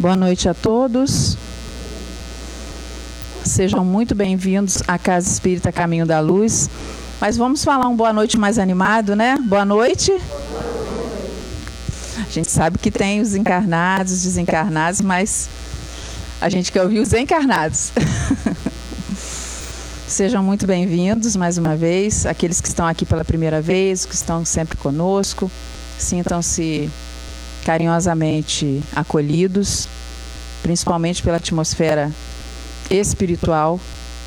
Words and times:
Boa 0.00 0.16
noite 0.16 0.48
a 0.48 0.54
todos. 0.54 1.36
Sejam 3.44 3.84
muito 3.84 4.14
bem-vindos 4.14 4.82
à 4.88 4.98
Casa 4.98 5.28
Espírita 5.28 5.70
Caminho 5.70 6.06
da 6.06 6.20
Luz. 6.20 6.70
Mas 7.20 7.36
vamos 7.36 7.62
falar 7.62 7.86
um 7.86 7.94
boa 7.94 8.10
noite 8.10 8.38
mais 8.38 8.58
animado, 8.58 9.14
né? 9.14 9.36
Boa 9.44 9.62
noite. 9.62 10.10
A 12.16 12.30
gente 12.32 12.50
sabe 12.50 12.78
que 12.78 12.90
tem 12.90 13.20
os 13.20 13.34
encarnados, 13.34 14.10
os 14.14 14.22
desencarnados, 14.22 15.02
mas 15.02 15.50
a 16.40 16.48
gente 16.48 16.72
quer 16.72 16.82
ouvir 16.82 17.00
os 17.00 17.12
encarnados. 17.12 17.92
Sejam 20.08 20.42
muito 20.42 20.66
bem-vindos 20.66 21.36
mais 21.36 21.58
uma 21.58 21.76
vez, 21.76 22.24
aqueles 22.24 22.58
que 22.58 22.68
estão 22.68 22.86
aqui 22.86 23.04
pela 23.04 23.22
primeira 23.22 23.60
vez, 23.60 24.06
que 24.06 24.14
estão 24.14 24.46
sempre 24.46 24.78
conosco. 24.78 25.50
Sintam-se 25.98 26.90
carinhosamente 27.70 28.82
acolhidos, 28.96 29.88
principalmente 30.60 31.22
pela 31.22 31.36
atmosfera 31.36 32.10
espiritual, 32.90 33.78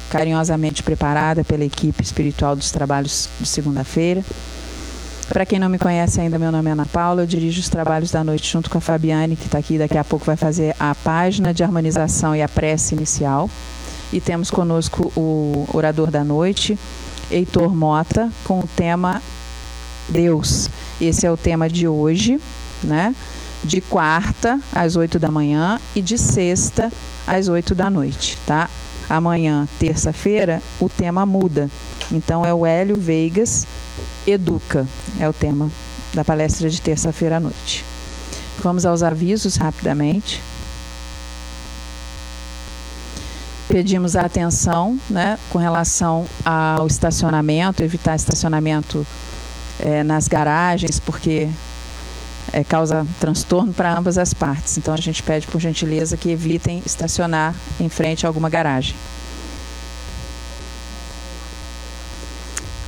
carinhosamente 0.09 0.81
preparada 0.81 1.43
pela 1.43 1.65
equipe 1.65 2.01
espiritual 2.01 2.55
dos 2.55 2.71
trabalhos 2.71 3.27
de 3.41 3.45
segunda-feira. 3.45 4.23
Para 5.27 5.45
quem 5.45 5.59
não 5.59 5.67
me 5.67 5.77
conhece 5.77 6.21
ainda, 6.21 6.39
meu 6.39 6.53
nome 6.53 6.69
é 6.69 6.71
Ana 6.71 6.85
Paula, 6.85 7.23
eu 7.23 7.27
dirijo 7.27 7.59
os 7.59 7.67
trabalhos 7.67 8.11
da 8.11 8.23
noite 8.23 8.49
junto 8.49 8.69
com 8.69 8.77
a 8.77 8.81
Fabiane, 8.81 9.35
que 9.35 9.47
está 9.47 9.57
aqui 9.57 9.77
daqui 9.77 9.97
a 9.97 10.05
pouco 10.05 10.23
vai 10.23 10.37
fazer 10.37 10.73
a 10.79 10.95
página 10.95 11.53
de 11.53 11.65
harmonização 11.65 12.33
e 12.33 12.41
a 12.41 12.47
prece 12.47 12.95
inicial. 12.95 13.49
E 14.13 14.21
temos 14.21 14.49
conosco 14.49 15.11
o 15.17 15.67
orador 15.73 16.09
da 16.09 16.23
noite, 16.23 16.79
Heitor 17.29 17.75
Mota, 17.75 18.31
com 18.45 18.59
o 18.59 18.69
tema 18.73 19.21
Deus. 20.07 20.69
Esse 21.01 21.25
é 21.25 21.31
o 21.31 21.35
tema 21.35 21.67
de 21.67 21.89
hoje 21.89 22.39
né? 22.83 23.15
De 23.63 23.79
quarta 23.79 24.59
às 24.73 24.95
8 24.95 25.17
da 25.17 25.31
manhã 25.31 25.79
e 25.95 26.01
de 26.01 26.17
sexta 26.17 26.91
às 27.25 27.47
8 27.47 27.73
da 27.73 27.89
noite, 27.89 28.37
tá? 28.45 28.69
Amanhã, 29.09 29.67
terça-feira, 29.79 30.61
o 30.79 30.89
tema 30.89 31.25
muda. 31.25 31.69
Então 32.11 32.45
é 32.45 32.53
o 32.53 32.65
Hélio 32.65 32.97
Veigas 32.99 33.65
Educa, 34.27 34.87
é 35.19 35.27
o 35.27 35.33
tema 35.33 35.71
da 36.13 36.23
palestra 36.23 36.69
de 36.69 36.81
terça-feira 36.81 37.37
à 37.37 37.39
noite. 37.39 37.83
Vamos 38.61 38.85
aos 38.85 39.01
avisos 39.01 39.55
rapidamente. 39.55 40.41
Pedimos 43.67 44.15
a 44.15 44.21
atenção 44.21 44.99
né, 45.09 45.39
com 45.49 45.57
relação 45.57 46.25
ao 46.45 46.85
estacionamento, 46.85 47.81
evitar 47.81 48.15
estacionamento 48.15 49.05
é, 49.79 50.03
nas 50.03 50.27
garagens, 50.27 50.99
porque 50.99 51.49
é, 52.53 52.63
causa 52.63 53.05
transtorno 53.19 53.73
para 53.73 53.97
ambas 53.97 54.17
as 54.17 54.33
partes. 54.33 54.77
Então 54.77 54.93
a 54.93 54.97
gente 54.97 55.21
pede 55.23 55.47
por 55.47 55.59
gentileza 55.59 56.15
que 56.15 56.29
evitem 56.29 56.81
estacionar 56.85 57.55
em 57.79 57.89
frente 57.89 58.25
a 58.25 58.29
alguma 58.29 58.49
garagem. 58.49 58.95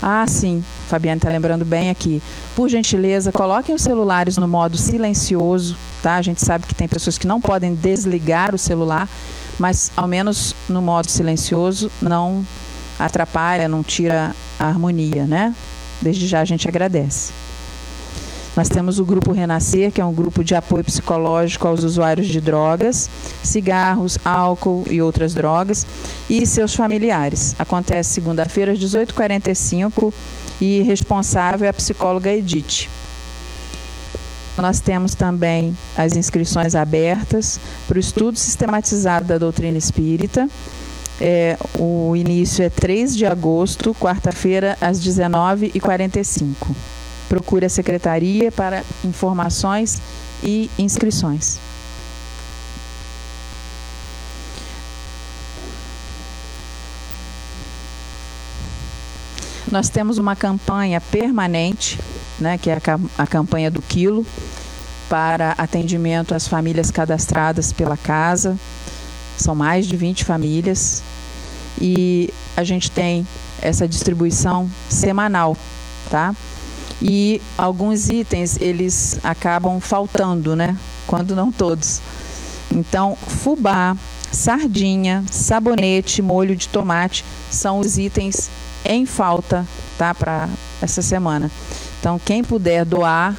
Ah, 0.02 0.26
sim, 0.28 0.64
Fabiana 0.88 1.18
está 1.18 1.30
lembrando 1.30 1.66
bem 1.66 1.90
aqui. 1.90 2.22
Por 2.56 2.70
gentileza, 2.70 3.32
coloquem 3.32 3.74
os 3.74 3.82
celulares 3.82 4.38
no 4.38 4.48
modo 4.48 4.78
silencioso, 4.78 5.76
tá? 6.04 6.18
A 6.18 6.22
gente 6.22 6.46
sabe 6.46 6.68
que 6.68 6.76
tem 6.76 6.88
pessoas 6.88 7.18
que 7.18 7.26
não 7.26 7.42
podem 7.42 7.74
desligar 7.74 8.54
o 8.54 8.58
celular, 8.58 9.10
mas 9.58 9.92
ao 9.98 10.08
menos 10.08 10.54
no 10.70 10.80
modo 10.80 11.10
silencioso 11.10 11.92
não 12.00 12.46
atrapalha, 13.00 13.68
não 13.68 13.82
tira 13.82 14.36
a 14.60 14.68
harmonia, 14.68 15.26
né? 15.26 15.56
Desde 16.00 16.28
já 16.28 16.42
a 16.42 16.46
gente 16.46 16.68
agradece. 16.68 17.45
Nós 18.56 18.70
temos 18.70 19.00
o 19.00 19.06
Grupo 19.06 19.34
Renascer, 19.34 19.92
que 19.92 20.00
é 20.00 20.06
um 20.06 20.14
grupo 20.14 20.42
de 20.42 20.56
apoio 20.56 20.84
psicológico 20.84 21.68
aos 21.68 21.84
usuários 21.84 22.28
de 22.28 22.40
drogas, 22.40 23.10
cigarros, 23.44 24.18
álcool 24.24 24.86
e 24.90 25.02
outras 25.02 25.34
drogas, 25.34 25.86
e 26.30 26.46
seus 26.46 26.74
familiares. 26.74 27.54
Acontece 27.60 28.14
segunda-feira, 28.14 28.72
às 28.72 28.80
18h45, 28.80 30.14
e 30.62 30.82
responsável 30.84 31.66
é 31.66 31.70
a 31.70 31.74
psicóloga 31.74 32.32
Edith. 32.32 32.88
Nós 34.58 34.80
temos 34.80 35.14
também 35.14 35.78
as 35.98 36.16
inscrições 36.16 36.76
abertas 36.76 37.60
para 37.90 37.98
o 37.98 38.00
estudo 38.00 38.40
sistematizado 38.40 39.26
da 39.26 39.38
doutrina 39.38 39.78
espírita. 39.78 40.50
É, 41.20 41.58
o 41.78 42.16
início 42.16 42.64
é 42.64 42.70
3 42.70 43.18
de 43.18 43.26
agosto, 43.26 43.94
quarta-feira, 43.94 44.78
às 44.80 44.98
19h45 45.02 46.95
procure 47.36 47.66
a 47.66 47.70
secretaria 47.70 48.50
para 48.50 48.82
informações 49.04 50.02
e 50.42 50.70
inscrições. 50.80 51.60
Nós 59.70 59.90
temos 59.90 60.18
uma 60.18 60.34
campanha 60.34 61.02
permanente, 61.02 62.00
né, 62.40 62.58
que 62.58 62.70
é 62.70 62.80
a, 63.18 63.28
campanha 63.28 63.70
do 63.70 63.82
quilo, 63.82 64.26
para 65.10 65.52
atendimento 65.58 66.34
às 66.34 66.48
famílias 66.48 66.90
cadastradas 66.90 67.74
pela 67.74 67.98
casa. 67.98 68.58
São 69.38 69.54
mais 69.54 69.86
de 69.86 69.98
20 69.98 70.24
famílias. 70.24 71.04
E 71.82 72.34
a 72.56 72.64
gente 72.64 72.90
tem 72.90 73.28
essa 73.62 73.86
distribuição 73.86 74.72
semanal, 74.88 75.58
tá? 76.10 76.34
E 77.02 77.42
alguns 77.58 78.10
itens 78.10 78.60
eles 78.60 79.20
acabam 79.24 79.80
faltando, 79.80 80.56
né? 80.56 80.78
Quando 81.08 81.36
não 81.36 81.52
todos. 81.52 82.02
Então, 82.72 83.16
fubá, 83.16 83.96
sardinha, 84.32 85.24
sabonete, 85.32 86.22
molho 86.22 86.56
de 86.56 86.68
tomate 86.68 87.24
são 87.50 87.80
os 87.80 87.98
itens 87.98 88.50
em 88.84 89.06
falta, 89.06 89.66
tá? 89.98 90.14
Para 90.14 90.50
essa 90.82 91.02
semana. 91.02 91.50
Então, 92.00 92.20
quem 92.24 92.44
puder 92.44 92.86
doar 92.86 93.36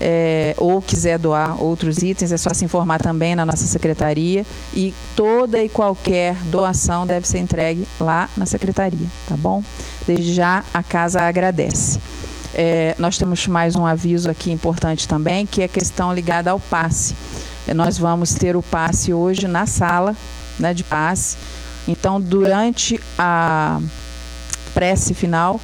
é, 0.00 0.54
ou 0.56 0.80
quiser 0.80 1.18
doar 1.18 1.62
outros 1.62 1.98
itens, 1.98 2.32
é 2.32 2.36
só 2.38 2.54
se 2.54 2.64
informar 2.64 3.00
também 3.00 3.34
na 3.34 3.44
nossa 3.44 3.66
secretaria 3.66 4.46
e 4.72 4.94
toda 5.14 5.62
e 5.62 5.68
qualquer 5.68 6.34
doação 6.44 7.06
deve 7.06 7.28
ser 7.28 7.38
entregue 7.38 7.86
lá 8.00 8.28
na 8.36 8.46
secretaria, 8.46 9.06
tá 9.28 9.36
bom? 9.36 9.62
Desde 10.06 10.32
já 10.32 10.64
a 10.72 10.82
casa 10.82 11.20
agradece. 11.20 12.00
É, 12.54 12.94
nós 12.98 13.16
temos 13.16 13.46
mais 13.46 13.76
um 13.76 13.86
aviso 13.86 14.28
aqui 14.28 14.50
importante 14.50 15.06
também, 15.06 15.46
que 15.46 15.62
é 15.62 15.64
a 15.64 15.68
questão 15.68 16.12
ligada 16.12 16.50
ao 16.50 16.58
passe. 16.58 17.14
É, 17.66 17.74
nós 17.74 17.96
vamos 17.96 18.34
ter 18.34 18.56
o 18.56 18.62
passe 18.62 19.12
hoje 19.12 19.46
na 19.46 19.66
sala 19.66 20.16
né, 20.58 20.74
de 20.74 20.82
passe. 20.82 21.36
Então, 21.86 22.20
durante 22.20 23.00
a 23.18 23.80
prece 24.74 25.14
final, 25.14 25.60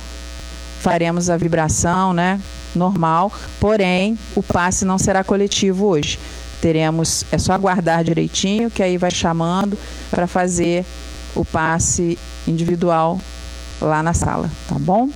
faremos 0.81 1.29
a 1.29 1.37
vibração, 1.37 2.13
né? 2.13 2.41
Normal, 2.75 3.33
porém, 3.59 4.19
o 4.35 4.43
passe 4.43 4.85
não 4.85 4.99
será 4.99 5.25
coletivo 5.25 5.87
hoje. 5.87 6.19
Teremos, 6.61 7.25
é 7.33 7.39
só 7.39 7.53
aguardar 7.53 8.05
direitinho, 8.05 8.71
que 8.71 8.83
aí 8.83 8.99
vai 8.99 9.11
chamando 9.11 9.79
para 10.11 10.27
fazer 10.27 10.85
o 11.35 11.45
passe 11.45 12.19
individual 12.47 13.21
lá 13.81 14.03
na 14.03 14.15
sala, 14.15 14.51
tá 14.69 14.77
bom? 14.79 15.09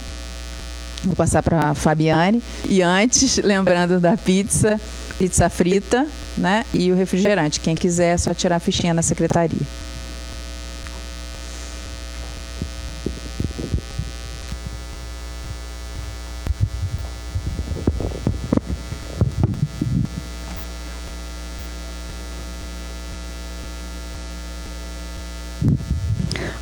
Vou 1.04 1.16
passar 1.16 1.42
para 1.42 1.70
a 1.70 1.74
Fabiane. 1.74 2.42
E 2.68 2.82
antes, 2.82 3.38
lembrando 3.38 3.98
da 3.98 4.16
pizza, 4.16 4.78
pizza 5.18 5.48
frita, 5.48 6.06
né? 6.36 6.64
E 6.74 6.92
o 6.92 6.96
refrigerante. 6.96 7.58
Quem 7.60 7.74
quiser, 7.74 8.14
é 8.14 8.18
só 8.18 8.34
tirar 8.34 8.56
a 8.56 8.60
fichinha 8.60 8.92
na 8.92 9.02
secretaria. 9.02 9.58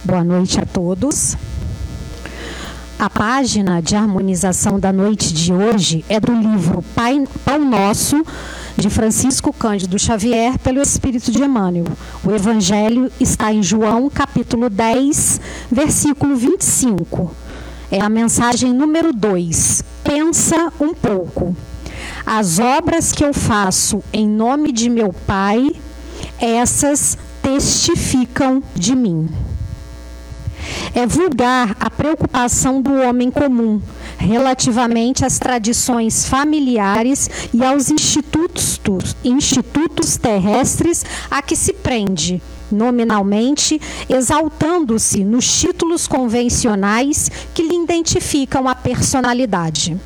Boa 0.04 0.24
noite 0.24 0.58
a 0.58 0.64
todos. 0.64 1.36
A 2.98 3.08
página 3.08 3.80
de 3.80 3.94
harmonização 3.94 4.80
da 4.80 4.92
noite 4.92 5.32
de 5.32 5.52
hoje 5.52 6.04
é 6.08 6.18
do 6.18 6.32
livro 6.32 6.82
Pai, 6.96 7.24
Pão 7.44 7.64
Nosso, 7.64 8.26
de 8.76 8.90
Francisco 8.90 9.52
Cândido 9.52 9.96
Xavier, 9.96 10.58
pelo 10.58 10.82
Espírito 10.82 11.30
de 11.30 11.40
Emmanuel. 11.40 11.84
O 12.24 12.32
Evangelho 12.32 13.08
está 13.20 13.52
em 13.52 13.62
João, 13.62 14.10
capítulo 14.10 14.68
10, 14.68 15.40
versículo 15.70 16.34
25. 16.34 17.30
É 17.88 18.00
a 18.00 18.08
mensagem 18.08 18.74
número 18.74 19.12
2. 19.12 19.84
Pensa 20.02 20.72
um 20.80 20.92
pouco. 20.92 21.56
As 22.26 22.58
obras 22.58 23.12
que 23.12 23.24
eu 23.24 23.32
faço 23.32 24.02
em 24.12 24.28
nome 24.28 24.72
de 24.72 24.90
meu 24.90 25.12
Pai, 25.24 25.70
essas 26.40 27.16
testificam 27.40 28.60
de 28.74 28.96
mim. 28.96 29.28
É 30.94 31.06
vulgar 31.06 31.76
a 31.78 31.90
preocupação 31.90 32.80
do 32.80 32.94
homem 32.94 33.30
comum, 33.30 33.80
relativamente 34.16 35.24
às 35.24 35.38
tradições 35.38 36.26
familiares 36.26 37.28
e 37.52 37.64
aos 37.64 37.90
institutos, 37.90 38.80
institutos 39.24 40.16
terrestres 40.16 41.04
a 41.30 41.42
que 41.42 41.56
se 41.56 41.72
prende 41.72 42.42
nominalmente, 42.70 43.80
exaltando-se 44.08 45.24
nos 45.24 45.60
títulos 45.60 46.06
convencionais 46.06 47.30
que 47.54 47.62
lhe 47.62 47.74
identificam 47.74 48.68
a 48.68 48.74
personalidade. 48.74 49.98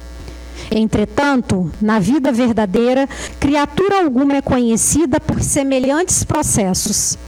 Entretanto, 0.70 1.70
na 1.81 1.99
vida 1.99 2.32
verdadeira, 2.32 3.08
criatura 3.38 4.00
alguma 4.00 4.37
é 4.37 4.43
conhecida 4.43 5.20
por 5.20 5.43
semelhantes 5.43 6.25
processos. 6.25 7.19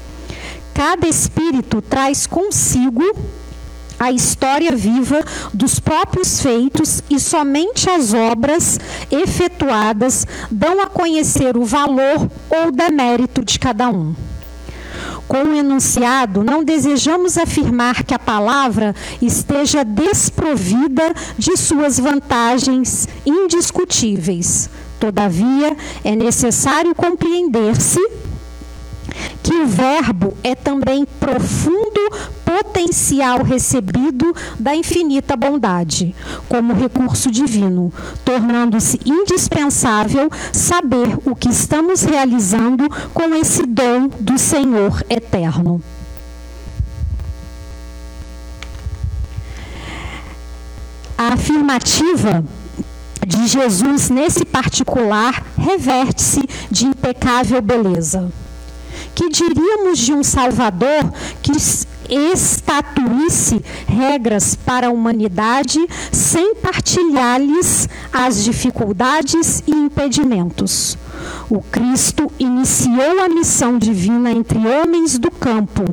Cada 0.74 1.06
espírito 1.06 1.80
traz 1.80 2.26
consigo 2.26 3.04
a 3.98 4.10
história 4.10 4.74
viva 4.74 5.24
dos 5.52 5.78
próprios 5.78 6.40
feitos 6.40 7.02
e 7.08 7.18
somente 7.20 7.88
as 7.88 8.12
obras 8.12 8.78
efetuadas 9.10 10.26
dão 10.50 10.80
a 10.80 10.86
conhecer 10.86 11.56
o 11.56 11.64
valor 11.64 12.28
ou 12.50 12.72
demérito 12.72 13.44
de 13.44 13.58
cada 13.58 13.88
um. 13.88 14.14
Com 15.28 15.42
o 15.44 15.54
enunciado, 15.54 16.44
não 16.44 16.62
desejamos 16.62 17.38
afirmar 17.38 18.02
que 18.02 18.12
a 18.12 18.18
palavra 18.18 18.94
esteja 19.22 19.84
desprovida 19.84 21.14
de 21.38 21.56
suas 21.56 21.98
vantagens 21.98 23.08
indiscutíveis. 23.24 24.68
Todavia, 25.00 25.76
é 26.04 26.14
necessário 26.14 26.94
compreender-se 26.94 28.00
que 29.42 29.52
o 29.52 29.66
Verbo 29.66 30.36
é 30.42 30.54
também 30.54 31.06
profundo 31.20 32.00
potencial 32.44 33.42
recebido 33.42 34.34
da 34.58 34.74
infinita 34.74 35.36
bondade, 35.36 36.14
como 36.48 36.72
recurso 36.72 37.30
divino, 37.30 37.92
tornando-se 38.24 39.00
indispensável 39.04 40.30
saber 40.52 41.18
o 41.24 41.34
que 41.34 41.48
estamos 41.48 42.02
realizando 42.02 42.88
com 43.12 43.34
esse 43.34 43.64
dom 43.66 44.08
do 44.20 44.38
Senhor 44.38 45.04
eterno. 45.10 45.82
A 51.16 51.34
afirmativa 51.34 52.44
de 53.26 53.46
Jesus 53.46 54.10
nesse 54.10 54.44
particular 54.44 55.44
reverte-se 55.56 56.42
de 56.70 56.86
impecável 56.86 57.62
beleza 57.62 58.32
que 59.14 59.28
diríamos 59.28 59.98
de 59.98 60.12
um 60.12 60.22
Salvador 60.22 61.12
que 61.42 61.52
estatuísse 62.08 63.64
regras 63.86 64.54
para 64.54 64.88
a 64.88 64.90
humanidade 64.90 65.78
sem 66.12 66.54
partilhar-lhes 66.56 67.88
as 68.12 68.44
dificuldades 68.44 69.62
e 69.66 69.72
impedimentos. 69.72 70.98
O 71.48 71.60
Cristo 71.60 72.30
iniciou 72.38 73.20
a 73.22 73.28
missão 73.28 73.78
divina 73.78 74.30
entre 74.30 74.58
homens 74.58 75.18
do 75.18 75.30
campo, 75.30 75.84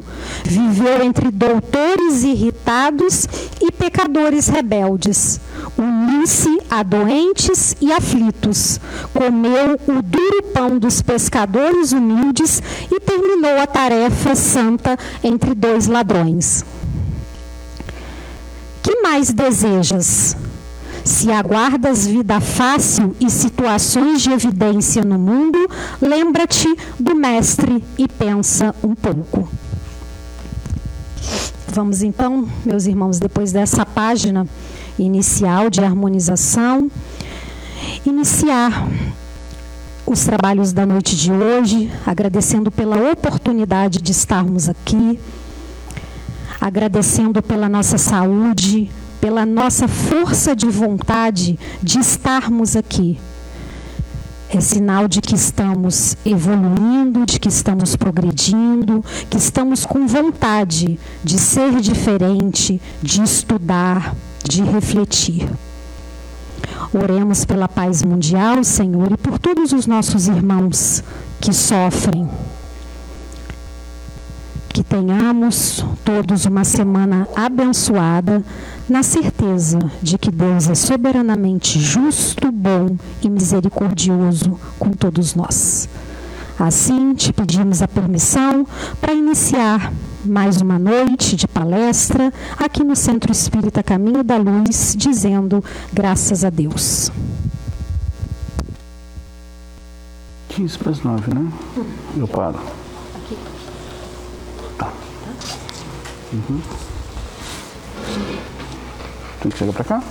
viveu 0.43 1.03
entre 1.03 1.29
doutores 1.29 2.23
irritados 2.23 3.27
e 3.61 3.71
pecadores 3.71 4.47
rebeldes, 4.47 5.39
uniu-se 5.77 6.59
a 6.69 6.83
doentes 6.83 7.75
e 7.81 7.91
aflitos, 7.91 8.79
comeu 9.13 9.79
o 9.87 10.01
duro 10.01 10.43
pão 10.53 10.77
dos 10.77 11.01
pescadores 11.01 11.91
humildes 11.91 12.61
e 12.91 12.99
terminou 12.99 13.59
a 13.59 13.67
tarefa 13.67 14.35
santa 14.35 14.97
entre 15.23 15.53
dois 15.53 15.87
ladrões. 15.87 16.63
Que 18.81 19.01
mais 19.01 19.31
desejas? 19.31 20.35
Se 21.03 21.31
aguardas 21.31 22.05
vida 22.05 22.39
fácil 22.39 23.15
e 23.19 23.29
situações 23.29 24.21
de 24.21 24.31
evidência 24.31 25.03
no 25.03 25.17
mundo, 25.17 25.57
lembra-te 26.01 26.67
do 26.99 27.15
Mestre 27.15 27.83
e 27.97 28.07
pensa 28.07 28.75
um 28.83 28.93
pouco. 28.93 29.49
Vamos 31.67 32.03
então, 32.03 32.47
meus 32.65 32.85
irmãos, 32.85 33.19
depois 33.19 33.51
dessa 33.51 33.85
página 33.85 34.45
inicial 34.99 35.69
de 35.69 35.81
harmonização, 35.81 36.91
iniciar 38.05 38.87
os 40.05 40.25
trabalhos 40.25 40.73
da 40.73 40.85
noite 40.85 41.15
de 41.15 41.31
hoje, 41.31 41.89
agradecendo 42.05 42.69
pela 42.69 43.11
oportunidade 43.11 44.01
de 44.01 44.11
estarmos 44.11 44.67
aqui, 44.67 45.19
agradecendo 46.59 47.41
pela 47.41 47.69
nossa 47.69 47.97
saúde, 47.97 48.91
pela 49.21 49.45
nossa 49.45 49.87
força 49.87 50.55
de 50.55 50.65
vontade 50.65 51.57
de 51.81 51.99
estarmos 51.99 52.75
aqui. 52.75 53.19
É 54.49 54.59
sinal 54.59 55.07
de 55.07 55.21
que 55.21 55.35
estamos 55.35 56.17
evoluindo, 56.25 57.25
de 57.25 57.39
que 57.39 57.47
estamos 57.47 57.95
progredindo, 57.95 59.05
que 59.29 59.37
estamos 59.37 59.85
com 59.85 60.05
vontade 60.07 60.99
de 61.23 61.39
ser 61.39 61.79
diferente, 61.79 62.81
de 63.01 63.21
estudar, 63.21 64.13
de 64.43 64.61
refletir. 64.63 65.47
Oremos 66.93 67.45
pela 67.45 67.69
paz 67.69 68.03
mundial, 68.03 68.61
Senhor, 68.63 69.13
e 69.13 69.17
por 69.17 69.39
todos 69.39 69.71
os 69.71 69.87
nossos 69.87 70.27
irmãos 70.27 71.01
que 71.39 71.53
sofrem 71.53 72.27
que 74.71 74.83
tenhamos 74.83 75.83
todos 76.03 76.45
uma 76.45 76.63
semana 76.63 77.27
abençoada, 77.35 78.43
na 78.91 79.03
certeza 79.03 79.79
de 80.01 80.17
que 80.17 80.29
Deus 80.29 80.67
é 80.67 80.75
soberanamente 80.75 81.79
justo, 81.79 82.51
bom 82.51 82.97
e 83.23 83.29
misericordioso 83.29 84.59
com 84.77 84.89
todos 84.89 85.33
nós. 85.33 85.87
Assim, 86.59 87.13
te 87.13 87.31
pedimos 87.31 87.81
a 87.81 87.87
permissão 87.87 88.67
para 88.99 89.13
iniciar 89.13 89.93
mais 90.25 90.59
uma 90.59 90.77
noite 90.77 91.37
de 91.37 91.47
palestra 91.47 92.33
aqui 92.57 92.83
no 92.83 92.93
Centro 92.93 93.31
Espírita 93.31 93.81
Caminho 93.81 94.25
da 94.25 94.35
Luz, 94.35 94.93
dizendo 94.97 95.63
graças 95.93 96.43
a 96.43 96.49
Deus. 96.49 97.09
15 100.49 100.77
para 100.77 100.91
as 100.91 101.01
9, 101.01 101.33
né? 101.33 101.49
Eu 102.17 102.27
paro. 102.27 102.59
Uhum. 106.33 106.61
Tem 109.41 109.49
que 109.49 109.57
chegar 109.57 109.73
para 109.73 109.83
cá? 109.83 110.03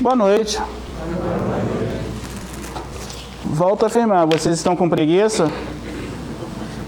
Boa 0.00 0.16
noite. 0.16 0.58
Volto 3.44 3.82
a 3.84 3.86
afirmar, 3.88 4.26
vocês 4.26 4.56
estão 4.56 4.74
com 4.74 4.88
preguiça? 4.88 5.50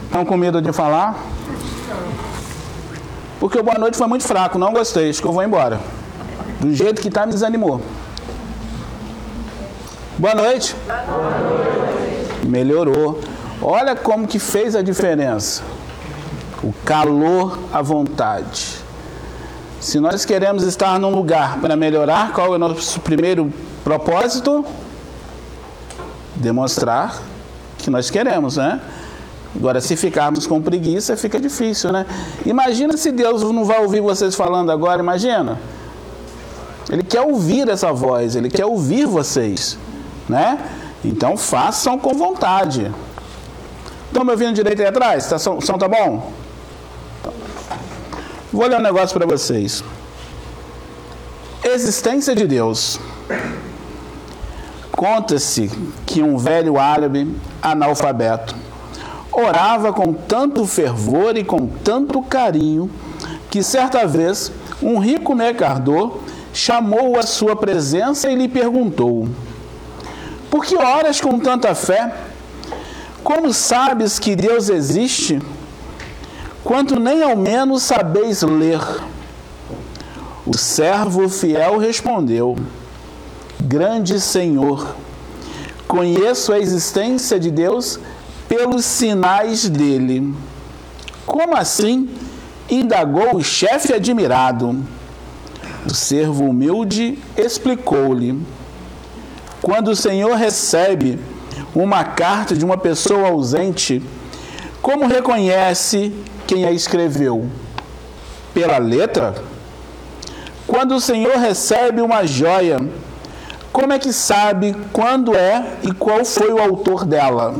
Estão 0.04 0.24
com 0.24 0.36
medo 0.36 0.62
de 0.62 0.72
falar? 0.72 1.22
Porque 3.38 3.58
o 3.58 3.62
boa 3.62 3.78
noite 3.78 3.98
foi 3.98 4.06
muito 4.06 4.24
fraco, 4.24 4.58
não 4.58 4.72
gostei, 4.72 5.10
acho 5.10 5.20
que 5.20 5.28
eu 5.28 5.32
vou 5.32 5.42
embora. 5.42 5.78
Do 6.60 6.72
jeito 6.72 7.02
que 7.02 7.08
está, 7.08 7.26
me 7.26 7.32
desanimou. 7.32 7.82
Boa 10.16 10.34
noite. 10.34 10.74
Boa 10.86 11.02
noite. 11.38 12.46
Melhorou. 12.46 13.20
Olha 13.60 13.94
como 13.94 14.26
que 14.26 14.38
fez 14.38 14.74
a 14.74 14.80
diferença 14.80 15.62
o 16.62 16.72
calor 16.84 17.58
à 17.72 17.82
vontade. 17.82 18.81
Se 19.82 19.98
nós 19.98 20.24
queremos 20.24 20.62
estar 20.62 20.96
num 21.00 21.10
lugar 21.10 21.58
para 21.60 21.74
melhorar, 21.74 22.32
qual 22.32 22.52
é 22.52 22.56
o 22.56 22.58
nosso 22.58 23.00
primeiro 23.00 23.52
propósito? 23.82 24.64
Demonstrar 26.36 27.20
que 27.78 27.90
nós 27.90 28.08
queremos, 28.08 28.58
né? 28.58 28.80
Agora, 29.56 29.80
se 29.80 29.96
ficarmos 29.96 30.46
com 30.46 30.62
preguiça, 30.62 31.16
fica 31.16 31.40
difícil, 31.40 31.90
né? 31.90 32.06
Imagina 32.46 32.96
se 32.96 33.10
Deus 33.10 33.42
não 33.42 33.64
vai 33.64 33.82
ouvir 33.82 34.00
vocês 34.00 34.36
falando 34.36 34.70
agora, 34.70 35.02
imagina. 35.02 35.58
Ele 36.88 37.02
quer 37.02 37.22
ouvir 37.22 37.68
essa 37.68 37.92
voz, 37.92 38.36
ele 38.36 38.50
quer 38.50 38.64
ouvir 38.64 39.04
vocês, 39.04 39.76
né? 40.28 40.60
Então 41.04 41.36
façam 41.36 41.98
com 41.98 42.14
vontade. 42.14 42.88
Estão 44.06 44.24
me 44.24 44.30
ouvindo 44.30 44.54
direito 44.54 44.80
aí 44.80 44.86
atrás? 44.86 45.26
Tá, 45.26 45.40
som, 45.40 45.60
som 45.60 45.76
tá 45.76 45.88
bom? 45.88 46.30
Vou 48.52 48.66
ler 48.66 48.78
um 48.78 48.82
negócio 48.82 49.18
para 49.18 49.26
vocês. 49.26 49.82
Existência 51.64 52.34
de 52.34 52.46
Deus. 52.46 53.00
Conta-se 54.90 55.70
que 56.04 56.22
um 56.22 56.36
velho 56.36 56.78
árabe 56.78 57.34
analfabeto 57.62 58.54
orava 59.32 59.90
com 59.90 60.12
tanto 60.12 60.66
fervor 60.66 61.34
e 61.38 61.44
com 61.44 61.66
tanto 61.66 62.20
carinho 62.20 62.90
que 63.50 63.62
certa 63.62 64.06
vez 64.06 64.52
um 64.82 64.98
rico 64.98 65.34
mercador 65.34 66.18
chamou 66.52 67.18
a 67.18 67.22
sua 67.22 67.56
presença 67.56 68.30
e 68.30 68.34
lhe 68.34 68.48
perguntou: 68.48 69.28
Por 70.50 70.62
que 70.62 70.76
oras 70.76 71.22
com 71.22 71.38
tanta 71.38 71.74
fé? 71.74 72.14
Como 73.24 73.50
sabes 73.54 74.18
que 74.18 74.36
Deus 74.36 74.68
existe? 74.68 75.40
Quanto 76.64 76.98
nem 76.98 77.22
ao 77.22 77.36
menos 77.36 77.82
sabeis 77.82 78.42
ler. 78.42 78.80
O 80.46 80.56
servo 80.56 81.28
fiel 81.28 81.78
respondeu: 81.78 82.56
Grande 83.60 84.20
Senhor, 84.20 84.96
conheço 85.86 86.52
a 86.52 86.58
existência 86.58 87.38
de 87.38 87.50
Deus 87.50 87.98
pelos 88.48 88.84
sinais 88.84 89.68
dele. 89.68 90.34
Como 91.26 91.56
assim? 91.56 92.08
indagou 92.68 93.36
o 93.36 93.42
chefe 93.42 93.92
admirado. 93.92 94.82
O 95.86 95.94
servo 95.94 96.44
humilde 96.44 97.18
explicou-lhe: 97.36 98.40
Quando 99.60 99.88
o 99.88 99.96
Senhor 99.96 100.34
recebe 100.34 101.18
uma 101.74 102.04
carta 102.04 102.54
de 102.54 102.64
uma 102.64 102.76
pessoa 102.76 103.28
ausente, 103.28 104.02
como 104.80 105.06
reconhece 105.06 106.12
quem 106.46 106.64
a 106.64 106.72
escreveu? 106.72 107.48
Pela 108.52 108.78
letra? 108.78 109.34
Quando 110.66 110.94
o 110.94 111.00
Senhor 111.00 111.36
recebe 111.36 112.00
uma 112.00 112.26
joia, 112.26 112.78
como 113.72 113.92
é 113.92 113.98
que 113.98 114.12
sabe 114.12 114.76
quando 114.92 115.34
é 115.34 115.78
e 115.82 115.92
qual 115.92 116.24
foi 116.24 116.52
o 116.52 116.60
autor 116.60 117.04
dela? 117.04 117.56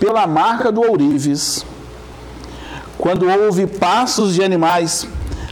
Pela 0.00 0.26
marca 0.26 0.72
do 0.72 0.80
ourives. 0.80 1.64
Quando 2.96 3.28
houve 3.28 3.66
passos 3.66 4.34
de 4.34 4.42
animais 4.42 5.06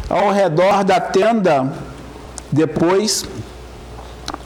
ao 0.09 0.33
redor 0.33 0.83
da 0.83 1.01
tenda, 1.01 1.73
depois, 2.51 3.25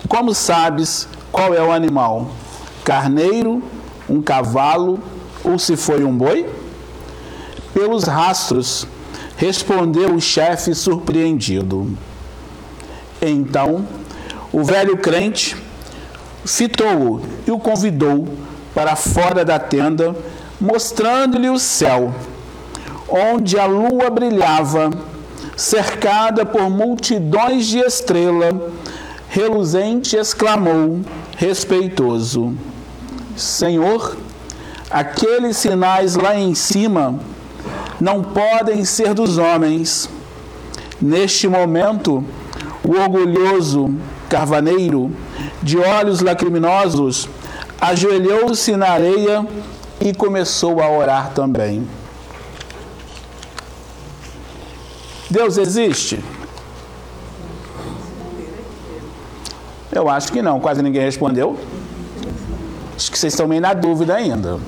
como 0.09 0.35
sabes 0.35 1.09
qual 1.31 1.55
é 1.55 1.63
o 1.63 1.73
animal? 1.73 2.31
Carneiro, 2.85 3.63
um 4.09 4.21
cavalo 4.21 4.99
ou 5.45 5.59
se 5.59 5.77
foi 5.77 6.05
um 6.05 6.17
boi? 6.17 6.47
Pelos 7.73 8.05
rastros, 8.05 8.87
respondeu 9.37 10.15
o 10.15 10.21
chefe 10.21 10.75
surpreendido. 10.75 11.97
Então, 13.23 13.87
o 14.53 14.63
velho 14.65 14.97
crente 14.99 15.57
fitou-o 16.45 17.23
e 17.47 17.51
o 17.51 17.59
convidou 17.59 18.29
para 18.75 18.97
fora 18.97 19.45
da 19.45 19.59
tenda, 19.59 20.15
mostrando-lhe 20.61 21.49
o 21.49 21.59
céu 21.59 22.13
onde 23.11 23.59
a 23.59 23.67
lua 23.67 24.09
brilhava, 24.09 24.91
cercada 25.57 26.47
por 26.47 26.71
multidões 26.71 27.67
de 27.67 27.79
estrelas, 27.79 28.55
reluzente 29.29 30.17
exclamou, 30.17 31.01
respeitoso: 31.37 32.55
Senhor, 33.37 34.17
aqueles 34.91 35.57
sinais 35.57 36.15
lá 36.15 36.37
em 36.37 36.55
cima 36.55 37.19
não 38.01 38.23
podem 38.23 38.85
ser 38.85 39.15
dos 39.15 39.39
homens. 39.39 40.09
Neste 41.01 41.47
momento, 41.47 42.25
o 42.83 42.93
orgulhoso 42.93 43.95
carvaneiro, 44.29 45.11
de 45.63 45.79
olhos 45.79 46.21
lacriminosos, 46.21 47.29
ajoelhou-se 47.81 48.77
na 48.77 48.91
areia 48.91 49.47
e 50.01 50.15
começou 50.15 50.81
a 50.81 50.91
orar 50.91 51.33
também. 51.33 51.87
Deus 55.29 55.57
existe? 55.57 56.23
Eu 59.93 60.09
acho 60.09 60.33
que 60.33 60.41
não, 60.41 60.61
quase 60.61 60.83
ninguém 60.83 61.03
respondeu. 61.03 61.59
Acho 62.97 63.11
que 63.11 63.19
vocês 63.19 63.33
estão 63.33 63.49
meio 63.49 63.61
na 63.61 63.73
dúvida 63.73 64.15
ainda. 64.15 64.59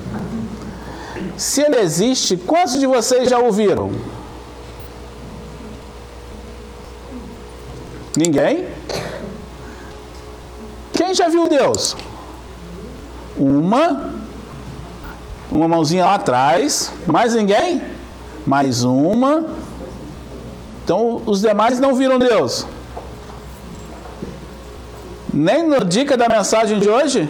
Se 1.37 1.61
ele 1.61 1.79
existe, 1.79 2.37
quantos 2.37 2.79
de 2.79 2.85
vocês 2.85 3.29
já 3.29 3.39
ouviram? 3.39 3.91
Ninguém? 8.15 8.67
Quem 10.93 11.13
já 11.13 11.27
viu 11.27 11.47
Deus? 11.47 11.95
Uma. 13.35 14.13
Uma 15.51 15.67
mãozinha 15.67 16.05
lá 16.05 16.15
atrás. 16.15 16.91
Mais 17.07 17.33
ninguém? 17.33 17.81
Mais 18.45 18.83
uma. 18.83 19.45
Então 20.83 21.21
os 21.25 21.41
demais 21.41 21.79
não 21.79 21.95
viram 21.95 22.19
Deus. 22.19 22.67
Nem 25.33 25.67
no 25.67 25.83
dica 25.83 26.15
da 26.15 26.29
mensagem 26.29 26.77
de 26.79 26.87
hoje? 26.87 27.27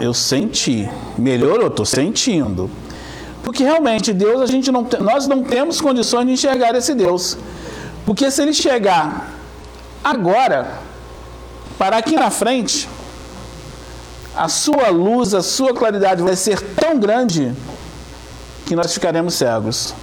Eu 0.00 0.14
senti. 0.14 0.88
Melhorou, 1.16 1.68
estou 1.68 1.86
sentindo. 1.86 2.70
Porque 3.42 3.62
realmente 3.62 4.12
Deus, 4.12 4.40
a 4.40 4.46
gente 4.46 4.70
não, 4.70 4.86
nós 5.00 5.26
não 5.26 5.42
temos 5.42 5.80
condições 5.80 6.26
de 6.26 6.32
enxergar 6.32 6.74
esse 6.74 6.94
Deus. 6.94 7.38
Porque 8.04 8.30
se 8.30 8.42
ele 8.42 8.52
chegar 8.52 9.34
agora, 10.02 10.80
para 11.78 11.96
aqui 11.98 12.16
na 12.16 12.30
frente, 12.30 12.88
a 14.36 14.48
sua 14.48 14.88
luz, 14.88 15.34
a 15.34 15.42
sua 15.42 15.74
claridade 15.74 16.22
vai 16.22 16.36
ser 16.36 16.60
tão 16.60 16.98
grande 16.98 17.52
que 18.66 18.76
nós 18.76 18.92
ficaremos 18.92 19.34
cegos. 19.34 19.94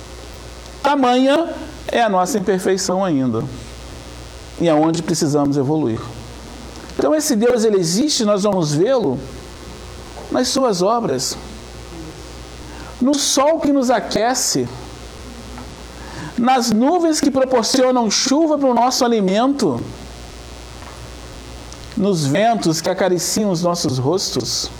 Tamanha 0.81 1.53
é 1.87 2.01
a 2.01 2.09
nossa 2.09 2.37
imperfeição 2.37 3.03
ainda. 3.03 3.43
E 4.59 4.67
é 4.67 4.73
onde 4.73 5.03
precisamos 5.03 5.57
evoluir. 5.57 5.99
Então 7.05 7.13
esse 7.13 7.35
Deus 7.35 7.63
ele 7.63 7.77
existe, 7.77 8.25
nós 8.25 8.41
vamos 8.41 8.73
vê-lo 8.73 9.19
nas 10.31 10.47
suas 10.47 10.81
obras. 10.81 11.37
No 12.99 13.13
sol 13.13 13.59
que 13.59 13.71
nos 13.71 13.91
aquece, 13.91 14.67
nas 16.35 16.71
nuvens 16.71 17.21
que 17.21 17.29
proporcionam 17.29 18.09
chuva 18.09 18.57
para 18.57 18.67
o 18.67 18.73
nosso 18.73 19.05
alimento, 19.05 19.79
nos 21.95 22.25
ventos 22.25 22.81
que 22.81 22.89
acariciam 22.89 23.51
os 23.51 23.61
nossos 23.61 23.99
rostos 23.99 24.71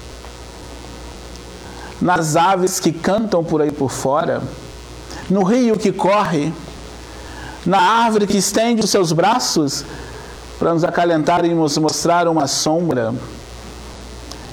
nas 2.01 2.35
aves 2.35 2.79
que 2.79 2.91
cantam 2.91 3.43
por 3.43 3.61
aí 3.61 3.71
por 3.71 3.91
fora, 3.91 4.41
no 5.29 5.43
rio 5.43 5.77
que 5.77 5.91
corre, 5.91 6.51
na 7.63 7.79
árvore 7.79 8.25
que 8.25 8.37
estende 8.37 8.81
os 8.83 8.89
seus 8.89 9.11
braços 9.11 9.85
para 10.57 10.73
nos 10.73 10.83
acalentar 10.83 11.45
e 11.45 11.53
nos 11.53 11.77
mostrar 11.77 12.27
uma 12.27 12.47
sombra. 12.47 13.13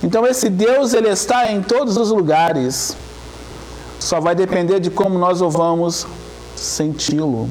Então 0.03 0.27
esse 0.27 0.49
Deus 0.51 0.95
ele 0.95 1.09
está 1.09 1.51
em 1.51 1.63
todos 1.63 1.97
os 1.97 2.11
lugares. 2.11 2.97
Só 4.01 4.21
vai 4.21 4.35
depender 4.35 4.81
de 4.81 4.91
como 4.91 5.19
nós 5.19 5.41
o 5.41 5.49
vamos 5.49 6.07
senti-lo. 6.57 7.49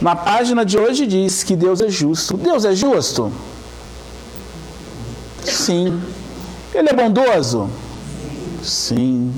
Na 0.00 0.16
página 0.16 0.64
de 0.64 0.78
hoje 0.78 1.06
diz 1.06 1.42
que 1.42 1.54
Deus 1.54 1.80
é 1.80 1.88
justo. 1.88 2.36
Deus 2.36 2.64
é 2.64 2.74
justo? 2.74 3.30
Sim. 5.44 6.02
Ele 6.74 6.88
é 6.88 6.92
bondoso? 6.92 7.68
Sim. 8.62 9.32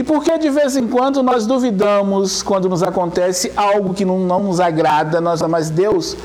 E 0.00 0.02
por 0.02 0.24
que 0.24 0.38
de 0.38 0.48
vez 0.48 0.78
em 0.78 0.88
quando 0.88 1.22
nós 1.22 1.46
duvidamos 1.46 2.42
quando 2.42 2.70
nos 2.70 2.82
acontece 2.82 3.52
algo 3.54 3.92
que 3.92 4.02
não, 4.02 4.18
não 4.18 4.44
nos 4.44 4.58
agrada, 4.58 5.20
nós, 5.20 5.42
mas 5.42 5.68
Deus, 5.68 6.16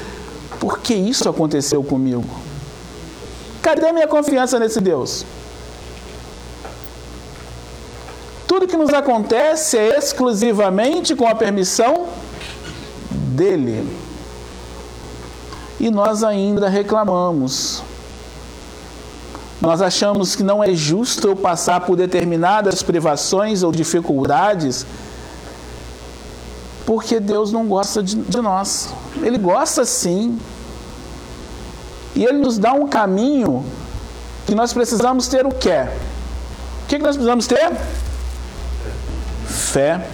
por 0.62 0.79
que 0.79 0.94
isso 0.94 1.27
aconteceu 1.27 1.84
comigo? 1.84 2.24
Cadê 3.62 3.91
minha 3.91 4.08
confiança 4.08 4.58
nesse 4.58 4.79
Deus? 4.79 5.25
Tudo 8.48 8.65
que 8.65 8.77
nos 8.77 8.94
acontece 8.94 9.77
é 9.77 9.98
exclusivamente 9.98 11.13
com 11.13 11.27
a 11.27 11.36
permissão 11.36 12.08
dele. 13.12 13.86
E 15.82 15.91
nós 15.91 16.24
ainda 16.24 16.70
reclamamos. 16.70 17.84
Nós 19.62 19.81
achamos 19.81 20.35
que 20.35 20.43
não 20.43 20.63
é 20.63 20.74
justo 20.74 21.27
eu 21.27 21.35
passar 21.35 21.81
por 21.81 21.95
determinadas 21.95 22.83
privações 22.83 23.63
ou 23.63 23.71
dificuldades, 23.71 24.85
porque 26.85 27.19
Deus 27.19 27.51
não 27.51 27.65
gosta 27.67 28.03
de, 28.03 28.15
de 28.15 28.41
nós. 28.41 28.93
Ele 29.21 29.38
gosta 29.38 29.85
sim. 29.85 30.39
E 32.15 32.24
Ele 32.24 32.38
nos 32.38 32.57
dá 32.57 32.74
um 32.74 32.88
caminho 32.88 33.65
que 34.45 34.53
nós 34.53 34.71
precisamos 34.71 35.27
ter 35.27 35.45
o 35.45 35.51
quê? 35.51 35.88
O 36.83 36.88
que, 36.88 36.97
que 36.97 37.03
nós 37.03 37.15
precisamos 37.15 37.47
ter? 37.47 37.71
Fé. 39.47 40.07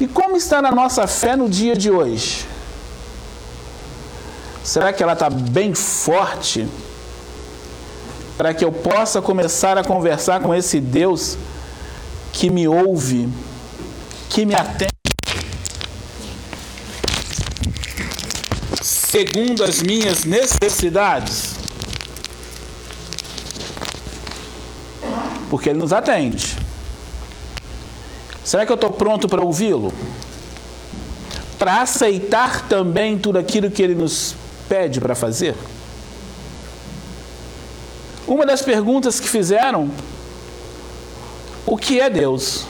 E 0.00 0.06
como 0.06 0.36
está 0.36 0.58
a 0.58 0.72
nossa 0.72 1.06
fé 1.06 1.36
no 1.36 1.48
dia 1.48 1.74
de 1.74 1.90
hoje? 1.90 2.46
Será 4.62 4.92
que 4.92 5.02
ela 5.02 5.14
está 5.14 5.30
bem 5.30 5.74
forte? 5.74 6.68
Para 8.40 8.54
que 8.54 8.64
eu 8.64 8.72
possa 8.72 9.20
começar 9.20 9.76
a 9.76 9.84
conversar 9.84 10.40
com 10.40 10.54
esse 10.54 10.80
Deus 10.80 11.36
que 12.32 12.48
me 12.48 12.66
ouve, 12.66 13.28
que 14.30 14.46
me 14.46 14.54
atende, 14.54 14.94
segundo 18.80 19.62
as 19.62 19.82
minhas 19.82 20.24
necessidades. 20.24 21.54
Porque 25.50 25.68
Ele 25.68 25.78
nos 25.78 25.92
atende. 25.92 26.56
Será 28.42 28.64
que 28.64 28.72
eu 28.72 28.76
estou 28.76 28.90
pronto 28.90 29.28
para 29.28 29.42
ouvi-lo? 29.42 29.92
Para 31.58 31.82
aceitar 31.82 32.66
também 32.70 33.18
tudo 33.18 33.38
aquilo 33.38 33.70
que 33.70 33.82
ele 33.82 33.94
nos 33.94 34.34
pede 34.66 34.98
para 34.98 35.14
fazer? 35.14 35.54
Uma 38.30 38.46
das 38.46 38.62
perguntas 38.62 39.18
que 39.18 39.28
fizeram: 39.28 39.90
o 41.66 41.76
que 41.76 41.98
é 41.98 42.08
Deus? 42.08 42.64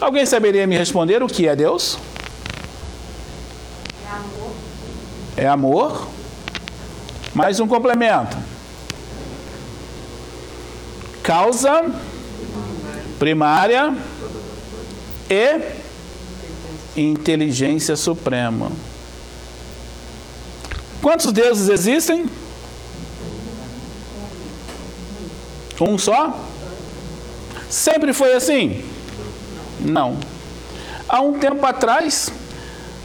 Alguém 0.00 0.26
saberia 0.26 0.66
me 0.66 0.76
responder 0.76 1.22
o 1.22 1.28
que 1.28 1.46
é 1.46 1.54
Deus? 1.54 1.96
É 4.04 4.10
amor. 4.10 4.52
É 5.36 5.46
amor. 5.46 6.08
Mais 7.32 7.60
um 7.60 7.68
complemento. 7.68 8.36
Causa 11.22 11.84
primária 13.16 13.96
e 15.28 15.60
inteligência 16.96 17.94
suprema. 17.94 18.72
Quantos 21.00 21.30
deuses 21.30 21.68
existem? 21.68 22.39
Um 25.80 25.96
só? 25.96 26.38
Sempre 27.68 28.12
foi 28.12 28.34
assim? 28.34 28.84
Não. 29.80 30.16
Há 31.08 31.20
um 31.20 31.38
tempo 31.38 31.64
atrás, 31.64 32.32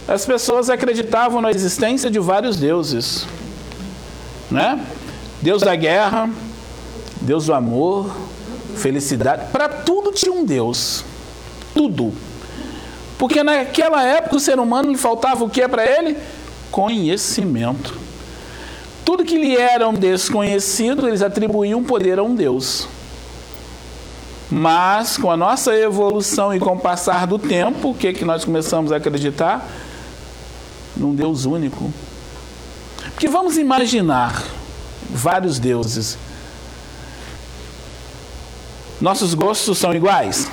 as 0.06 0.26
pessoas 0.26 0.68
acreditavam 0.68 1.40
na 1.40 1.50
existência 1.50 2.10
de 2.10 2.18
vários 2.18 2.56
deuses. 2.56 3.26
Né? 4.50 4.84
Deus 5.40 5.62
da 5.62 5.74
guerra, 5.74 6.30
Deus 7.20 7.46
do 7.46 7.54
amor, 7.54 8.14
felicidade. 8.76 9.50
Para 9.50 9.68
tudo 9.68 10.12
tinha 10.12 10.32
um 10.32 10.44
Deus. 10.44 11.04
Tudo. 11.74 12.12
Porque 13.18 13.42
naquela 13.42 14.04
época 14.04 14.36
o 14.36 14.40
ser 14.40 14.58
humano 14.58 14.90
lhe 14.90 14.98
faltava 14.98 15.44
o 15.44 15.50
que 15.50 15.66
para 15.66 15.84
ele? 15.84 16.16
Conhecimento. 16.70 18.05
Tudo 19.06 19.24
que 19.24 19.38
lhe 19.38 19.56
era 19.56 19.88
um 19.88 19.94
desconhecido, 19.94 21.06
eles 21.06 21.22
atribuíam 21.22 21.84
poder 21.84 22.18
a 22.18 22.24
um 22.24 22.34
Deus. 22.34 22.88
Mas 24.50 25.16
com 25.16 25.30
a 25.30 25.36
nossa 25.36 25.72
evolução 25.76 26.52
e 26.52 26.58
com 26.58 26.72
o 26.72 26.78
passar 26.80 27.24
do 27.24 27.38
tempo, 27.38 27.90
o 27.90 27.94
que, 27.94 28.12
que 28.12 28.24
nós 28.24 28.44
começamos 28.44 28.90
a 28.90 28.96
acreditar? 28.96 29.64
Num 30.96 31.14
Deus 31.14 31.44
único. 31.44 31.92
Porque 33.12 33.28
vamos 33.28 33.56
imaginar 33.56 34.42
vários 35.08 35.60
deuses. 35.60 36.18
Nossos 39.00 39.34
gostos 39.34 39.78
são 39.78 39.94
iguais? 39.94 40.50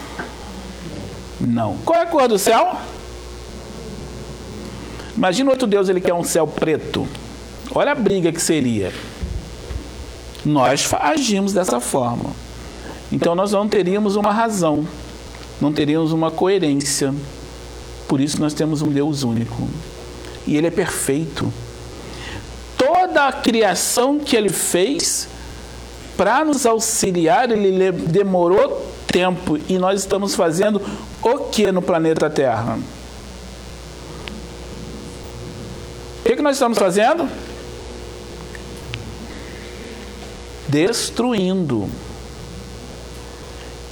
Não. 1.41 1.77
Qual 1.83 2.00
é 2.00 2.03
a 2.03 2.05
cor 2.05 2.27
do 2.27 2.38
céu? 2.38 2.77
Imagina 5.17 5.50
outro 5.50 5.65
Deus, 5.65 5.89
ele 5.89 6.00
quer 6.00 6.13
um 6.13 6.24
céu 6.24 6.45
preto. 6.45 7.07
Olha 7.72 7.91
a 7.91 7.96
briga 7.96 8.32
que 8.32 8.41
seria. 8.41 8.91
Nós 10.46 10.89
agimos 11.00 11.53
dessa 11.53 11.79
forma. 11.79 12.32
Então 13.12 13.36
nós 13.36 13.51
não 13.51 13.67
teríamos 13.67 14.15
uma 14.15 14.32
razão, 14.32 14.88
não 15.62 15.72
teríamos 15.72 16.12
uma 16.12 16.32
coerência. 16.32 17.13
Por 18.08 18.20
isso 18.20 18.39
nós 18.39 18.53
temos 18.53 18.82
um 18.82 18.89
Deus 18.89 19.24
único. 19.24 19.67
E 20.46 20.58
ele 20.58 20.67
é 20.67 20.72
perfeito. 20.72 21.51
Toda 22.77 23.27
a 23.27 23.32
criação 23.32 24.20
que 24.20 24.36
ele 24.36 24.50
fez 24.50 25.27
para 26.17 26.43
nos 26.43 26.65
auxiliar, 26.65 27.50
ele 27.51 27.92
demorou 27.92 28.94
tempo 29.07 29.59
e 29.70 29.77
nós 29.77 30.01
estamos 30.01 30.33
fazendo 30.33 30.81
o 31.22 31.38
que 31.38 31.72
no 31.72 31.81
planeta 31.81 32.29
Terra? 32.29 32.79
O 36.20 36.25
que, 36.25 36.35
que 36.35 36.42
nós 36.42 36.55
estamos 36.55 36.77
fazendo? 36.77 37.29
Destruindo. 40.74 41.88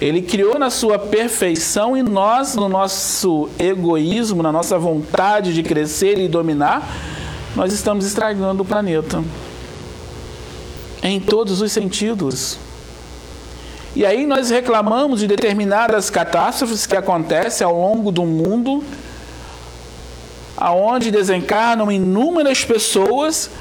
Ele 0.02 0.20
criou 0.20 0.58
na 0.58 0.72
sua 0.72 0.98
perfeição 0.98 1.96
e 1.96 2.02
nós, 2.02 2.56
no 2.56 2.67
nosso 2.67 3.48
egoísmo, 3.60 4.41
na 4.41 4.52
nossa 4.52 4.80
vontade 4.80 5.54
de 5.54 5.62
crescer 5.62 6.17
e 6.17 6.28
dominar, 6.28 6.82
nós 7.56 7.72
estamos 7.72 8.04
estragando 8.04 8.63
o 8.63 8.65
planeta. 8.65 9.24
Em 11.04 11.20
todos 11.20 11.62
os 11.62 11.72
sentidos. 11.72 12.58
E 13.96 14.04
aí 14.04 14.26
nós 14.26 14.50
reclamamos 14.50 15.20
de 15.20 15.28
determinadas 15.28 16.10
catástrofes 16.10 16.88
que 16.88 16.96
acontecem 16.96 17.65
ao 17.65 17.80
longo 17.80 18.12
do 18.12 18.24
mundo, 18.24 18.84
aonde 20.58 21.12
desencarnam 21.12 21.91
inúmeras 21.91 22.65
pessoas 22.65 23.52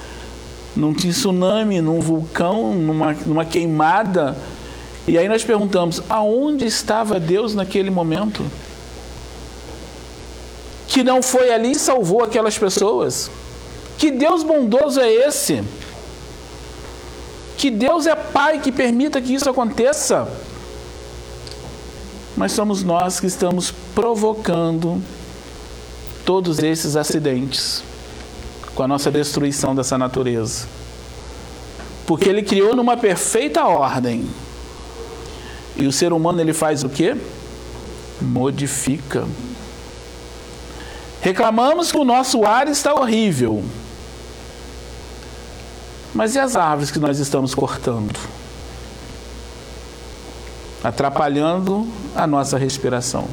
num 0.74 0.92
tsunami, 0.92 1.80
num 1.80 2.00
vulcão, 2.00 2.74
numa, 2.74 3.12
numa 3.26 3.44
queimada. 3.44 4.36
E 5.06 5.18
aí 5.18 5.28
nós 5.28 5.44
perguntamos: 5.44 6.02
aonde 6.08 6.64
estava 6.64 7.18
Deus 7.18 7.54
naquele 7.54 7.90
momento? 7.90 8.44
Que 10.86 11.04
não 11.04 11.22
foi 11.22 11.52
ali 11.52 11.72
e 11.72 11.78
salvou 11.78 12.22
aquelas 12.22 12.58
pessoas? 12.58 13.30
Que 13.96 14.10
Deus 14.10 14.42
bondoso 14.42 15.00
é 15.00 15.12
esse? 15.12 15.62
Que 17.56 17.70
Deus 17.70 18.06
é 18.06 18.16
Pai 18.16 18.58
que 18.58 18.72
permita 18.72 19.20
que 19.20 19.34
isso 19.34 19.48
aconteça? 19.48 20.26
Mas 22.36 22.52
somos 22.52 22.82
nós 22.82 23.20
que 23.20 23.26
estamos 23.26 23.72
provocando 23.94 25.00
todos 26.24 26.58
esses 26.60 26.96
acidentes 26.96 27.82
com 28.74 28.82
a 28.82 28.88
nossa 28.88 29.10
destruição 29.10 29.74
dessa 29.74 29.98
natureza. 29.98 30.66
Porque 32.06 32.28
ele 32.28 32.42
criou 32.42 32.74
numa 32.74 32.96
perfeita 32.96 33.64
ordem. 33.64 34.28
E 35.76 35.86
o 35.86 35.92
ser 35.92 36.12
humano 36.12 36.40
ele 36.40 36.52
faz 36.52 36.82
o 36.82 36.88
quê? 36.88 37.16
Modifica. 38.20 39.26
Reclamamos 41.20 41.92
que 41.92 41.98
o 41.98 42.04
nosso 42.04 42.44
ar 42.44 42.68
está 42.68 42.94
horrível. 42.94 43.62
Mas 46.14 46.34
e 46.34 46.38
as 46.38 46.56
árvores 46.56 46.90
que 46.90 46.98
nós 46.98 47.18
estamos 47.18 47.54
cortando? 47.54 48.18
Atrapalhando 50.82 51.86
a 52.16 52.26
nossa 52.26 52.58
respiração. 52.58 53.28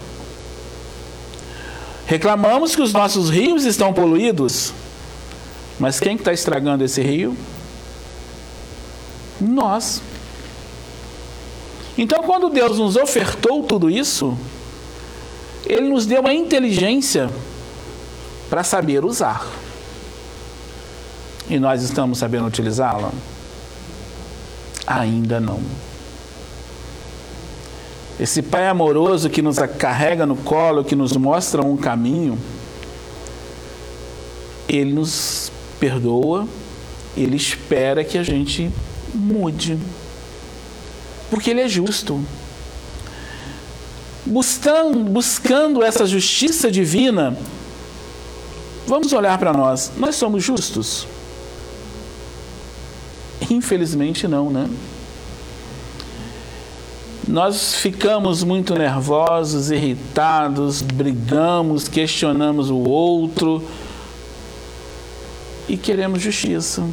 Reclamamos 2.05 2.75
que 2.75 2.81
os 2.81 2.93
nossos 2.93 3.29
rios 3.29 3.65
estão 3.65 3.93
poluídos. 3.93 4.73
Mas 5.79 5.99
quem 5.99 6.15
está 6.15 6.33
estragando 6.33 6.83
esse 6.83 7.01
rio? 7.01 7.35
Nós. 9.39 10.01
Então, 11.97 12.23
quando 12.23 12.49
Deus 12.49 12.77
nos 12.79 12.95
ofertou 12.95 13.63
tudo 13.63 13.89
isso, 13.89 14.37
Ele 15.65 15.89
nos 15.89 16.05
deu 16.05 16.25
a 16.25 16.33
inteligência 16.33 17.29
para 18.49 18.63
saber 18.63 19.05
usar. 19.05 19.47
E 21.49 21.59
nós 21.59 21.81
estamos 21.81 22.17
sabendo 22.17 22.47
utilizá-la? 22.47 23.11
Ainda 24.85 25.39
não. 25.39 25.61
Esse 28.19 28.41
Pai 28.41 28.67
amoroso 28.67 29.29
que 29.29 29.41
nos 29.41 29.57
carrega 29.77 30.25
no 30.25 30.35
colo, 30.35 30.83
que 30.83 30.95
nos 30.95 31.15
mostra 31.15 31.63
um 31.63 31.77
caminho, 31.77 32.37
Ele 34.67 34.91
nos 34.91 35.51
perdoa, 35.79 36.47
ele 37.15 37.35
espera 37.35 38.03
que 38.03 38.17
a 38.17 38.23
gente 38.23 38.71
mude. 39.13 39.77
Porque 41.29 41.49
ele 41.49 41.61
é 41.61 41.67
justo. 41.67 42.23
Buscando, 44.25 44.99
buscando 44.99 45.83
essa 45.83 46.05
justiça 46.05 46.69
divina, 46.69 47.37
vamos 48.85 49.13
olhar 49.13 49.37
para 49.37 49.53
nós. 49.53 49.91
Nós 49.97 50.15
somos 50.15 50.43
justos? 50.43 51.07
Infelizmente 53.49 54.27
não, 54.27 54.49
né? 54.49 54.69
Nós 57.27 57.75
ficamos 57.75 58.41
muito 58.41 58.73
nervosos, 58.73 59.69
irritados, 59.69 60.81
brigamos, 60.81 61.87
questionamos 61.89 62.69
o 62.69 62.77
outro 62.77 63.61
e 65.67 65.77
queremos 65.77 66.21
justiça. 66.21 66.83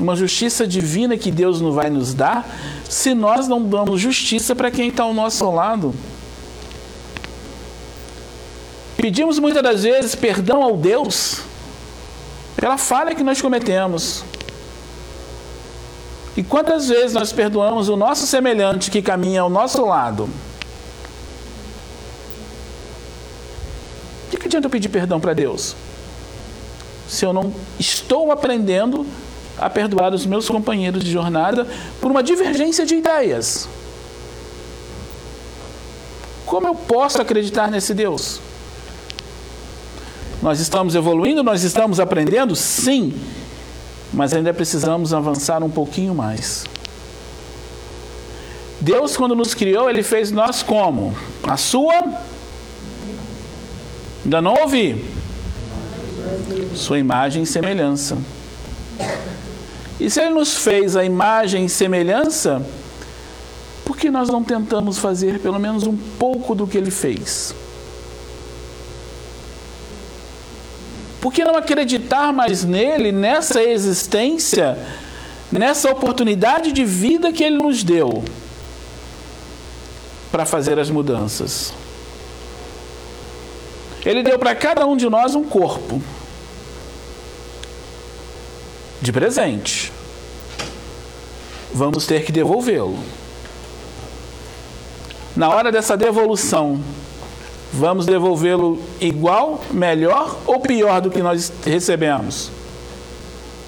Uma 0.00 0.14
justiça 0.14 0.66
divina 0.66 1.16
que 1.16 1.30
Deus 1.30 1.60
não 1.60 1.72
vai 1.72 1.88
nos 1.88 2.12
dar 2.12 2.46
se 2.88 3.14
nós 3.14 3.48
não 3.48 3.62
damos 3.62 4.00
justiça 4.00 4.54
para 4.54 4.70
quem 4.70 4.88
está 4.88 5.02
ao 5.02 5.14
nosso 5.14 5.50
lado. 5.50 5.94
Pedimos 8.96 9.38
muitas 9.38 9.62
das 9.62 9.82
vezes 9.82 10.14
perdão 10.14 10.62
ao 10.62 10.76
Deus 10.76 11.42
pela 12.56 12.78
falha 12.78 13.14
que 13.14 13.22
nós 13.22 13.40
cometemos. 13.40 14.24
E 16.36 16.42
quantas 16.42 16.88
vezes 16.88 17.14
nós 17.14 17.32
perdoamos 17.32 17.88
o 17.88 17.96
nosso 17.96 18.26
semelhante 18.26 18.90
que 18.90 19.00
caminha 19.00 19.40
ao 19.40 19.48
nosso 19.48 19.84
lado? 19.84 20.28
O 24.26 24.36
que, 24.38 24.46
adianta 24.46 24.66
eu 24.66 24.70
pedir 24.70 24.88
perdão 24.88 25.18
para 25.18 25.32
Deus? 25.32 25.74
Se 27.08 27.24
eu 27.24 27.32
não 27.32 27.52
estou 27.78 28.32
aprendendo 28.32 29.06
a 29.58 29.70
perdoar 29.70 30.12
os 30.12 30.26
meus 30.26 30.48
companheiros 30.48 31.02
de 31.02 31.10
jornada 31.10 31.66
por 32.00 32.10
uma 32.10 32.22
divergência 32.22 32.84
de 32.84 32.96
ideias. 32.96 33.68
Como 36.44 36.68
eu 36.68 36.74
posso 36.74 37.20
acreditar 37.20 37.70
nesse 37.70 37.94
Deus? 37.94 38.40
Nós 40.42 40.60
estamos 40.60 40.94
evoluindo, 40.94 41.42
nós 41.42 41.62
estamos 41.62 41.98
aprendendo? 41.98 42.54
Sim, 42.54 43.14
mas 44.12 44.32
ainda 44.32 44.52
precisamos 44.52 45.12
avançar 45.12 45.62
um 45.62 45.70
pouquinho 45.70 46.14
mais. 46.14 46.64
Deus, 48.80 49.16
quando 49.16 49.34
nos 49.34 49.54
criou, 49.54 49.88
Ele 49.88 50.02
fez 50.02 50.30
nós 50.30 50.62
como? 50.62 51.16
A 51.42 51.56
sua? 51.56 51.94
Ainda 54.24 54.40
não 54.40 54.54
ouvi. 54.54 55.15
Sua 56.74 56.98
imagem 56.98 57.42
e 57.42 57.46
semelhança. 57.46 58.18
E 59.98 60.10
se 60.10 60.20
Ele 60.20 60.30
nos 60.30 60.56
fez 60.56 60.96
a 60.96 61.04
imagem 61.04 61.64
e 61.64 61.68
semelhança, 61.68 62.64
por 63.84 63.96
que 63.96 64.10
nós 64.10 64.28
não 64.28 64.42
tentamos 64.42 64.98
fazer 64.98 65.38
pelo 65.40 65.58
menos 65.58 65.84
um 65.84 65.96
pouco 65.96 66.54
do 66.54 66.66
que 66.66 66.76
Ele 66.76 66.90
fez? 66.90 67.54
Por 71.26 71.32
que 71.32 71.44
não 71.44 71.56
acreditar 71.56 72.32
mais 72.32 72.62
nele, 72.62 73.10
nessa 73.10 73.60
existência, 73.60 74.78
nessa 75.50 75.90
oportunidade 75.90 76.70
de 76.70 76.84
vida 76.84 77.32
que 77.32 77.42
ele 77.42 77.56
nos 77.56 77.82
deu 77.82 78.22
para 80.30 80.46
fazer 80.46 80.78
as 80.78 80.88
mudanças? 80.88 81.72
Ele 84.06 84.22
deu 84.22 84.38
para 84.38 84.54
cada 84.54 84.86
um 84.86 84.96
de 84.96 85.08
nós 85.10 85.34
um 85.34 85.44
corpo 85.44 86.00
de 89.02 89.12
presente. 89.12 89.92
Vamos 91.74 92.06
ter 92.06 92.24
que 92.24 92.32
devolvê-lo. 92.32 92.98
Na 95.36 95.50
hora 95.50 95.70
dessa 95.70 95.94
devolução, 95.94 96.80
Vamos 97.72 98.06
devolvê-lo 98.06 98.80
igual, 99.00 99.62
melhor 99.70 100.38
ou 100.46 100.60
pior 100.60 101.00
do 101.00 101.10
que 101.10 101.20
nós 101.20 101.52
recebemos? 101.64 102.50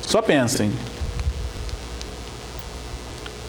Só 0.01 0.23
pensem. 0.23 0.73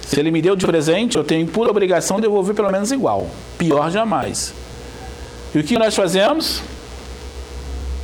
Se 0.05 0.19
ele 0.19 0.31
me 0.31 0.41
deu 0.41 0.57
de 0.57 0.65
presente, 0.65 1.15
eu 1.15 1.23
tenho 1.23 1.47
por 1.47 1.69
obrigação 1.69 2.17
de 2.17 2.23
devolver 2.23 2.55
pelo 2.55 2.69
menos 2.71 2.91
igual. 2.91 3.29
Pior 3.57 3.89
jamais. 3.89 4.53
E 5.53 5.59
o 5.59 5.63
que 5.63 5.77
nós 5.77 5.95
fazemos? 5.95 6.61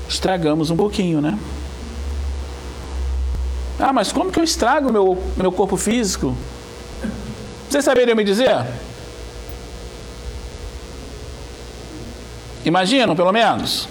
Estragamos 0.07 0.69
um 0.69 0.77
pouquinho, 0.77 1.21
né? 1.21 1.37
Ah, 3.79 3.91
mas 3.91 4.11
como 4.11 4.31
que 4.31 4.39
eu 4.39 4.43
estrago 4.43 4.91
meu, 4.91 5.21
meu 5.35 5.51
corpo 5.51 5.75
físico? 5.75 6.35
Vocês 7.69 7.83
saberiam 7.83 8.15
me 8.15 8.23
dizer? 8.23 8.65
Imaginam, 12.63 13.15
pelo 13.15 13.31
menos? 13.31 13.87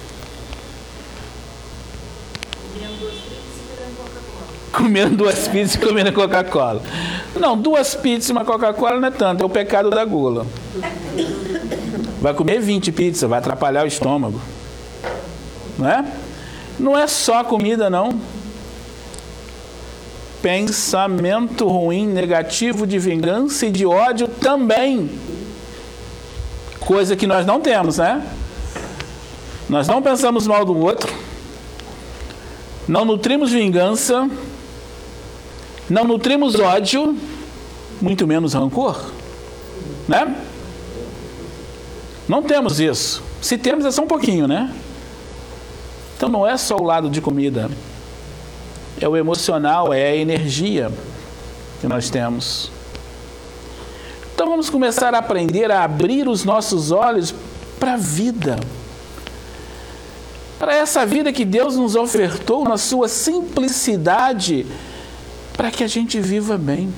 Comendo 4.73 5.17
duas 5.17 5.47
pizzas 5.47 5.75
e 5.77 5.79
comendo 5.79 6.13
Coca-Cola. 6.13 6.83
Não, 7.37 7.57
duas 7.57 7.95
pizzas 7.95 8.29
e 8.29 8.33
uma 8.33 8.45
Coca-Cola 8.45 8.99
não 8.99 9.09
é 9.09 9.11
tanto, 9.11 9.43
é 9.43 9.47
o 9.47 9.51
pecado 9.51 9.91
da 9.91 10.05
gula. 10.05 10.47
Vai 12.21 12.35
comer 12.35 12.61
20 12.61 12.91
pizzas, 12.91 13.29
vai 13.29 13.39
atrapalhar 13.39 13.85
o 13.85 13.87
estômago. 13.87 14.41
Não 15.79 15.89
é? 15.89 16.05
Não 16.79 16.99
é 16.99 17.07
só 17.07 17.43
comida, 17.45 17.89
não. 17.89 18.21
Pensamento 20.43 21.67
ruim, 21.69 22.07
negativo 22.07 22.87
de 22.87 22.99
vingança 22.99 23.67
e 23.67 23.71
de 23.71 23.87
ódio 23.87 24.29
também. 24.29 25.11
Coisa 26.81 27.17
que 27.17 27.27
nós 27.27 27.47
não 27.47 27.61
temos, 27.61 27.99
né? 27.99 28.23
Nós 29.69 29.89
não 29.89 30.03
pensamos 30.03 30.47
mal 30.47 30.65
do 30.65 30.77
outro, 30.77 31.11
não 32.87 33.07
nutrimos 33.07 33.51
vingança, 33.51 34.29
não 35.89 36.05
nutrimos 36.05 36.55
ódio, 36.61 37.17
muito 38.01 38.27
menos 38.27 38.53
rancor, 38.53 39.11
né? 40.07 40.37
Não 42.29 42.43
temos 42.43 42.79
isso. 42.79 43.23
Se 43.41 43.57
temos 43.57 43.87
é 43.87 43.91
só 43.91 44.03
um 44.03 44.07
pouquinho, 44.07 44.47
né? 44.47 44.71
Então 46.25 46.33
não 46.33 46.47
é 46.47 46.57
só 46.57 46.79
o 46.79 46.83
lado 46.83 47.11
de 47.11 47.21
comida, 47.21 47.71
é 48.99 49.07
o 49.07 49.15
emocional, 49.15 49.93
é 49.93 50.07
a 50.07 50.17
energia 50.17 50.91
que 51.83 51.87
nós 51.87 52.09
temos. 52.09 52.71
Então 54.35 54.49
vamos 54.49 54.71
começar 54.71 55.15
a 55.15 55.19
aprender 55.19 55.71
a 55.71 55.85
abrir 55.85 56.27
os 56.27 56.43
nossos 56.43 56.91
olhos 56.91 57.35
para 57.79 57.93
a 57.93 57.97
vida 57.99 58.59
para 60.59 60.75
essa 60.75 61.05
vida 61.05 61.31
que 61.31 61.45
Deus 61.45 61.77
nos 61.77 61.95
ofertou 61.95 62.65
na 62.65 62.79
sua 62.79 63.07
simplicidade, 63.07 64.65
para 65.53 65.71
que 65.71 65.85
a 65.85 65.87
gente 65.87 66.19
viva 66.21 66.57
bem. 66.57 66.91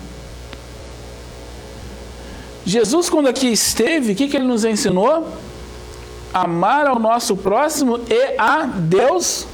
Jesus, 2.64 3.10
quando 3.10 3.26
aqui 3.26 3.48
esteve, 3.48 4.12
o 4.12 4.14
que, 4.14 4.28
que 4.28 4.36
ele 4.36 4.46
nos 4.46 4.64
ensinou? 4.64 5.26
Amar 6.36 6.86
ao 6.86 6.98
nosso 6.98 7.34
próximo 7.34 7.98
e 8.10 8.34
a 8.36 8.66
Deus. 8.66 9.46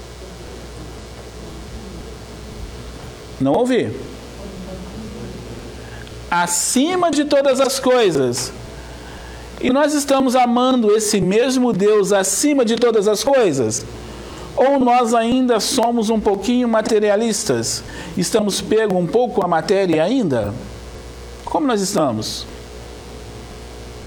Não 3.40 3.52
ouvi. 3.52 3.96
Acima 6.28 7.08
de 7.08 7.24
todas 7.24 7.60
as 7.60 7.78
coisas. 7.78 8.52
E 9.60 9.70
nós 9.70 9.94
estamos 9.94 10.34
amando 10.34 10.90
esse 10.96 11.20
mesmo 11.20 11.72
Deus 11.72 12.12
acima 12.12 12.64
de 12.64 12.74
todas 12.74 13.06
as 13.06 13.22
coisas? 13.22 13.86
Ou 14.56 14.80
nós 14.80 15.14
ainda 15.14 15.60
somos 15.60 16.10
um 16.10 16.18
pouquinho 16.18 16.66
materialistas? 16.66 17.84
Estamos 18.16 18.60
pego 18.60 18.98
um 18.98 19.06
pouco 19.06 19.44
a 19.44 19.46
matéria 19.46 20.02
ainda? 20.02 20.52
Como 21.44 21.64
nós 21.64 21.80
estamos? 21.80 22.44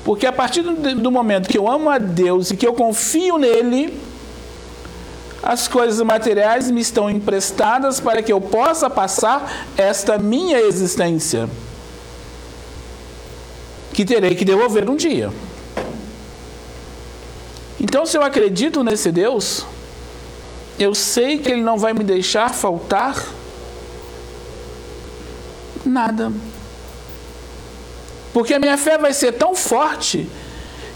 Porque 0.05 0.27
a 0.27 0.31
partir 0.31 0.61
do 0.61 1.11
momento 1.11 1.49
que 1.49 1.57
eu 1.57 1.67
amo 1.67 1.89
a 1.89 1.97
Deus 1.97 2.51
e 2.51 2.55
que 2.55 2.65
eu 2.65 2.75
confio 2.75 3.39
nele, 3.39 3.99
as 5.41 5.67
coisas 5.67 5.99
materiais 6.05 6.69
me 6.69 6.79
estão 6.79 7.09
emprestadas 7.09 7.99
para 7.99 8.21
que 8.21 8.31
eu 8.31 8.39
possa 8.39 8.87
passar 8.87 9.67
esta 9.75 10.19
minha 10.19 10.59
existência 10.59 11.49
que 13.93 14.05
terei 14.05 14.35
que 14.35 14.45
devolver 14.45 14.87
um 14.87 14.95
dia. 14.95 15.31
Então, 17.81 18.05
se 18.05 18.15
eu 18.15 18.21
acredito 18.21 18.83
nesse 18.83 19.11
Deus, 19.11 19.65
eu 20.77 20.93
sei 20.93 21.39
que 21.39 21.51
Ele 21.51 21.61
não 21.61 21.79
vai 21.79 21.93
me 21.93 22.03
deixar 22.03 22.53
faltar 22.53 23.25
nada. 25.83 26.31
Porque 28.35 28.53
a 28.53 28.59
minha 28.59 28.77
fé 28.77 28.97
vai 28.97 29.13
ser 29.13 29.31
tão 29.31 29.55
forte 29.55 30.29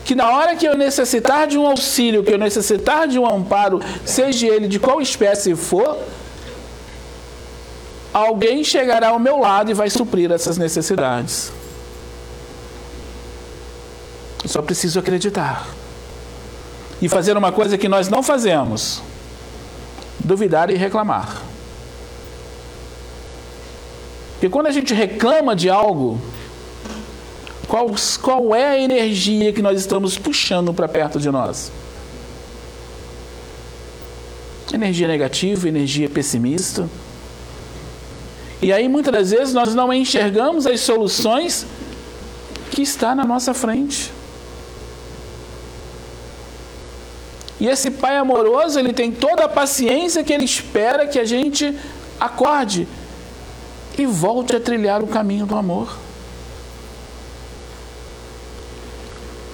que 0.04 0.14
na 0.14 0.30
hora 0.30 0.58
que 0.58 0.66
eu 0.68 0.76
necessitar 0.76 1.48
de 1.48 1.58
um 1.58 1.66
auxílio, 1.66 2.22
que 2.22 2.34
eu 2.34 2.38
necessitar 2.38 3.08
de 3.08 3.18
um 3.18 3.26
amparo, 3.26 3.80
seja 4.04 4.46
ele 4.46 4.68
de 4.68 4.78
qual 4.78 5.00
espécie 5.00 5.56
for, 5.56 5.98
alguém 8.14 8.62
chegará 8.62 9.12
ao 9.12 9.20
meu 9.20 9.40
lado 9.40 9.72
e 9.72 9.74
vai 9.74 9.90
suprir 9.90 10.30
essas 10.30 10.58
necessidades. 10.58 11.50
Eu 14.44 14.50
só 14.50 14.62
preciso 14.62 15.00
acreditar. 15.00 15.66
E 17.02 17.08
fazer 17.08 17.38
uma 17.38 17.54
coisa 17.54 17.78
que 17.78 17.88
nós 17.88 18.10
não 18.10 18.22
fazemos: 18.22 19.02
duvidar 20.20 20.70
e 20.70 20.76
reclamar. 20.76 21.42
Porque 24.34 24.50
quando 24.50 24.68
a 24.68 24.72
gente 24.72 24.94
reclama 24.94 25.56
de 25.56 25.70
algo, 25.70 26.20
qual, 27.70 27.88
qual 28.24 28.56
é 28.56 28.66
a 28.66 28.80
energia 28.80 29.54
que 29.54 29.62
nós 29.62 29.80
estamos 29.80 30.18
puxando 30.18 30.74
para 30.74 30.88
perto 30.88 31.20
de 31.20 31.30
nós? 31.30 31.72
Energia 34.74 35.08
negativa, 35.08 35.68
energia 35.68 36.10
pessimista. 36.10 36.90
E 38.60 38.74
aí 38.74 38.90
muitas 38.90 39.14
das 39.14 39.30
vezes 39.30 39.54
nós 39.54 39.76
não 39.76 39.94
enxergamos 39.94 40.66
as 40.66 40.80
soluções 40.82 41.68
que 42.72 42.82
está 42.82 43.14
na 43.14 43.24
nossa 43.24 43.54
frente. 43.54 44.12
E 47.60 47.68
esse 47.68 47.92
pai 47.92 48.18
amoroso, 48.18 48.80
ele 48.80 48.94
tem 48.94 49.12
toda 49.12 49.46
a 49.46 49.50
paciência 49.50 50.24
que 50.24 50.34
ele 50.34 50.46
espera 50.46 51.06
que 51.06 51.20
a 51.20 51.26
gente 51.26 51.78
acorde 52.20 52.88
e 53.96 54.08
volte 54.08 54.56
a 54.56 54.60
trilhar 54.60 55.04
o 55.04 55.08
caminho 55.08 55.46
do 55.46 55.56
amor. 55.56 56.09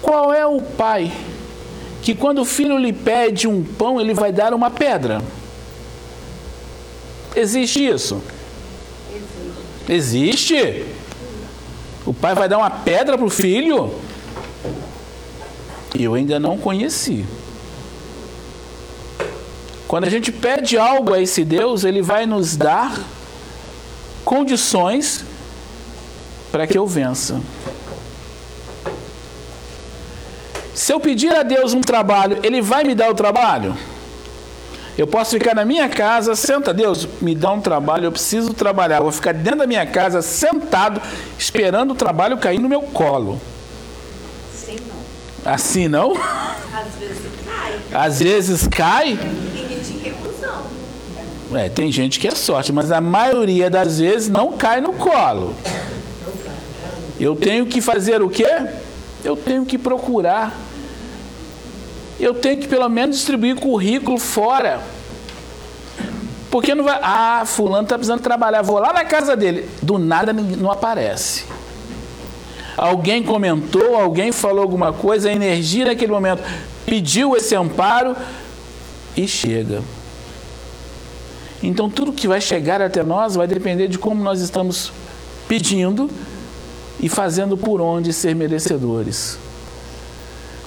Qual 0.06 0.32
é 0.32 0.46
o 0.46 0.62
pai 0.62 1.12
que, 2.04 2.14
quando 2.14 2.40
o 2.40 2.46
filho 2.46 2.78
lhe 2.78 2.94
pede 2.94 3.48
um 3.48 3.64
pão, 3.64 4.00
ele 4.00 4.14
vai 4.14 4.32
dar 4.32 4.54
uma 4.54 4.70
pedra? 4.70 5.20
Existe 7.36 7.88
isso? 7.88 8.22
Existe. 9.90 10.54
Existe. 10.62 10.86
O 12.06 12.14
pai 12.14 12.36
vai 12.36 12.48
dar 12.48 12.60
uma 12.60 12.70
pedra 12.70 13.18
para 13.18 13.26
o 13.26 13.32
filho? 13.32 13.96
Eu 15.98 16.14
ainda 16.14 16.40
não 16.40 16.56
conheci. 16.56 17.26
Quando 19.88 20.04
a 20.04 20.10
gente 20.10 20.32
pede 20.32 20.78
algo 20.78 21.16
a 21.16 21.20
esse 21.20 21.44
Deus, 21.44 21.84
ele 21.84 22.04
vai 22.04 22.28
nos 22.28 22.56
dar 22.56 22.96
condições 24.24 25.26
para 26.52 26.68
que 26.68 26.78
eu 26.78 26.86
vença. 26.86 27.42
Se 30.76 30.92
eu 30.92 31.00
pedir 31.00 31.34
a 31.34 31.42
Deus 31.42 31.74
um 31.74 31.80
trabalho, 31.80 32.38
Ele 32.44 32.62
vai 32.62 32.84
me 32.84 32.94
dar 32.94 33.10
o 33.10 33.16
trabalho? 33.16 33.76
Eu 34.98 35.08
posso 35.08 35.32
ficar 35.32 35.56
na 35.56 35.64
minha 35.64 35.88
casa, 35.88 36.36
senta, 36.36 36.74
Deus, 36.74 37.08
me 37.22 37.34
dá 37.34 37.52
um 37.52 37.62
trabalho, 37.62 38.06
eu 38.06 38.12
preciso 38.12 38.54
trabalhar. 38.54 38.98
Eu 38.98 39.04
vou 39.04 39.12
ficar 39.12 39.34
dentro 39.34 39.60
da 39.60 39.68
minha 39.68 39.86
casa, 39.86 40.22
sentado, 40.22 41.02
esperando 41.40 41.92
o 41.92 41.96
trabalho 41.96 42.38
cair 42.38 42.60
no 42.60 42.68
meu 42.68 42.82
colo. 42.82 43.40
Assim 44.54 44.78
não. 45.46 45.54
Assim 45.54 45.88
não? 45.88 46.14
Às 46.14 46.96
vezes 47.00 47.18
cai. 47.46 47.80
Às 47.94 48.20
vezes 48.20 48.68
cai. 48.68 49.20
É, 51.54 51.70
tem 51.70 51.90
gente 51.90 52.20
que 52.20 52.28
é 52.28 52.36
sorte, 52.36 52.74
mas 52.74 52.92
a 52.92 53.00
maioria 53.00 53.70
das 53.70 54.00
vezes 54.00 54.28
não 54.28 54.54
cai 54.54 54.82
no 54.82 54.94
colo. 54.94 55.56
Eu 57.18 57.34
tenho 57.36 57.66
que 57.66 57.80
fazer 57.80 58.22
o 58.22 58.30
quê? 58.30 58.46
Eu 59.26 59.36
tenho 59.36 59.66
que 59.66 59.78
procurar. 59.78 60.56
Eu 62.20 62.36
tenho 62.36 62.58
que 62.58 62.68
pelo 62.68 62.88
menos 62.88 63.18
distribuir 63.18 63.56
currículo 63.56 64.20
fora. 64.20 64.82
Porque 66.52 66.76
não 66.76 66.84
vai. 66.84 67.00
Ah, 67.02 67.44
fulano 67.46 67.84
está 67.84 67.96
precisando 67.96 68.22
trabalhar. 68.22 68.62
Vou 68.62 68.80
lá 68.80 68.94
na 68.94 69.04
casa 69.04 69.36
dele. 69.36 69.68
Do 69.82 69.98
nada 69.98 70.32
não 70.32 70.72
aparece. 70.72 71.44
Alguém 72.78 73.24
comentou, 73.24 73.96
alguém 73.96 74.32
falou 74.32 74.62
alguma 74.62 74.92
coisa, 74.92 75.30
a 75.30 75.34
energia 75.34 75.86
naquele 75.86 76.12
momento 76.12 76.44
pediu 76.86 77.36
esse 77.36 77.56
amparo 77.56 78.16
e 79.16 79.28
chega. 79.28 79.82
Então 81.64 81.90
tudo 81.90 82.12
que 82.12 82.28
vai 82.28 82.42
chegar 82.42 82.82
até 82.82 83.02
nós 83.02 83.36
vai 83.36 83.48
depender 83.48 83.88
de 83.88 83.98
como 83.98 84.22
nós 84.22 84.42
estamos 84.42 84.92
pedindo 85.48 86.10
e 87.06 87.10
fazendo 87.10 87.56
por 87.56 87.80
onde 87.82 88.12
ser 88.12 88.36
merecedores. 88.36 89.38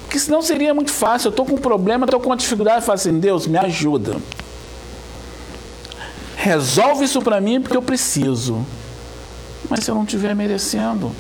Porque 0.03 0.21
senão 0.21 0.41
seria 0.41 0.73
muito 0.73 0.93
fácil. 0.93 1.27
Eu 1.27 1.31
estou 1.31 1.45
com 1.45 1.55
um 1.55 1.59
problema, 1.59 2.05
estou 2.05 2.21
com 2.21 2.27
uma 2.27 2.37
dificuldade, 2.37 2.79
eu 2.79 2.83
falo 2.83 2.95
assim, 2.95 3.19
Deus, 3.19 3.49
me 3.49 3.59
ajuda. 3.59 4.19
Resolve 6.37 7.07
isso 7.07 7.21
para 7.21 7.41
mim 7.41 7.61
porque 7.61 7.77
eu 7.77 7.83
preciso. 7.83 8.65
Mas 9.69 9.83
se 9.83 9.91
eu 9.91 9.97
não 9.97 10.05
estiver 10.05 10.33
merecendo. 10.33 11.11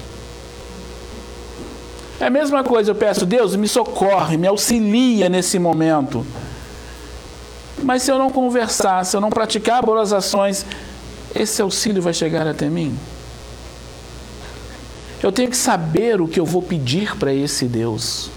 É 2.20 2.26
a 2.26 2.30
mesma 2.30 2.62
coisa, 2.62 2.92
eu 2.92 2.94
peço, 2.94 3.26
Deus, 3.26 3.56
me 3.56 3.66
socorre, 3.66 4.36
me 4.36 4.46
auxilia 4.46 5.28
nesse 5.28 5.58
momento. 5.58 6.24
Mas 7.82 8.04
se 8.04 8.12
eu 8.12 8.18
não 8.18 8.30
conversar, 8.30 9.04
se 9.04 9.16
eu 9.16 9.20
não 9.20 9.30
praticar 9.30 9.84
boas 9.84 10.12
ações, 10.12 10.64
esse 11.34 11.60
auxílio 11.60 12.00
vai 12.00 12.14
chegar 12.14 12.46
até 12.46 12.70
mim? 12.70 12.96
Eu 15.22 15.32
tenho 15.32 15.50
que 15.50 15.56
saber 15.56 16.20
o 16.20 16.28
que 16.28 16.38
eu 16.38 16.44
vou 16.44 16.62
pedir 16.62 17.16
para 17.16 17.32
esse 17.32 17.64
Deus. 17.64 18.30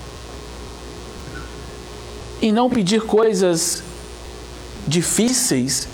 E 2.41 2.51
não 2.51 2.69
pedir 2.69 3.01
coisas 3.01 3.83
difíceis 4.87 5.87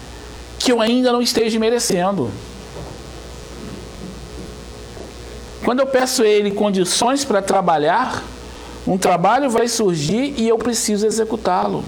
que 0.58 0.72
eu 0.72 0.82
ainda 0.82 1.12
não 1.12 1.22
esteja 1.22 1.60
merecendo. 1.60 2.32
Quando 5.64 5.82
eu 5.82 5.88
peço 5.88 6.24
a 6.24 6.28
Ele 6.28 6.52
condições 6.52 7.26
para 7.26 7.42
trabalhar, 7.42 8.24
um 8.88 8.98
trabalho 8.98 9.50
vai 9.50 9.68
surgir 9.68 10.34
e 10.38 10.48
eu 10.48 10.58
preciso 10.58 11.06
executá-lo. 11.06 11.84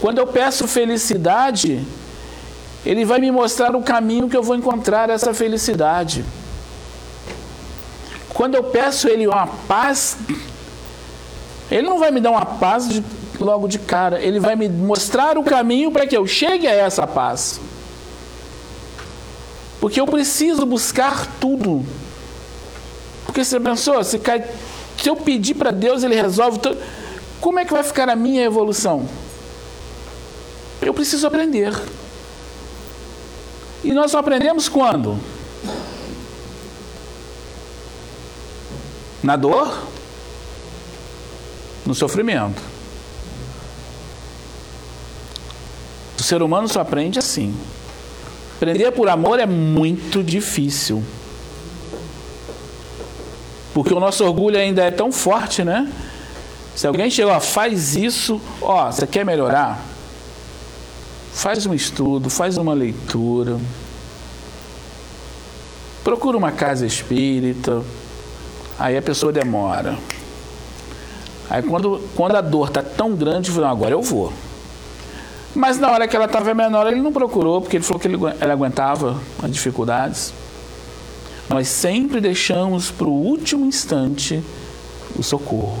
Quando 0.00 0.18
eu 0.18 0.26
peço 0.26 0.66
felicidade, 0.66 1.84
Ele 2.84 3.04
vai 3.04 3.20
me 3.20 3.30
mostrar 3.30 3.76
o 3.76 3.82
caminho 3.82 4.28
que 4.28 4.36
eu 4.36 4.42
vou 4.42 4.56
encontrar 4.56 5.08
essa 5.08 5.32
felicidade. 5.32 6.24
Quando 8.34 8.54
eu 8.54 8.64
peço 8.64 9.08
Ele 9.08 9.26
uma 9.26 9.46
paz, 9.46 10.16
Ele 11.70 11.82
não 11.82 11.98
vai 11.98 12.10
me 12.10 12.20
dar 12.20 12.30
uma 12.30 12.46
paz 12.46 12.88
de, 12.88 13.04
logo 13.38 13.68
de 13.68 13.78
cara, 13.78 14.20
Ele 14.20 14.40
vai 14.40 14.56
me 14.56 14.68
mostrar 14.68 15.36
o 15.36 15.44
caminho 15.44 15.90
para 15.90 16.06
que 16.06 16.16
eu 16.16 16.26
chegue 16.26 16.66
a 16.66 16.72
essa 16.72 17.06
paz. 17.06 17.60
Porque 19.80 20.00
eu 20.00 20.06
preciso 20.06 20.66
buscar 20.66 21.26
tudo. 21.40 21.84
Porque 23.24 23.44
você 23.44 23.58
pensou, 23.58 24.02
se, 24.04 24.18
cai, 24.18 24.44
se 25.00 25.08
eu 25.08 25.16
pedir 25.16 25.54
para 25.54 25.70
Deus, 25.70 26.02
Ele 26.02 26.14
resolve 26.14 26.58
tudo. 26.58 26.78
Como 27.40 27.58
é 27.58 27.64
que 27.64 27.72
vai 27.72 27.82
ficar 27.82 28.08
a 28.08 28.16
minha 28.16 28.42
evolução? 28.42 29.08
Eu 30.82 30.92
preciso 30.92 31.26
aprender. 31.26 31.72
E 33.82 33.92
nós 33.92 34.10
só 34.10 34.18
aprendemos 34.18 34.68
quando? 34.68 35.18
Na 39.22 39.36
dor, 39.36 39.86
no 41.84 41.94
sofrimento. 41.94 42.60
O 46.18 46.22
ser 46.22 46.42
humano 46.42 46.68
só 46.68 46.80
aprende 46.80 47.18
assim. 47.18 47.54
Aprender 48.56 48.92
por 48.92 49.08
amor 49.08 49.40
é 49.40 49.46
muito 49.46 50.22
difícil. 50.22 51.02
Porque 53.72 53.94
o 53.94 54.00
nosso 54.00 54.24
orgulho 54.24 54.58
ainda 54.58 54.82
é 54.82 54.90
tão 54.90 55.10
forte, 55.10 55.64
né? 55.64 55.90
Se 56.76 56.86
alguém 56.86 57.10
chegou, 57.10 57.38
faz 57.40 57.96
isso, 57.96 58.40
ó, 58.60 58.90
você 58.90 59.06
quer 59.06 59.24
melhorar? 59.24 59.82
Faz 61.32 61.66
um 61.66 61.74
estudo, 61.74 62.28
faz 62.28 62.56
uma 62.56 62.74
leitura. 62.74 63.58
Procura 66.02 66.36
uma 66.36 66.52
casa 66.52 66.86
espírita. 66.86 67.82
Aí 68.80 68.96
a 68.96 69.02
pessoa 69.02 69.30
demora. 69.30 69.98
Aí 71.50 71.62
quando, 71.62 72.00
quando 72.16 72.34
a 72.34 72.40
dor 72.40 72.68
está 72.68 72.82
tão 72.82 73.14
grande, 73.14 73.50
fala, 73.50 73.68
agora 73.68 73.90
eu 73.90 74.00
vou. 74.00 74.32
Mas 75.54 75.78
na 75.78 75.90
hora 75.90 76.08
que 76.08 76.16
ela 76.16 76.24
estava 76.24 76.54
menor, 76.54 76.86
ele 76.86 77.02
não 77.02 77.12
procurou, 77.12 77.60
porque 77.60 77.76
ele 77.76 77.84
falou 77.84 78.00
que 78.00 78.08
ele, 78.08 78.16
aguentava 78.50 79.20
as 79.42 79.50
dificuldades. 79.50 80.32
Nós 81.46 81.68
sempre 81.68 82.22
deixamos 82.22 82.90
para 82.90 83.06
o 83.06 83.12
último 83.12 83.66
instante 83.66 84.42
o 85.14 85.22
socorro. 85.22 85.78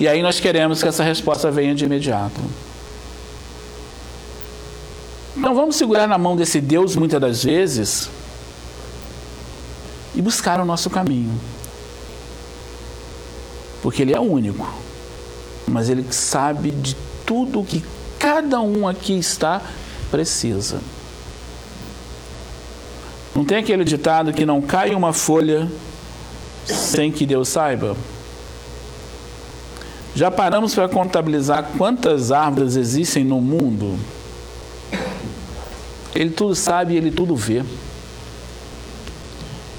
E 0.00 0.08
aí 0.08 0.22
nós 0.22 0.40
queremos 0.40 0.82
que 0.82 0.88
essa 0.88 1.04
resposta 1.04 1.48
venha 1.48 1.76
de 1.76 1.84
imediato. 1.84 2.40
Então 5.36 5.54
vamos 5.54 5.76
segurar 5.76 6.08
na 6.08 6.18
mão 6.18 6.34
desse 6.34 6.60
Deus 6.60 6.96
muitas 6.96 7.20
das 7.20 7.44
vezes 7.44 8.10
e 10.16 10.22
buscar 10.22 10.60
o 10.60 10.64
nosso 10.64 10.90
caminho. 10.90 11.38
Porque 13.82 14.02
Ele 14.02 14.14
é 14.14 14.18
único, 14.18 14.66
mas 15.68 15.88
Ele 15.88 16.04
sabe 16.10 16.70
de 16.70 16.96
tudo 17.24 17.60
o 17.60 17.64
que 17.64 17.84
cada 18.18 18.60
um 18.60 18.88
aqui 18.88 19.16
está 19.16 19.62
precisa. 20.10 20.80
Não 23.34 23.44
tem 23.44 23.58
aquele 23.58 23.84
ditado 23.84 24.32
que 24.32 24.46
não 24.46 24.62
cai 24.62 24.94
uma 24.94 25.12
folha 25.12 25.70
sem 26.64 27.12
que 27.12 27.26
Deus 27.26 27.48
saiba? 27.50 27.94
Já 30.14 30.30
paramos 30.30 30.74
para 30.74 30.88
contabilizar 30.88 31.72
quantas 31.76 32.32
árvores 32.32 32.76
existem 32.76 33.22
no 33.22 33.38
mundo? 33.38 33.98
Ele 36.14 36.30
tudo 36.30 36.54
sabe, 36.54 36.96
ele 36.96 37.10
tudo 37.10 37.36
vê. 37.36 37.62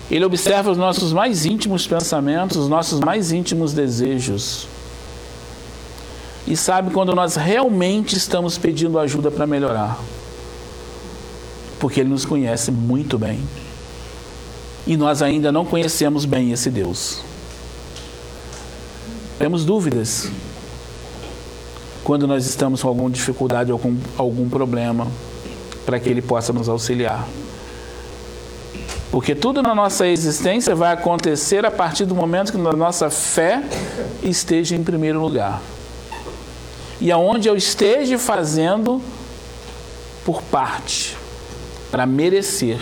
Ele 0.09 0.23
observa 0.23 0.71
os 0.71 0.77
nossos 0.77 1.11
mais 1.11 1.45
íntimos 1.45 1.85
pensamentos, 1.85 2.57
os 2.57 2.69
nossos 2.69 2.99
mais 2.99 3.31
íntimos 3.31 3.73
desejos. 3.73 4.67
E 6.47 6.55
sabe 6.55 6.91
quando 6.91 7.13
nós 7.13 7.35
realmente 7.35 8.15
estamos 8.15 8.57
pedindo 8.57 8.97
ajuda 8.97 9.29
para 9.29 9.45
melhorar. 9.45 9.99
Porque 11.77 11.99
Ele 11.99 12.09
nos 12.09 12.23
conhece 12.23 12.71
muito 12.71 13.19
bem. 13.19 13.41
E 14.85 14.95
nós 14.95 15.21
ainda 15.21 15.51
não 15.51 15.65
conhecemos 15.65 16.23
bem 16.23 16.53
esse 16.53 16.69
Deus. 16.69 17.19
Temos 19.37 19.65
dúvidas 19.65 20.31
quando 22.01 22.25
nós 22.25 22.45
estamos 22.45 22.81
com 22.81 22.87
alguma 22.87 23.09
dificuldade 23.09 23.69
ou 23.73 23.77
com 23.77 23.97
algum 24.17 24.47
problema 24.47 25.05
para 25.85 25.99
que 25.99 26.07
Ele 26.07 26.21
possa 26.21 26.53
nos 26.53 26.69
auxiliar. 26.69 27.27
Porque 29.11 29.33
tudo 29.33 29.63
na 29.63 29.73
nossa 29.73 30.05
existência 30.05 30.75
vai 30.75 30.93
acontecer 30.93 31.65
a 31.65 31.71
partir 31.71 32.05
do 32.05 32.13
momento 32.13 32.51
que 32.51 32.57
a 32.57 32.73
nossa 32.73 33.09
fé 33.09 33.63
esteja 34.21 34.75
em 34.75 34.83
primeiro 34.83 35.19
lugar. 35.19 35.61
E 36.99 37.11
aonde 37.11 37.47
eu 37.47 37.55
esteja 37.55 38.17
fazendo 38.19 39.01
por 40.25 40.41
parte, 40.41 41.15
para 41.89 42.05
merecer 42.05 42.79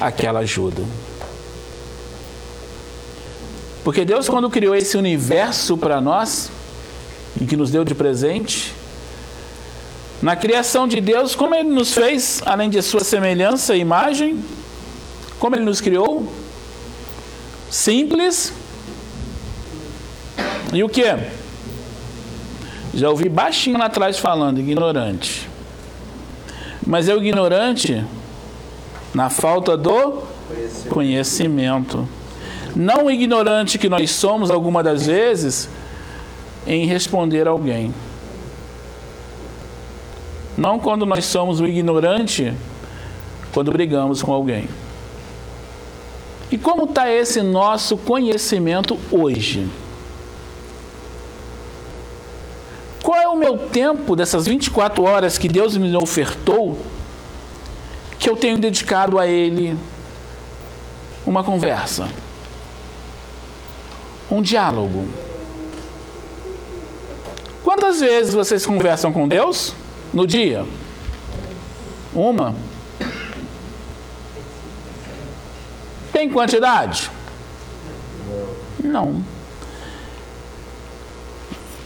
aquela 0.00 0.40
ajuda. 0.40 0.82
Porque 3.84 4.04
Deus, 4.04 4.28
quando 4.28 4.48
criou 4.48 4.74
esse 4.74 4.96
universo 4.96 5.76
para 5.76 6.00
nós, 6.00 6.50
e 7.40 7.44
que 7.44 7.56
nos 7.56 7.70
deu 7.70 7.84
de 7.84 7.94
presente, 7.94 8.74
na 10.22 10.34
criação 10.34 10.88
de 10.88 11.00
Deus, 11.00 11.34
como 11.34 11.54
Ele 11.54 11.68
nos 11.68 11.92
fez, 11.92 12.40
além 12.46 12.70
de 12.70 12.80
Sua 12.82 13.04
semelhança 13.04 13.76
e 13.76 13.80
imagem, 13.80 14.42
como 15.38 15.56
Ele 15.56 15.64
nos 15.64 15.80
criou? 15.80 16.30
Simples. 17.70 18.52
E 20.72 20.82
o 20.82 20.88
que? 20.88 21.04
Já 22.94 23.10
ouvi 23.10 23.28
baixinho 23.28 23.78
lá 23.78 23.86
atrás 23.86 24.18
falando, 24.18 24.58
ignorante. 24.58 25.48
Mas 26.86 27.08
é 27.08 27.14
o 27.14 27.18
ignorante 27.18 28.04
na 29.14 29.30
falta 29.30 29.76
do 29.76 30.22
conhecimento. 30.88 32.08
Não 32.74 33.06
o 33.06 33.10
ignorante 33.10 33.78
que 33.78 33.88
nós 33.88 34.10
somos 34.10 34.50
alguma 34.50 34.82
das 34.82 35.06
vezes 35.06 35.68
em 36.66 36.86
responder 36.86 37.46
alguém. 37.46 37.94
Não 40.56 40.78
quando 40.78 41.06
nós 41.06 41.24
somos 41.24 41.60
o 41.60 41.66
ignorante 41.66 42.52
quando 43.52 43.70
brigamos 43.70 44.22
com 44.22 44.32
alguém. 44.32 44.68
E 46.50 46.56
como 46.56 46.84
está 46.84 47.10
esse 47.10 47.42
nosso 47.42 47.96
conhecimento 47.96 48.98
hoje? 49.10 49.68
Qual 53.02 53.18
é 53.20 53.28
o 53.28 53.36
meu 53.36 53.58
tempo 53.58 54.16
dessas 54.16 54.46
24 54.46 55.02
horas 55.02 55.36
que 55.36 55.48
Deus 55.48 55.76
me 55.76 55.94
ofertou 55.96 56.78
que 58.18 58.28
eu 58.28 58.36
tenho 58.36 58.58
dedicado 58.58 59.18
a 59.18 59.26
Ele 59.26 59.78
uma 61.26 61.44
conversa, 61.44 62.08
um 64.30 64.40
diálogo? 64.40 65.06
Quantas 67.62 68.00
vezes 68.00 68.32
vocês 68.32 68.64
conversam 68.64 69.12
com 69.12 69.28
Deus 69.28 69.74
no 70.12 70.26
dia? 70.26 70.64
Uma? 72.14 72.54
Tem 76.18 76.28
quantidade? 76.28 77.08
Não. 78.82 79.22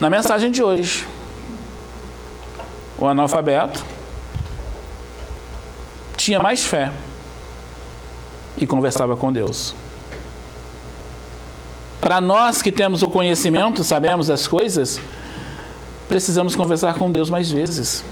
Na 0.00 0.08
mensagem 0.08 0.50
de 0.50 0.62
hoje, 0.62 1.06
o 2.98 3.06
analfabeto 3.06 3.84
tinha 6.16 6.40
mais 6.40 6.64
fé 6.64 6.90
e 8.56 8.66
conversava 8.66 9.18
com 9.18 9.30
Deus. 9.30 9.74
Para 12.00 12.18
nós 12.18 12.62
que 12.62 12.72
temos 12.72 13.02
o 13.02 13.08
conhecimento, 13.08 13.84
sabemos 13.84 14.30
as 14.30 14.46
coisas, 14.48 14.98
precisamos 16.08 16.56
conversar 16.56 16.94
com 16.94 17.12
Deus 17.12 17.28
mais 17.28 17.50
vezes. 17.50 18.02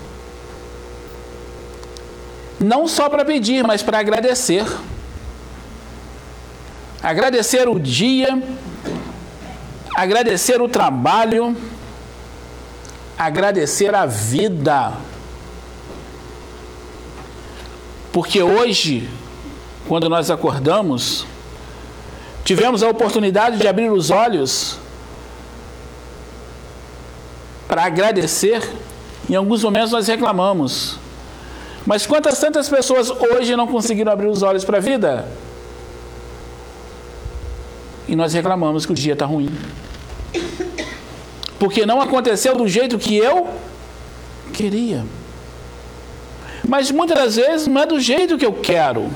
Não 2.61 2.87
só 2.87 3.09
para 3.09 3.25
pedir, 3.25 3.65
mas 3.65 3.83
para 3.83 3.99
agradecer 3.99 4.67
agradecer 7.03 7.69
o 7.69 7.79
dia, 7.79 8.43
agradecer 9.95 10.61
o 10.61 10.69
trabalho, 10.69 11.57
agradecer 13.19 13.95
a 13.95 14.07
vida. 14.07 14.93
Porque 18.13 18.43
hoje, 18.43 19.09
quando 19.87 20.09
nós 20.09 20.31
acordamos, 20.31 21.27
tivemos 22.45 22.83
a 22.83 22.89
oportunidade 22.89 23.59
de 23.59 23.69
abrir 23.69 23.91
os 23.91 24.11
olhos 24.11 24.79
para 27.69 27.85
agradecer. 27.85 28.69
Em 29.29 29.37
alguns 29.37 29.63
momentos 29.63 29.93
nós 29.93 30.09
reclamamos. 30.09 30.99
Mas 31.87 32.07
quantas 32.07 32.39
tantas 32.39 32.69
pessoas 32.69 33.11
hoje 33.11 33.57
não 33.57 33.67
conseguiram 33.67 34.13
abrir 34.13 34.27
os 34.27 34.43
olhos 34.43 34.65
para 34.65 34.79
a 34.79 34.81
vida? 34.81 35.27
E 38.11 38.16
nós 38.16 38.33
reclamamos 38.33 38.85
que 38.85 38.90
o 38.90 38.94
dia 38.94 39.12
está 39.12 39.25
ruim. 39.25 39.49
Porque 41.61 41.87
não 41.87 42.01
aconteceu 42.01 42.57
do 42.57 42.66
jeito 42.66 42.99
que 42.99 43.16
eu 43.16 43.49
queria. 44.53 45.07
Mas 46.68 46.90
muitas 46.90 47.16
das 47.16 47.37
vezes 47.37 47.68
não 47.68 47.81
é 47.81 47.87
do 47.87 48.01
jeito 48.01 48.37
que 48.37 48.44
eu 48.44 48.53
quero. 48.53 49.09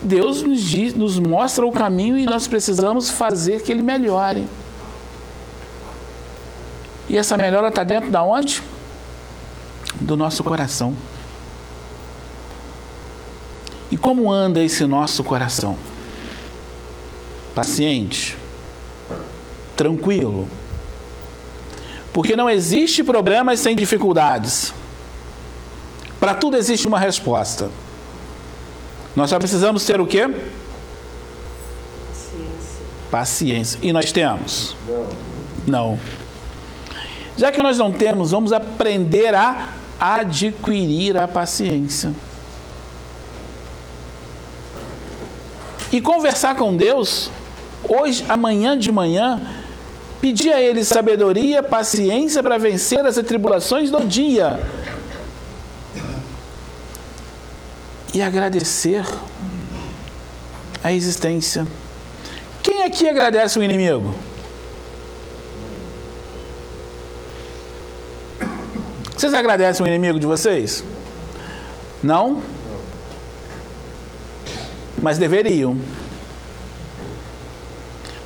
Deus 0.00 0.42
nos, 0.42 0.62
diz, 0.62 0.94
nos 0.94 1.18
mostra 1.18 1.66
o 1.66 1.70
caminho 1.70 2.16
e 2.16 2.24
nós 2.24 2.46
precisamos 2.46 3.10
fazer 3.10 3.62
que 3.62 3.70
ele 3.70 3.82
melhore. 3.82 4.46
E 7.06 7.18
essa 7.18 7.36
melhora 7.36 7.68
está 7.68 7.84
dentro 7.84 8.10
da 8.10 8.22
onde? 8.22 8.62
Do 10.00 10.16
nosso 10.16 10.42
coração. 10.42 10.96
E 13.90 13.96
como 13.98 14.32
anda 14.32 14.62
esse 14.64 14.86
nosso 14.86 15.22
coração? 15.22 15.76
Paciente, 17.56 18.36
tranquilo. 19.74 20.46
Porque 22.12 22.36
não 22.36 22.50
existe 22.50 23.02
problemas 23.02 23.60
sem 23.60 23.74
dificuldades. 23.74 24.74
Para 26.20 26.34
tudo 26.34 26.58
existe 26.58 26.86
uma 26.86 26.98
resposta. 26.98 27.70
Nós 29.14 29.30
só 29.30 29.38
precisamos 29.38 29.86
ter 29.86 29.98
o 30.02 30.06
quê? 30.06 30.28
Paciência. 32.10 32.82
Paciência. 33.10 33.78
E 33.82 33.90
nós 33.90 34.12
temos? 34.12 34.76
Não. 34.86 35.06
Não. 35.66 35.98
Já 37.38 37.50
que 37.50 37.62
nós 37.62 37.78
não 37.78 37.90
temos, 37.90 38.32
vamos 38.32 38.52
aprender 38.52 39.34
a 39.34 39.70
adquirir 39.98 41.16
a 41.16 41.26
paciência. 41.26 42.12
E 45.90 46.02
conversar 46.02 46.54
com 46.56 46.76
Deus 46.76 47.30
hoje, 47.88 48.24
amanhã 48.28 48.78
de 48.78 48.90
manhã, 48.90 49.40
pedir 50.20 50.52
a 50.52 50.60
Ele 50.60 50.84
sabedoria, 50.84 51.62
paciência 51.62 52.42
para 52.42 52.58
vencer 52.58 53.04
as 53.04 53.18
atribulações 53.18 53.90
do 53.90 54.04
dia. 54.04 54.60
E 58.12 58.22
agradecer 58.22 59.04
a 60.82 60.92
existência. 60.92 61.66
Quem 62.62 62.82
aqui 62.84 63.08
agradece 63.08 63.58
o 63.58 63.62
inimigo? 63.62 64.14
Vocês 69.16 69.32
agradecem 69.32 69.84
o 69.84 69.88
inimigo 69.88 70.20
de 70.20 70.26
vocês? 70.26 70.84
Não? 72.02 72.42
Mas 75.00 75.16
deveriam. 75.18 75.76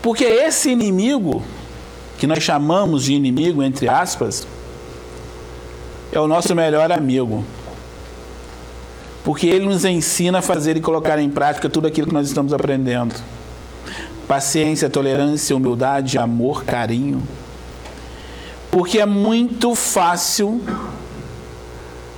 Porque 0.03 0.25
esse 0.25 0.71
inimigo, 0.71 1.43
que 2.19 2.27
nós 2.27 2.43
chamamos 2.43 3.05
de 3.05 3.15
inimigo, 3.15 3.63
entre 3.63 3.89
aspas, 3.89 4.47
é 6.13 6.19
o 6.19 6.27
nosso 6.27 6.55
melhor 6.55 6.91
amigo. 6.91 7.45
Porque 9.23 9.47
ele 9.47 9.67
nos 9.67 9.85
ensina 9.85 10.39
a 10.39 10.43
fazer 10.43 10.77
e 10.77 10.81
colocar 10.81 11.19
em 11.19 11.31
prática 11.31 11.69
tudo 11.69 11.87
aquilo 11.87 12.07
que 12.07 12.15
nós 12.15 12.27
estamos 12.27 12.53
aprendendo: 12.53 13.15
paciência, 14.27 14.89
tolerância, 14.89 15.55
humildade, 15.55 16.17
amor, 16.19 16.65
carinho. 16.65 17.23
Porque 18.71 18.99
é 18.99 19.07
muito 19.07 19.75
fácil 19.75 20.63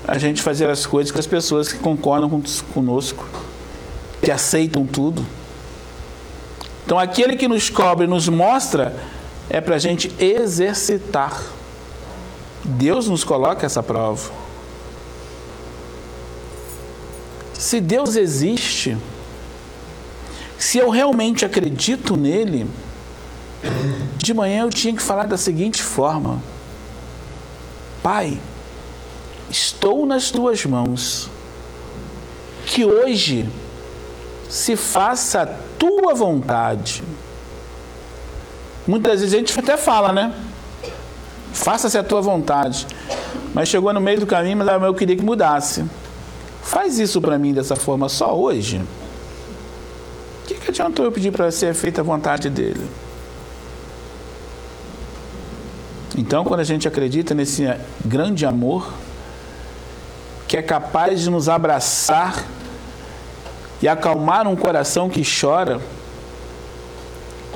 a 0.06 0.18
gente 0.18 0.42
fazer 0.42 0.68
as 0.68 0.84
coisas 0.84 1.10
com 1.10 1.18
as 1.18 1.26
pessoas 1.26 1.72
que 1.72 1.78
concordam 1.78 2.42
conosco, 2.72 3.26
que 4.22 4.30
aceitam 4.30 4.86
tudo. 4.86 5.24
Então, 6.84 6.98
aquele 6.98 7.36
que 7.36 7.48
nos 7.48 7.70
cobre, 7.70 8.06
nos 8.06 8.28
mostra, 8.28 8.96
é 9.48 9.60
para 9.60 9.76
a 9.76 9.78
gente 9.78 10.12
exercitar. 10.18 11.42
Deus 12.64 13.08
nos 13.08 13.24
coloca 13.24 13.66
essa 13.66 13.82
prova. 13.82 14.30
Se 17.54 17.80
Deus 17.80 18.16
existe, 18.16 18.96
se 20.58 20.78
eu 20.78 20.90
realmente 20.90 21.44
acredito 21.44 22.16
nele, 22.16 22.66
de 24.16 24.34
manhã 24.34 24.62
eu 24.62 24.70
tinha 24.70 24.94
que 24.94 25.02
falar 25.02 25.26
da 25.26 25.36
seguinte 25.36 25.82
forma: 25.82 26.42
Pai, 28.02 28.38
estou 29.50 30.06
nas 30.06 30.30
tuas 30.30 30.64
mãos. 30.64 31.30
que 32.66 32.84
hoje 32.84 33.46
se 34.52 34.76
faça 34.76 35.40
a 35.40 35.46
tua 35.46 36.12
vontade. 36.12 37.02
Muitas 38.86 39.20
vezes 39.20 39.34
a 39.34 39.38
gente 39.38 39.58
até 39.58 39.78
fala, 39.78 40.12
né? 40.12 40.30
Faça-se 41.54 41.96
a 41.96 42.04
tua 42.04 42.20
vontade. 42.20 42.86
Mas 43.54 43.70
chegou 43.70 43.90
no 43.94 44.00
meio 44.00 44.20
do 44.20 44.26
caminho, 44.26 44.58
mas 44.58 44.68
eu 44.68 44.92
queria 44.92 45.16
que 45.16 45.24
mudasse. 45.24 45.86
Faz 46.62 46.98
isso 46.98 47.18
para 47.18 47.38
mim 47.38 47.54
dessa 47.54 47.74
forma 47.74 48.10
só 48.10 48.36
hoje. 48.36 48.76
O 50.42 50.46
que, 50.46 50.54
que 50.56 50.68
adiantou 50.68 51.06
eu 51.06 51.12
pedir 51.12 51.32
para 51.32 51.50
ser 51.50 51.72
feita 51.72 52.02
a 52.02 52.04
vontade 52.04 52.50
dele? 52.50 52.86
Então, 56.14 56.44
quando 56.44 56.60
a 56.60 56.64
gente 56.64 56.86
acredita 56.86 57.34
nesse 57.34 57.64
grande 58.04 58.44
amor, 58.44 58.92
que 60.46 60.58
é 60.58 60.62
capaz 60.62 61.22
de 61.22 61.30
nos 61.30 61.48
abraçar 61.48 62.44
e 63.82 63.88
acalmar 63.88 64.46
um 64.46 64.54
coração 64.54 65.10
que 65.10 65.22
chora, 65.24 65.80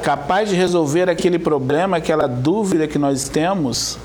capaz 0.03 0.49
de 0.49 0.57
resolver 0.57 1.09
aquele 1.09 1.39
problema, 1.39 1.99
aquela 1.99 2.27
dúvida 2.27 2.89
que 2.89 2.99
nós 2.99 3.29
temos, 3.29 3.97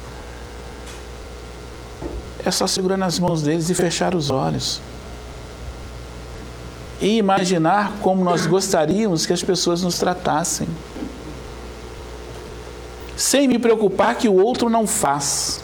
é 2.45 2.51
só 2.51 2.67
segurar 2.67 2.97
nas 2.97 3.17
mãos 3.17 3.41
deles 3.41 3.69
e 3.69 3.73
fechar 3.73 4.13
os 4.13 4.29
olhos. 4.29 4.79
E 7.01 7.17
imaginar 7.17 7.93
como 8.01 8.23
nós 8.23 8.45
gostaríamos 8.45 9.25
que 9.25 9.33
as 9.33 9.41
pessoas 9.41 9.81
nos 9.81 9.97
tratassem. 9.97 10.67
Sem 13.17 13.47
me 13.47 13.57
preocupar 13.57 14.15
que 14.15 14.29
o 14.29 14.35
outro 14.35 14.69
não 14.69 14.85
faz. 14.85 15.63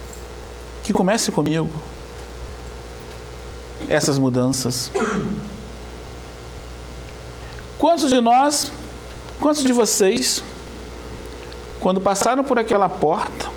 Que 0.84 0.92
comece 0.92 1.32
comigo. 1.32 1.70
Essas 3.88 4.18
mudanças. 4.18 4.92
Quantos 7.78 8.10
de 8.10 8.20
nós, 8.20 8.72
quantos 9.40 9.64
de 9.64 9.72
vocês, 9.72 10.44
quando 11.80 12.02
passaram 12.02 12.44
por 12.44 12.58
aquela 12.58 12.90
porta, 12.90 13.52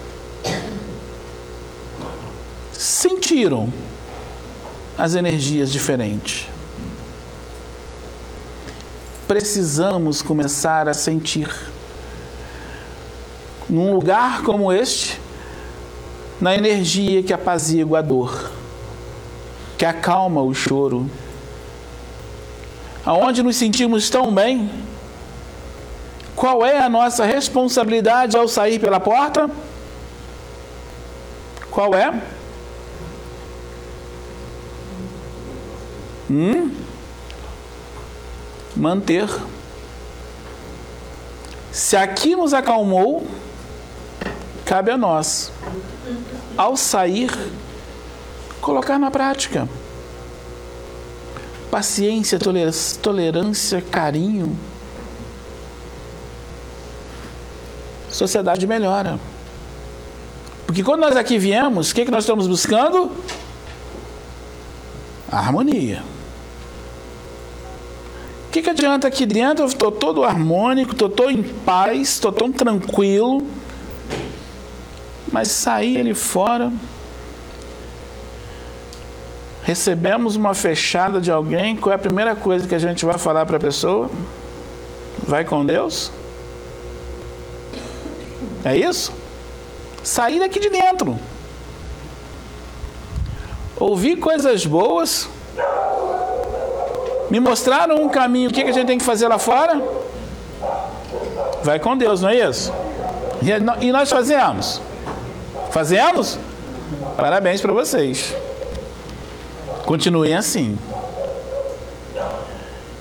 sentiram 2.71 3.73
as 4.99 5.15
energias 5.15 5.73
diferentes? 5.73 6.47
Precisamos 9.27 10.21
começar 10.21 10.87
a 10.87 10.93
sentir. 10.93 11.49
Num 13.71 13.95
lugar 13.95 14.43
como 14.43 14.71
este, 14.71 15.19
na 16.39 16.55
energia 16.55 17.23
que 17.23 17.33
apazigua 17.33 18.01
a 18.01 18.03
dor, 18.03 18.51
que 19.79 19.87
acalma 19.87 20.43
o 20.43 20.53
choro, 20.53 21.09
aonde 23.05 23.43
nos 23.43 23.57
sentimos 23.57 24.11
tão 24.11 24.33
bem, 24.33 24.71
qual 26.37 26.65
é 26.65 26.79
a 26.79 26.89
nossa 26.89 27.25
responsabilidade 27.25 28.37
ao 28.37 28.49
sair 28.49 28.79
pela 28.79 29.01
porta? 29.01 29.51
Qual 31.71 31.95
é? 31.95 32.21
Hum? 36.31 36.75
Manter. 38.77 39.29
Se 41.73 41.97
aqui 41.97 42.35
nos 42.35 42.53
acalmou, 42.53 43.27
cabe 44.65 44.91
a 44.91 44.97
nós, 44.97 45.53
ao 46.57 46.77
sair, 46.77 47.31
colocar 48.61 48.99
na 48.99 49.11
prática 49.11 49.69
paciência, 51.71 52.39
tolerância, 53.01 53.81
carinho, 53.81 54.59
sociedade 58.11 58.67
melhora. 58.67 59.19
Porque 60.67 60.83
quando 60.83 61.01
nós 61.01 61.17
aqui 61.17 61.39
viemos, 61.39 61.91
o 61.91 61.95
que, 61.95 62.05
que 62.05 62.11
nós 62.11 62.25
estamos 62.25 62.47
buscando? 62.47 63.11
A 65.31 65.39
harmonia. 65.39 66.03
O 68.49 68.53
que, 68.53 68.63
que 68.63 68.71
adianta 68.71 69.07
aqui 69.07 69.25
dentro? 69.25 69.65
Eu 69.65 69.69
estou 69.69 69.93
todo 69.93 70.25
harmônico, 70.25 70.93
estou 70.93 71.09
todo 71.09 71.31
em 71.31 71.43
paz, 71.43 72.09
estou 72.09 72.33
tão 72.33 72.51
tranquilo. 72.51 73.47
Mas 75.33 75.49
sair 75.49 75.99
ali 75.99 76.15
fora, 76.15 76.73
recebemos 79.71 80.35
uma 80.35 80.53
fechada 80.53 81.21
de 81.21 81.31
alguém, 81.31 81.77
qual 81.77 81.93
é 81.93 81.95
a 81.95 81.99
primeira 81.99 82.35
coisa 82.35 82.67
que 82.67 82.75
a 82.75 82.79
gente 82.79 83.05
vai 83.05 83.17
falar 83.19 83.47
para 83.47 83.57
a 83.57 83.61
pessoa? 83.61 84.11
Vai 85.23 85.45
com 85.45 85.65
Deus? 85.65 86.11
É 88.65 88.77
isso? 88.77 89.13
Sair 90.03 90.41
daqui 90.41 90.59
de 90.59 90.71
dentro. 90.71 91.17
Ouvir 93.79 94.17
coisas 94.17 94.67
boas. 94.67 95.29
Me 97.31 97.39
mostraram 97.39 98.03
um 98.03 98.09
caminho. 98.09 98.51
O 98.51 98.53
que, 98.53 98.65
que 98.65 98.71
a 98.71 98.73
gente 98.73 98.89
tem 98.89 98.99
que 98.99 99.05
fazer 99.05 99.29
lá 99.29 99.39
fora? 99.39 99.81
Vai 101.63 101.79
com 101.79 101.97
Deus, 101.97 102.23
não 102.23 102.31
é 102.31 102.49
isso? 102.49 102.73
E 103.81 103.93
nós 103.93 104.11
fazemos? 104.11 104.83
Fazemos? 105.71 106.39
Parabéns 107.17 107.61
para 107.61 107.73
vocês. 107.73 108.35
Continuem 109.91 110.37
assim. 110.37 110.79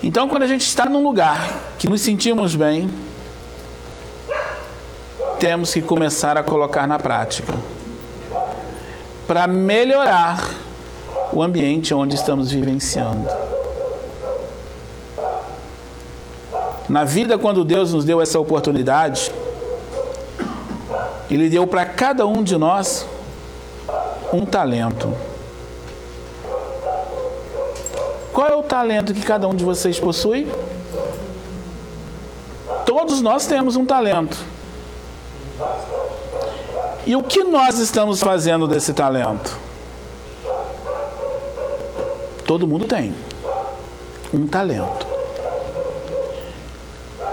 Então, 0.02 0.28
quando 0.28 0.42
a 0.42 0.46
gente 0.48 0.62
está 0.62 0.86
num 0.86 1.04
lugar 1.04 1.38
que 1.78 1.88
nos 1.88 2.00
sentimos 2.00 2.56
bem, 2.56 2.90
temos 5.38 5.72
que 5.72 5.80
começar 5.80 6.36
a 6.36 6.42
colocar 6.42 6.88
na 6.88 6.98
prática 6.98 7.54
para 9.24 9.46
melhorar 9.46 10.52
o 11.32 11.40
ambiente 11.40 11.94
onde 11.94 12.16
estamos 12.16 12.50
vivenciando. 12.50 13.28
Na 16.88 17.04
vida, 17.04 17.38
quando 17.38 17.64
Deus 17.64 17.92
nos 17.92 18.04
deu 18.04 18.20
essa 18.20 18.40
oportunidade, 18.40 19.30
Ele 21.30 21.48
deu 21.48 21.68
para 21.68 21.86
cada 21.86 22.26
um 22.26 22.42
de 22.42 22.58
nós 22.58 23.06
um 24.32 24.44
talento. 24.44 25.29
Qual 28.32 28.46
é 28.46 28.54
o 28.54 28.62
talento 28.62 29.12
que 29.12 29.22
cada 29.22 29.48
um 29.48 29.54
de 29.54 29.64
vocês 29.64 29.98
possui? 29.98 30.50
Todos 32.86 33.20
nós 33.20 33.46
temos 33.46 33.76
um 33.76 33.84
talento. 33.84 34.36
E 37.06 37.16
o 37.16 37.22
que 37.22 37.42
nós 37.44 37.78
estamos 37.78 38.20
fazendo 38.20 38.68
desse 38.68 38.92
talento? 38.92 39.58
Todo 42.44 42.66
mundo 42.66 42.86
tem 42.86 43.14
um 44.32 44.46
talento. 44.46 45.06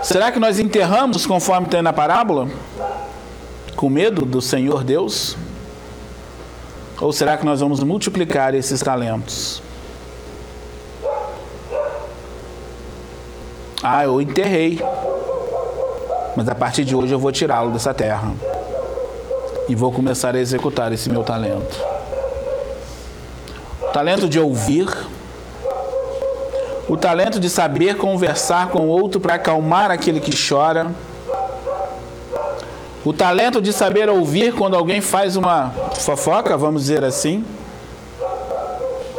Será 0.02 0.32
que 0.32 0.40
nós 0.40 0.58
enterramos 0.58 1.26
conforme 1.26 1.68
tem 1.68 1.82
na 1.82 1.92
parábola? 1.92 2.48
Com 3.76 3.90
medo 3.90 4.26
do 4.26 4.42
Senhor 4.42 4.84
Deus? 4.84 5.36
Ou 7.00 7.12
será 7.12 7.38
que 7.38 7.46
nós 7.46 7.60
vamos 7.60 7.84
multiplicar 7.84 8.56
esses 8.56 8.82
talentos? 8.82 9.62
Ah, 13.90 14.04
eu 14.04 14.20
enterrei. 14.20 14.82
Mas 16.36 16.50
a 16.50 16.54
partir 16.54 16.84
de 16.84 16.94
hoje 16.94 17.14
eu 17.14 17.18
vou 17.20 17.32
tirá-lo 17.32 17.72
dessa 17.72 17.94
terra. 17.94 18.34
E 19.70 19.76
vou 19.76 19.94
começar 19.94 20.36
a 20.36 20.40
executar 20.40 20.92
esse 20.92 21.10
meu 21.10 21.24
talento. 21.24 21.82
O 23.82 23.86
talento 23.94 24.28
de 24.28 24.42
ouvir. 24.42 24.90
O 26.90 26.98
talento 26.98 27.40
de 27.40 27.50
saber 27.50 27.96
conversar 27.96 28.68
com 28.72 28.80
o 28.80 28.88
outro 28.90 29.22
para 29.22 29.36
acalmar 29.36 29.90
aquele 29.90 30.20
que 30.20 30.32
chora. 30.38 30.88
O 33.06 33.14
talento 33.14 33.62
de 33.62 33.72
saber 33.72 34.10
ouvir 34.10 34.54
quando 34.54 34.76
alguém 34.76 35.00
faz 35.00 35.38
uma 35.38 35.70
fofoca, 35.94 36.58
vamos 36.58 36.82
dizer 36.82 37.06
assim. 37.06 37.46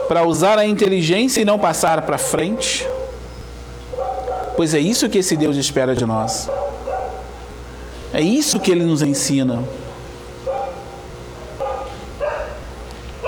Para 0.06 0.26
usar 0.26 0.58
a 0.58 0.66
inteligência 0.66 1.40
e 1.40 1.44
não 1.46 1.58
passar 1.58 2.02
para 2.02 2.18
frente 2.18 2.86
Pois 4.59 4.74
é 4.74 4.80
isso 4.80 5.09
que 5.09 5.18
esse 5.18 5.36
Deus 5.36 5.56
espera 5.56 5.94
de 5.94 6.04
nós. 6.04 6.50
É 8.12 8.20
isso 8.20 8.59
que 8.59 8.72
ele 8.72 8.84
nos 8.84 9.02
ensina. 9.02 9.62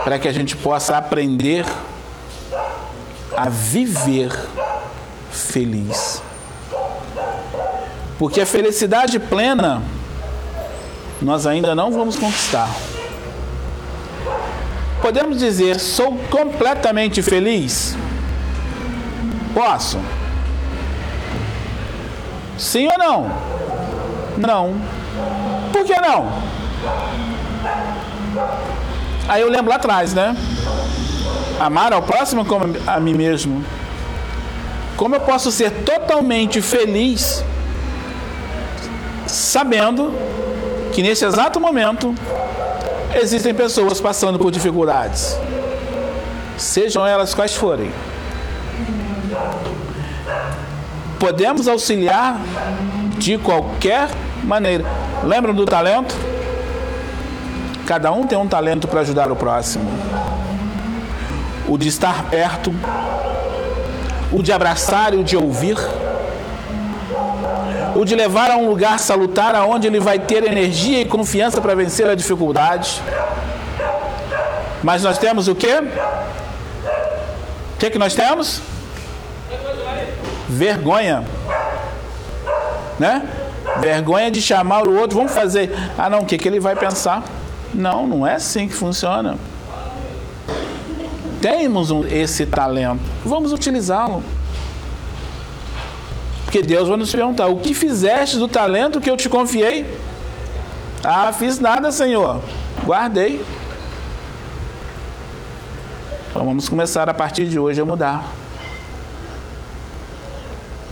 Para 0.03 0.19
que 0.19 0.27
a 0.27 0.33
gente 0.33 0.57
possa 0.57 0.97
aprender 0.97 1.65
a 3.37 3.49
viver 3.49 4.33
feliz. 5.31 6.21
Porque 8.19 8.41
a 8.41 8.47
felicidade 8.47 9.21
plena 9.21 9.85
nós 11.23 11.47
ainda 11.47 11.77
não 11.77 11.93
vamos 11.93 12.17
conquistar. 12.17 12.69
Podemos 15.01 15.39
dizer, 15.39 15.79
sou 15.79 16.19
completamente 16.29 17.23
feliz? 17.23 17.97
Posso? 19.55 19.97
Sim 22.61 22.89
ou 22.89 22.99
não? 22.99 23.31
Não. 24.37 24.75
Por 25.73 25.83
que 25.83 25.99
não? 25.99 26.31
Aí 29.27 29.41
eu 29.41 29.49
lembro 29.49 29.71
lá 29.71 29.77
atrás, 29.77 30.13
né? 30.13 30.37
Amar 31.59 31.95
ao 31.95 32.03
próximo 32.03 32.45
como 32.45 32.67
a 32.87 33.01
mim 33.01 33.15
mesmo. 33.15 33.65
Como 34.95 35.17
eu 35.17 35.21
posso 35.21 35.51
ser 35.51 35.71
totalmente 35.85 36.61
feliz 36.61 37.43
sabendo 39.27 40.13
que 40.93 41.03
nesse 41.03 41.25
exato 41.25 41.59
momento 41.59 42.15
existem 43.15 43.55
pessoas 43.55 44.03
passando 44.03 44.39
por 44.39 44.51
dificuldades, 44.51 45.39
sejam 46.59 47.07
elas 47.07 47.33
quais 47.33 47.55
forem. 47.55 47.91
Podemos 51.21 51.69
auxiliar 51.69 52.41
de 53.19 53.37
qualquer 53.37 54.09
maneira. 54.43 54.87
Lembram 55.23 55.53
do 55.53 55.67
talento? 55.67 56.17
Cada 57.87 58.11
um 58.11 58.27
tem 58.27 58.39
um 58.39 58.49
talento 58.49 58.89
para 58.89 59.01
ajudar 59.01 59.31
o 59.31 59.37
próximo. 59.37 59.85
O 61.69 61.77
de 61.77 61.89
estar 61.89 62.25
perto, 62.31 62.75
o 64.33 64.43
de 64.43 64.51
abraçar 64.51 65.13
e 65.13 65.19
o 65.19 65.23
de 65.23 65.37
ouvir, 65.37 65.77
o 67.95 68.03
de 68.03 68.15
levar 68.15 68.51
a 68.51 68.57
um 68.57 68.67
lugar 68.67 68.99
salutar 68.99 69.55
aonde 69.55 69.87
ele 69.87 70.01
vai 70.01 70.19
ter 70.19 70.43
energia 70.45 71.03
e 71.03 71.05
confiança 71.05 71.61
para 71.61 71.75
vencer 71.75 72.09
a 72.09 72.15
dificuldade. 72.15 73.03
Mas 74.83 75.03
nós 75.03 75.19
temos 75.19 75.49
o 75.49 75.55
quê? 75.55 75.83
O 77.75 77.79
que, 77.79 77.91
que 77.91 77.99
nós 77.99 78.15
temos? 78.15 78.63
Vergonha. 80.51 81.25
Né? 82.99 83.27
Vergonha 83.81 84.31
de 84.31 84.43
chamar 84.43 84.87
o 84.87 84.99
outro, 84.99 85.17
vamos 85.17 85.33
fazer. 85.33 85.73
Ah, 85.97 86.11
não, 86.11 86.21
o 86.21 86.27
que, 86.27 86.37
que 86.37 86.49
ele 86.49 86.61
vai 86.61 86.75
pensar? 86.75 87.23
Não, 87.73 88.07
não 88.07 88.27
é 88.27 88.35
assim 88.35 88.67
que 88.67 88.75
funciona. 88.75 89.37
Temos 91.41 91.91
esse 92.11 92.45
talento, 92.45 93.01
vamos 93.25 93.53
utilizá-lo. 93.53 94.23
Porque 96.45 96.63
Deus 96.63 96.89
vai 96.89 96.99
nos 96.99 97.13
perguntar: 97.13 97.47
o 97.47 97.59
que 97.59 97.73
fizeste 97.73 98.37
do 98.37 98.49
talento 98.49 99.01
que 99.01 99.09
eu 99.09 99.17
te 99.17 99.29
confiei? 99.29 99.99
Ah, 101.03 101.33
fiz 101.33 101.61
nada, 101.61 101.93
Senhor. 101.93 102.43
Guardei. 102.85 103.43
Então 106.31 106.45
vamos 106.45 106.69
começar 106.69 107.09
a 107.09 107.15
partir 107.15 107.47
de 107.47 107.59
hoje 107.59 107.81
a 107.81 107.85
mudar. 107.85 108.40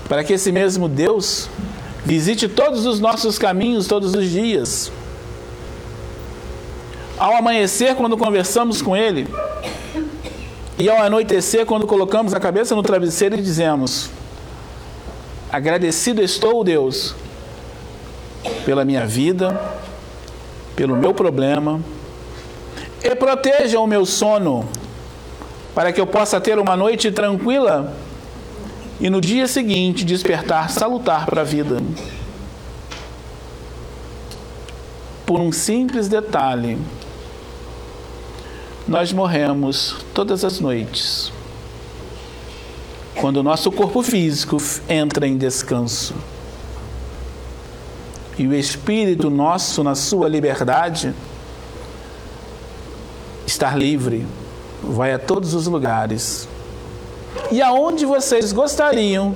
Para 0.09 0.25
que 0.25 0.33
esse 0.33 0.51
mesmo 0.51 0.89
Deus 0.89 1.49
visite 2.05 2.49
todos 2.49 2.87
os 2.87 3.01
nossos 3.01 3.39
caminhos 3.39 3.87
todos 3.87 4.15
os 4.15 4.29
dias. 4.29 4.91
Ao 7.19 7.37
amanhecer, 7.37 7.95
quando 7.97 8.17
conversamos 8.17 8.81
com 8.81 8.97
Ele, 8.97 9.29
e 10.79 10.89
ao 10.89 11.03
anoitecer, 11.03 11.67
quando 11.67 11.87
colocamos 11.87 12.33
a 12.33 12.41
cabeça 12.41 12.75
no 12.75 12.83
travesseiro 12.83 13.37
e 13.37 13.43
dizemos: 13.43 14.09
Agradecido 15.53 16.23
estou, 16.23 16.63
Deus, 16.63 17.15
pela 18.65 18.85
minha 18.85 19.05
vida, 19.05 19.61
pelo 20.77 20.97
meu 20.97 21.13
problema, 21.13 21.81
e 23.03 23.15
proteja 23.15 23.81
o 23.81 23.87
meu 23.87 24.07
sono 24.07 24.69
para 25.75 25.93
que 25.93 26.01
eu 26.01 26.07
possa 26.07 26.41
ter 26.41 26.59
uma 26.59 26.77
noite 26.77 27.13
tranquila 27.13 27.95
e 29.01 29.09
no 29.09 29.21
dia 29.21 29.47
seguinte 29.47 30.05
despertar 30.05 30.71
salutar 30.71 31.27
para 31.27 31.43
a 31.43 31.45
vida. 31.45 31.81
Por 35.25 35.41
um 35.41 35.53
simples 35.53 36.09
detalhe, 36.09 36.79
nós 38.87 39.13
morremos 39.13 39.97
todas 40.15 40.45
as 40.45 40.59
noites. 40.59 41.31
Quando 43.21 43.39
o 43.39 43.43
nosso 43.43 43.71
corpo 43.71 44.03
físico 44.03 44.57
entra 44.89 45.27
em 45.27 45.37
descanso 45.37 46.15
e 48.39 48.47
o 48.47 48.55
espírito 48.55 49.29
nosso, 49.29 49.83
na 49.83 49.97
sua 49.97 50.29
liberdade, 50.29 51.13
estar 53.45 53.77
livre 53.77 54.25
vai 54.83 55.13
a 55.13 55.19
todos 55.19 55.55
os 55.55 55.67
lugares. 55.67 56.49
E 57.51 57.63
aonde 57.63 58.05
vocês 58.05 58.53
gostariam 58.53 59.35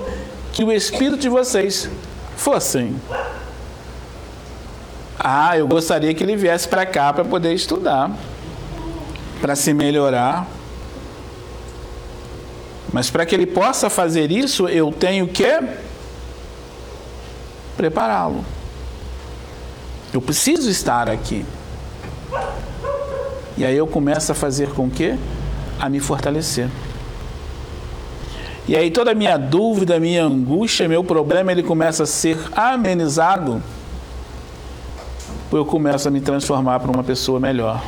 que 0.52 0.64
o 0.64 0.72
espírito 0.72 1.18
de 1.18 1.28
vocês 1.28 1.88
fossem? 2.36 2.94
Ah, 5.18 5.56
eu 5.56 5.68
gostaria 5.68 6.12
que 6.12 6.22
ele 6.22 6.36
viesse 6.36 6.66
para 6.66 6.84
cá 6.84 7.12
para 7.12 7.24
poder 7.24 7.54
estudar, 7.54 8.10
para 9.40 9.54
se 9.54 9.72
melhorar. 9.72 10.46
Mas 12.92 13.08
para 13.08 13.24
que 13.24 13.34
ele 13.34 13.46
possa 13.46 13.88
fazer 13.88 14.30
isso, 14.30 14.68
eu 14.68 14.92
tenho 14.92 15.26
que 15.26 15.60
prepará-lo. 17.76 18.44
Eu 20.12 20.20
preciso 20.20 20.68
estar 20.68 21.08
aqui. 21.08 21.46
E 23.56 23.64
aí 23.64 23.76
eu 23.76 23.86
começo 23.86 24.32
a 24.32 24.34
fazer 24.34 24.70
com 24.70 24.90
que? 24.90 25.16
A 25.78 25.88
me 25.88 26.00
fortalecer. 26.00 26.68
E 28.66 28.76
aí 28.76 28.90
toda 28.90 29.10
a 29.10 29.14
minha 29.14 29.36
dúvida, 29.36 29.98
minha 29.98 30.24
angústia, 30.24 30.88
meu 30.88 31.02
problema, 31.02 31.50
ele 31.50 31.62
começa 31.62 32.04
a 32.04 32.06
ser 32.06 32.38
amenizado. 32.52 33.62
Eu 35.52 35.66
começo 35.66 36.06
a 36.08 36.10
me 36.10 36.20
transformar 36.20 36.78
para 36.80 36.90
uma 36.90 37.02
pessoa 37.02 37.40
melhor. 37.40 37.82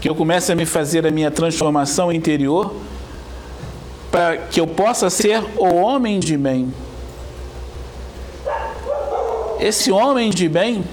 Que 0.00 0.08
eu 0.08 0.14
comece 0.14 0.52
a 0.52 0.54
me 0.54 0.66
fazer 0.66 1.06
a 1.06 1.10
minha 1.10 1.30
transformação 1.30 2.12
interior 2.12 2.74
para 4.10 4.36
que 4.36 4.60
eu 4.60 4.66
possa 4.66 5.10
ser 5.10 5.42
o 5.56 5.74
homem 5.74 6.20
de 6.20 6.36
bem. 6.36 6.72
Esse 9.58 9.90
homem 9.90 10.30
de 10.30 10.48
bem 10.48 10.84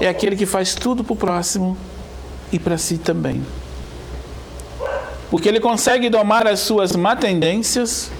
é 0.00 0.08
aquele 0.08 0.36
que 0.36 0.46
faz 0.46 0.74
tudo 0.74 1.04
para 1.04 1.12
o 1.12 1.16
próximo 1.16 1.76
e 2.52 2.58
para 2.58 2.78
si 2.78 2.96
também. 2.96 3.42
Porque 5.30 5.48
ele 5.48 5.60
consegue 5.60 6.08
domar 6.08 6.46
as 6.46 6.60
suas 6.60 6.94
má 6.94 7.16
tendências 7.16 8.10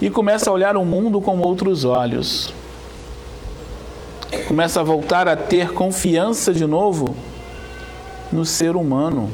e 0.00 0.08
começa 0.08 0.48
a 0.48 0.52
olhar 0.52 0.76
o 0.76 0.84
mundo 0.84 1.20
com 1.20 1.38
outros 1.40 1.84
olhos. 1.84 2.52
Começa 4.46 4.80
a 4.80 4.82
voltar 4.82 5.26
a 5.26 5.36
ter 5.36 5.72
confiança 5.72 6.52
de 6.52 6.66
novo 6.66 7.16
no 8.30 8.44
ser 8.44 8.76
humano. 8.76 9.30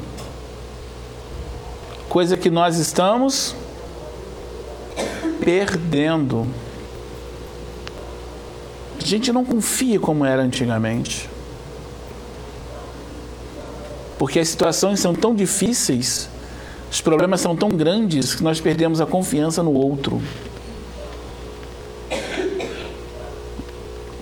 Coisa 2.09 2.35
que 2.35 2.49
nós 2.49 2.77
estamos 2.77 3.55
perdendo. 5.43 6.47
A 8.99 9.05
gente 9.05 9.31
não 9.31 9.45
confia 9.45 9.99
como 9.99 10.25
era 10.25 10.41
antigamente. 10.41 11.29
Porque 14.25 14.39
as 14.39 14.49
situações 14.49 14.99
são 14.99 15.13
tão 15.13 15.35
difíceis, 15.35 16.27
os 16.91 16.99
problemas 16.99 17.41
são 17.41 17.55
tão 17.55 17.69
grandes 17.69 18.33
que 18.33 18.41
nós 18.41 18.59
perdemos 18.59 18.99
a 18.99 19.05
confiança 19.05 19.61
no 19.61 19.71
outro. 19.71 20.19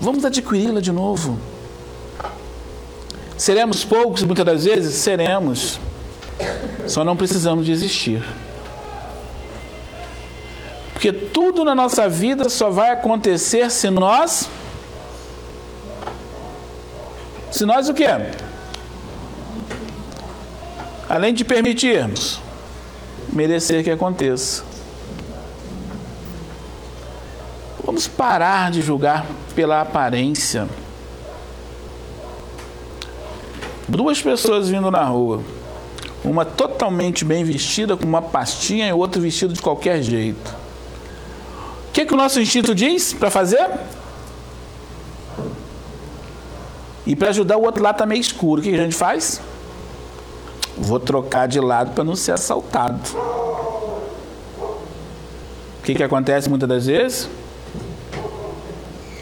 Vamos 0.01 0.25
adquiri-la 0.25 0.81
de 0.81 0.91
novo. 0.91 1.39
Seremos 3.37 3.85
poucos 3.85 4.23
muitas 4.23 4.45
das 4.45 4.65
vezes? 4.65 4.95
Seremos. 4.95 5.79
Só 6.85 7.05
não 7.05 7.15
precisamos 7.15 7.65
desistir. 7.65 8.21
Porque 10.91 11.13
tudo 11.13 11.63
na 11.63 11.73
nossa 11.73 12.09
vida 12.09 12.49
só 12.49 12.69
vai 12.69 12.91
acontecer 12.91 13.71
se 13.71 13.89
nós 13.89 14.49
se 17.49 17.65
nós 17.65 17.87
o 17.87 17.93
quê? 17.93 18.07
Além 21.13 21.31
de 21.31 21.45
permitirmos, 21.45 22.39
merecer 23.31 23.83
que 23.83 23.91
aconteça. 23.91 24.63
Vamos 27.85 28.07
parar 28.07 28.71
de 28.71 28.81
julgar 28.81 29.23
pela 29.53 29.79
aparência. 29.81 30.67
Duas 33.87 34.23
pessoas 34.23 34.69
vindo 34.69 34.89
na 34.89 35.03
rua, 35.03 35.43
uma 36.25 36.45
totalmente 36.45 37.23
bem 37.23 37.43
vestida, 37.43 37.95
com 37.95 38.05
uma 38.05 38.23
pastinha, 38.23 38.87
e 38.87 38.91
outra 38.91 39.21
vestido 39.21 39.53
de 39.53 39.61
qualquer 39.61 40.01
jeito. 40.01 40.55
O 41.89 41.91
que, 41.93 42.07
que 42.07 42.13
o 42.15 42.17
nosso 42.17 42.39
instinto 42.41 42.73
diz 42.73 43.13
para 43.13 43.29
fazer? 43.29 43.69
E 47.05 47.15
para 47.15 47.29
ajudar 47.29 47.57
o 47.57 47.61
outro 47.61 47.83
lá 47.83 47.91
está 47.91 48.03
meio 48.03 48.19
escuro, 48.19 48.61
o 48.61 48.63
que 48.63 48.73
a 48.73 48.77
gente 48.77 48.95
faz? 48.95 49.39
Vou 50.77 50.99
trocar 50.99 51.47
de 51.47 51.59
lado 51.59 51.91
para 51.93 52.03
não 52.03 52.15
ser 52.15 52.31
assaltado. 52.31 52.99
O 55.79 55.83
que, 55.83 55.93
que 55.93 56.03
acontece 56.03 56.49
muitas 56.49 56.67
das 56.67 56.85
vezes? 56.85 57.29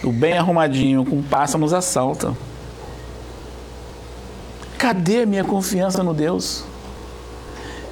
O 0.03 0.11
bem 0.11 0.37
arrumadinho 0.37 1.05
com 1.05 1.21
passa 1.21 1.57
nos 1.57 1.73
assalta. 1.73 2.35
Cadê 4.77 5.23
a 5.23 5.25
minha 5.25 5.43
confiança 5.43 6.03
no 6.03 6.13
Deus? 6.13 6.63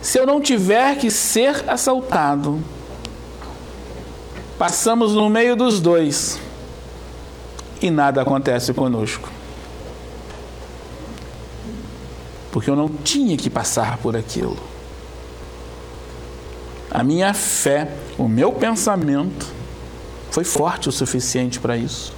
Se 0.01 0.17
eu 0.17 0.25
não 0.25 0.39
tiver 0.39 0.97
que 0.97 1.11
ser 1.11 1.69
assaltado, 1.69 2.59
passamos 4.57 5.13
no 5.13 5.29
meio 5.29 5.55
dos 5.55 5.79
dois 5.79 6.39
e 7.81 7.91
nada 7.91 8.21
acontece 8.21 8.73
conosco. 8.73 9.38
Porque 12.51 12.69
eu 12.69 12.75
não 12.75 12.89
tinha 12.89 13.37
que 13.37 13.49
passar 13.49 13.97
por 13.97 14.15
aquilo. 14.15 14.57
A 16.91 17.03
minha 17.03 17.33
fé, 17.33 17.91
o 18.17 18.27
meu 18.27 18.51
pensamento, 18.51 19.45
foi 20.31 20.43
forte 20.43 20.89
o 20.89 20.91
suficiente 20.91 21.59
para 21.59 21.77
isso. 21.77 22.13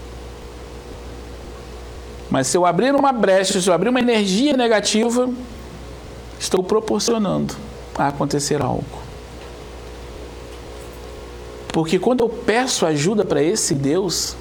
Mas 2.29 2.47
se 2.47 2.57
eu 2.57 2.65
abrir 2.65 2.95
uma 2.95 3.11
brecha, 3.11 3.59
se 3.59 3.67
eu 3.69 3.73
abrir 3.73 3.89
uma 3.89 3.99
energia 3.99 4.55
negativa, 4.55 5.29
estou 6.39 6.63
proporcionando 6.63 7.53
a 7.97 8.07
acontecer 8.07 8.61
algo. 8.61 9.01
Porque 11.73 11.99
quando 11.99 12.21
eu 12.21 12.29
peço 12.29 12.85
ajuda 12.85 13.25
para 13.25 13.43
esse 13.43 13.73
Deus, 13.73 14.35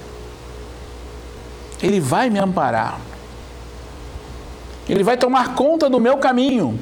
Ele 1.82 1.98
vai 1.98 2.30
me 2.30 2.38
amparar. 2.38 3.00
Ele 4.90 5.04
vai 5.04 5.16
tomar 5.16 5.54
conta 5.54 5.88
do 5.88 6.00
meu 6.00 6.18
caminho. 6.18 6.76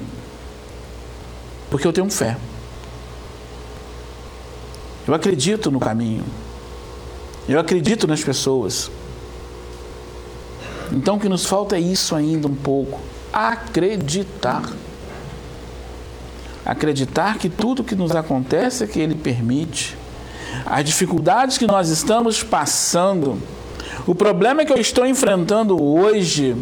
Porque 1.68 1.86
eu 1.86 1.92
tenho 1.92 2.08
fé. 2.08 2.38
Eu 5.06 5.12
acredito 5.12 5.70
no 5.70 5.78
caminho. 5.78 6.24
Eu 7.46 7.60
acredito 7.60 8.06
nas 8.06 8.24
pessoas. 8.24 8.90
Então 10.90 11.16
o 11.16 11.20
que 11.20 11.28
nos 11.28 11.44
falta 11.44 11.76
é 11.76 11.80
isso 11.80 12.16
ainda 12.16 12.48
um 12.48 12.54
pouco: 12.54 12.98
acreditar. 13.30 14.62
Acreditar 16.64 17.36
que 17.36 17.50
tudo 17.50 17.84
que 17.84 17.94
nos 17.94 18.16
acontece 18.16 18.84
é 18.84 18.86
que 18.86 18.98
Ele 18.98 19.14
permite. 19.14 19.94
As 20.64 20.82
dificuldades 20.82 21.58
que 21.58 21.66
nós 21.66 21.90
estamos 21.90 22.42
passando, 22.42 23.38
o 24.06 24.14
problema 24.14 24.64
que 24.64 24.72
eu 24.72 24.78
estou 24.78 25.06
enfrentando 25.06 25.82
hoje, 25.82 26.56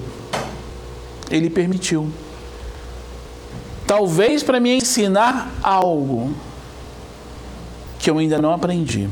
Ele 1.30 1.50
permitiu. 1.50 2.10
Talvez 3.86 4.42
para 4.42 4.58
me 4.58 4.76
ensinar 4.76 5.50
algo 5.62 6.34
que 7.98 8.10
eu 8.10 8.18
ainda 8.18 8.38
não 8.38 8.52
aprendi. 8.52 9.08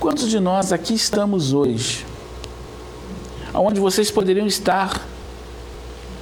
Quantos 0.00 0.28
de 0.28 0.40
nós 0.40 0.72
aqui 0.72 0.94
estamos 0.94 1.52
hoje? 1.52 2.06
Onde 3.54 3.80
vocês 3.80 4.10
poderiam 4.10 4.46
estar 4.46 5.06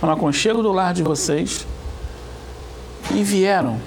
no 0.01 0.11
aconchego 0.11 0.63
do 0.63 0.73
lar 0.73 0.95
de 0.95 1.03
vocês 1.03 1.67
e 3.15 3.23
vieram. 3.23 3.81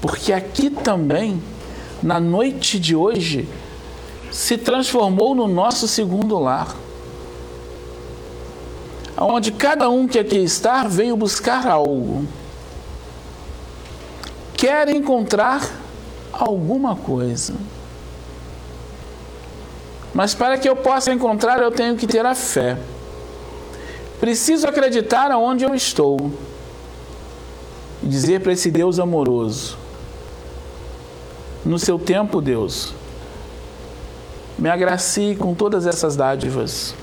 Porque 0.00 0.32
aqui 0.32 0.70
também, 0.70 1.42
na 2.02 2.20
noite 2.20 2.78
de 2.78 2.94
hoje, 2.94 3.48
se 4.36 4.58
transformou 4.58 5.34
no 5.34 5.48
nosso 5.48 5.88
segundo 5.88 6.38
lar. 6.38 6.76
Onde 9.16 9.50
cada 9.50 9.88
um 9.88 10.06
que 10.06 10.18
aqui 10.18 10.36
está 10.36 10.86
veio 10.86 11.16
buscar 11.16 11.66
algo. 11.66 12.26
Quer 14.52 14.90
encontrar 14.90 15.66
alguma 16.30 16.94
coisa. 16.94 17.54
Mas 20.12 20.34
para 20.34 20.58
que 20.58 20.68
eu 20.68 20.76
possa 20.76 21.10
encontrar, 21.14 21.62
eu 21.62 21.70
tenho 21.70 21.96
que 21.96 22.06
ter 22.06 22.26
a 22.26 22.34
fé. 22.34 22.76
Preciso 24.20 24.68
acreditar 24.68 25.30
aonde 25.30 25.64
eu 25.64 25.74
estou. 25.74 26.30
E 28.02 28.06
dizer 28.06 28.42
para 28.42 28.52
esse 28.52 28.70
Deus 28.70 28.98
amoroso: 28.98 29.78
No 31.64 31.78
seu 31.78 31.98
tempo, 31.98 32.42
Deus, 32.42 32.92
me 34.58 34.70
agracie 34.70 35.36
com 35.36 35.54
todas 35.54 35.86
essas 35.86 36.16
dádivas, 36.16 36.94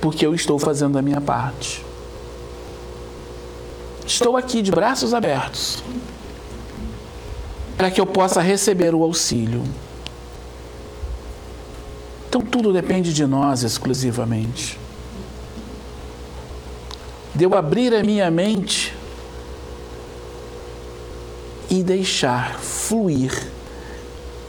porque 0.00 0.26
eu 0.26 0.34
estou 0.34 0.58
fazendo 0.58 0.98
a 0.98 1.02
minha 1.02 1.20
parte. 1.20 1.84
Estou 4.06 4.36
aqui 4.36 4.60
de 4.60 4.70
braços 4.70 5.14
abertos 5.14 5.82
para 7.76 7.90
que 7.90 8.00
eu 8.00 8.06
possa 8.06 8.42
receber 8.42 8.94
o 8.94 9.02
auxílio. 9.02 9.62
Então 12.28 12.42
tudo 12.42 12.72
depende 12.72 13.12
de 13.14 13.24
nós 13.24 13.62
exclusivamente. 13.62 14.78
De 17.34 17.44
eu 17.44 17.54
abrir 17.54 17.94
a 17.94 18.02
minha 18.02 18.30
mente 18.30 18.94
e 21.70 21.82
deixar 21.82 22.58
fluir 22.58 23.32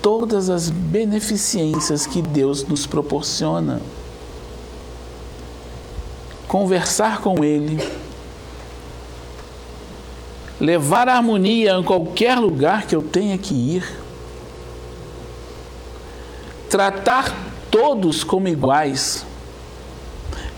todas 0.01 0.49
as 0.49 0.69
beneficências 0.69 2.05
que 2.07 2.21
Deus 2.21 2.63
nos 2.63 2.85
proporciona. 2.85 3.81
Conversar 6.47 7.21
com 7.21 7.43
Ele 7.43 7.79
levar 10.61 11.09
a 11.09 11.15
harmonia 11.15 11.73
em 11.73 11.83
qualquer 11.83 12.37
lugar 12.37 12.85
que 12.85 12.95
eu 12.95 13.01
tenha 13.01 13.35
que 13.35 13.55
ir, 13.55 13.83
tratar 16.69 17.35
todos 17.71 18.23
como 18.23 18.47
iguais, 18.47 19.25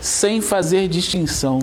sem 0.02 0.42
fazer 0.42 0.88
distinção. 0.88 1.58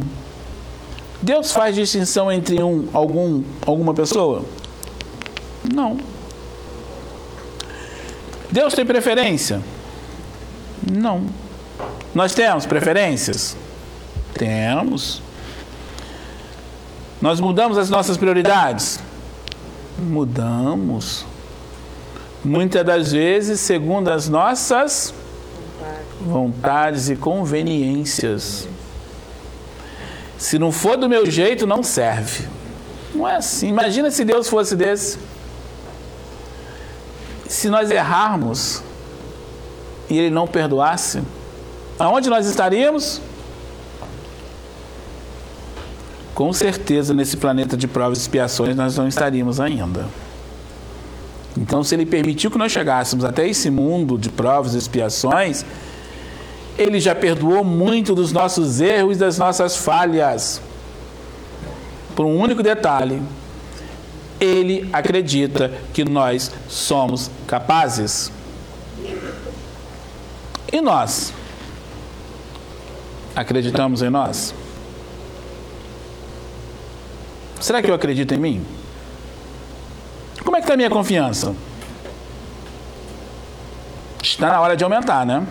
Deus 1.21 1.51
faz 1.51 1.75
distinção 1.75 2.31
entre 2.31 2.63
um, 2.63 2.87
algum, 2.91 3.43
alguma 3.63 3.93
pessoa? 3.93 4.43
Não. 5.71 5.97
Deus 8.51 8.73
tem 8.73 8.85
preferência? 8.85 9.61
Não. 10.91 11.25
Nós 12.13 12.33
temos 12.33 12.65
preferências? 12.65 13.55
Temos. 14.33 15.21
Nós 17.21 17.39
mudamos 17.39 17.77
as 17.77 17.89
nossas 17.89 18.17
prioridades? 18.17 18.99
Mudamos. 19.97 21.25
Muitas 22.43 22.83
das 22.83 23.11
vezes, 23.11 23.59
segundo 23.59 24.09
as 24.09 24.27
nossas 24.27 25.13
vontades 26.19 27.09
e 27.09 27.15
conveniências. 27.15 28.67
Se 30.37 30.57
não 30.57 30.71
for 30.71 30.97
do 30.97 31.07
meu 31.07 31.29
jeito, 31.29 31.67
não 31.67 31.83
serve. 31.83 32.47
Não 33.13 33.27
é 33.27 33.35
assim. 33.35 33.67
Imagina 33.67 34.09
se 34.09 34.25
Deus 34.25 34.49
fosse 34.49 34.75
desse. 34.75 35.19
Se 37.51 37.69
nós 37.69 37.91
errarmos 37.91 38.81
e 40.09 40.17
Ele 40.17 40.29
não 40.29 40.47
perdoasse, 40.47 41.21
aonde 41.99 42.29
nós 42.29 42.47
estaríamos? 42.47 43.21
com 46.33 46.51
certeza 46.51 47.13
nesse 47.13 47.37
planeta 47.37 47.77
de 47.77 47.87
provas 47.87 48.17
e 48.17 48.21
expiações 48.21 48.75
nós 48.75 48.97
não 48.97 49.07
estaríamos 49.07 49.59
ainda. 49.59 50.07
Então, 51.55 51.83
se 51.83 51.93
ele 51.93 52.03
permitiu 52.03 52.49
que 52.49 52.57
nós 52.57 52.71
chegássemos 52.71 53.23
até 53.23 53.47
esse 53.47 53.69
mundo 53.69 54.17
de 54.17 54.29
provas 54.29 54.73
e 54.73 54.77
expiações, 54.79 55.63
ele 56.79 56.99
já 56.99 57.13
perdoou 57.13 57.63
muito 57.63 58.15
dos 58.15 58.31
nossos 58.31 58.81
erros 58.81 59.17
e 59.17 59.19
das 59.19 59.37
nossas 59.37 59.75
falhas. 59.75 60.59
Por 62.15 62.25
um 62.25 62.39
único 62.39 62.63
detalhe: 62.63 63.21
ele 64.41 64.89
acredita 64.91 65.71
que 65.93 66.03
nós 66.03 66.51
somos 66.67 67.29
capazes. 67.45 68.31
E 70.73 70.81
nós? 70.81 71.31
Acreditamos 73.35 74.01
em 74.01 74.09
nós? 74.09 74.55
Será 77.59 77.83
que 77.83 77.91
eu 77.91 77.93
acredito 77.93 78.33
em 78.33 78.39
mim? 78.39 78.65
Como 80.43 80.57
é 80.57 80.59
que 80.59 80.63
está 80.63 80.73
a 80.73 80.77
minha 80.77 80.89
confiança? 80.89 81.55
Está 84.23 84.49
na 84.49 84.59
hora 84.59 84.75
de 84.75 84.83
aumentar, 84.83 85.23
né? 85.23 85.45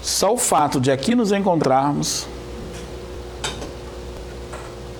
Só 0.00 0.32
o 0.32 0.38
fato 0.38 0.80
de 0.80 0.90
aqui 0.90 1.14
nos 1.14 1.32
encontrarmos, 1.32 2.26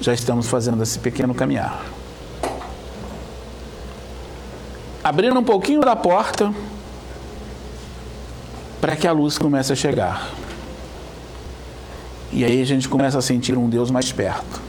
já 0.00 0.14
estamos 0.14 0.48
fazendo 0.48 0.82
esse 0.82 0.98
pequeno 0.98 1.34
caminhar. 1.34 1.84
Abrindo 5.04 5.38
um 5.38 5.44
pouquinho 5.44 5.80
da 5.80 5.94
porta, 5.94 6.52
para 8.80 8.96
que 8.96 9.06
a 9.06 9.12
luz 9.12 9.36
comece 9.36 9.72
a 9.72 9.76
chegar. 9.76 10.30
E 12.32 12.44
aí 12.44 12.62
a 12.62 12.64
gente 12.64 12.88
começa 12.88 13.18
a 13.18 13.22
sentir 13.22 13.58
um 13.58 13.68
Deus 13.68 13.90
mais 13.90 14.10
perto, 14.10 14.60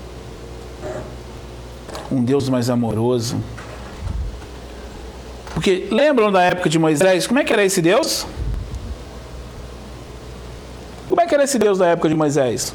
um 2.12 2.24
Deus 2.24 2.50
mais 2.50 2.70
amoroso. 2.70 3.38
Porque 5.54 5.88
lembram 5.92 6.32
da 6.32 6.42
época 6.42 6.70
de 6.70 6.80
Moisés? 6.80 7.28
Como 7.28 7.40
é 7.40 7.44
que 7.44 7.54
era 7.54 7.64
esse 7.64 7.82
Deus? 7.82 8.26
Como 11.08 11.22
é 11.22 11.28
que 11.28 11.36
era 11.36 11.44
esse 11.44 11.60
Deus 11.60 11.78
da 11.78 11.88
época 11.88 12.10
de 12.10 12.16
Moisés? 12.16 12.74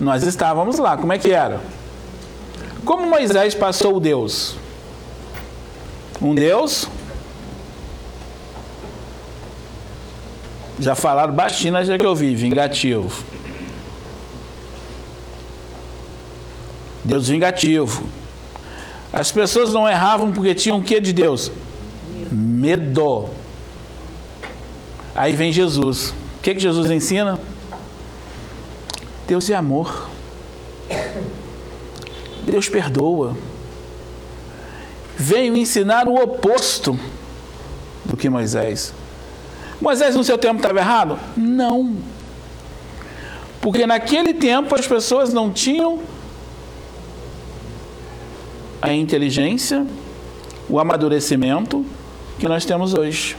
Nós 0.00 0.22
estávamos 0.22 0.78
lá, 0.78 0.96
como 0.96 1.12
é 1.12 1.18
que 1.18 1.30
era? 1.30 1.60
Como 2.84 3.06
Moisés 3.06 3.54
passou 3.54 3.96
o 3.96 4.00
Deus? 4.00 4.56
Um 6.20 6.34
Deus 6.34 6.88
Já 10.80 10.94
falaram 10.94 11.34
baixinho, 11.34 11.84
já 11.84 11.98
que 11.98 12.06
eu 12.06 12.14
vi, 12.14 12.34
vingativo. 12.34 13.22
Deus 17.04 17.28
vingativo. 17.28 18.02
As 19.12 19.30
pessoas 19.30 19.74
não 19.74 19.86
erravam 19.86 20.32
porque 20.32 20.54
tinham 20.54 20.78
o 20.78 20.82
que 20.82 20.98
de 20.98 21.12
Deus? 21.12 21.52
Medo. 22.32 23.28
Aí 25.14 25.34
vem 25.34 25.52
Jesus. 25.52 26.14
O 26.38 26.42
que, 26.42 26.54
que 26.54 26.60
Jesus 26.60 26.90
ensina? 26.90 27.38
Deus 29.30 29.48
é 29.48 29.54
amor. 29.54 30.08
Deus 32.42 32.68
perdoa. 32.68 33.36
Veio 35.16 35.56
ensinar 35.56 36.08
o 36.08 36.20
oposto 36.20 36.98
do 38.04 38.16
que 38.16 38.28
Moisés. 38.28 38.92
Moisés 39.80 40.16
no 40.16 40.24
seu 40.24 40.36
tempo 40.36 40.56
estava 40.56 40.80
errado? 40.80 41.16
Não. 41.36 41.96
Porque 43.60 43.86
naquele 43.86 44.34
tempo 44.34 44.74
as 44.74 44.84
pessoas 44.84 45.32
não 45.32 45.52
tinham 45.52 46.00
a 48.82 48.92
inteligência, 48.92 49.86
o 50.68 50.80
amadurecimento 50.80 51.86
que 52.36 52.48
nós 52.48 52.64
temos 52.64 52.94
hoje. 52.94 53.36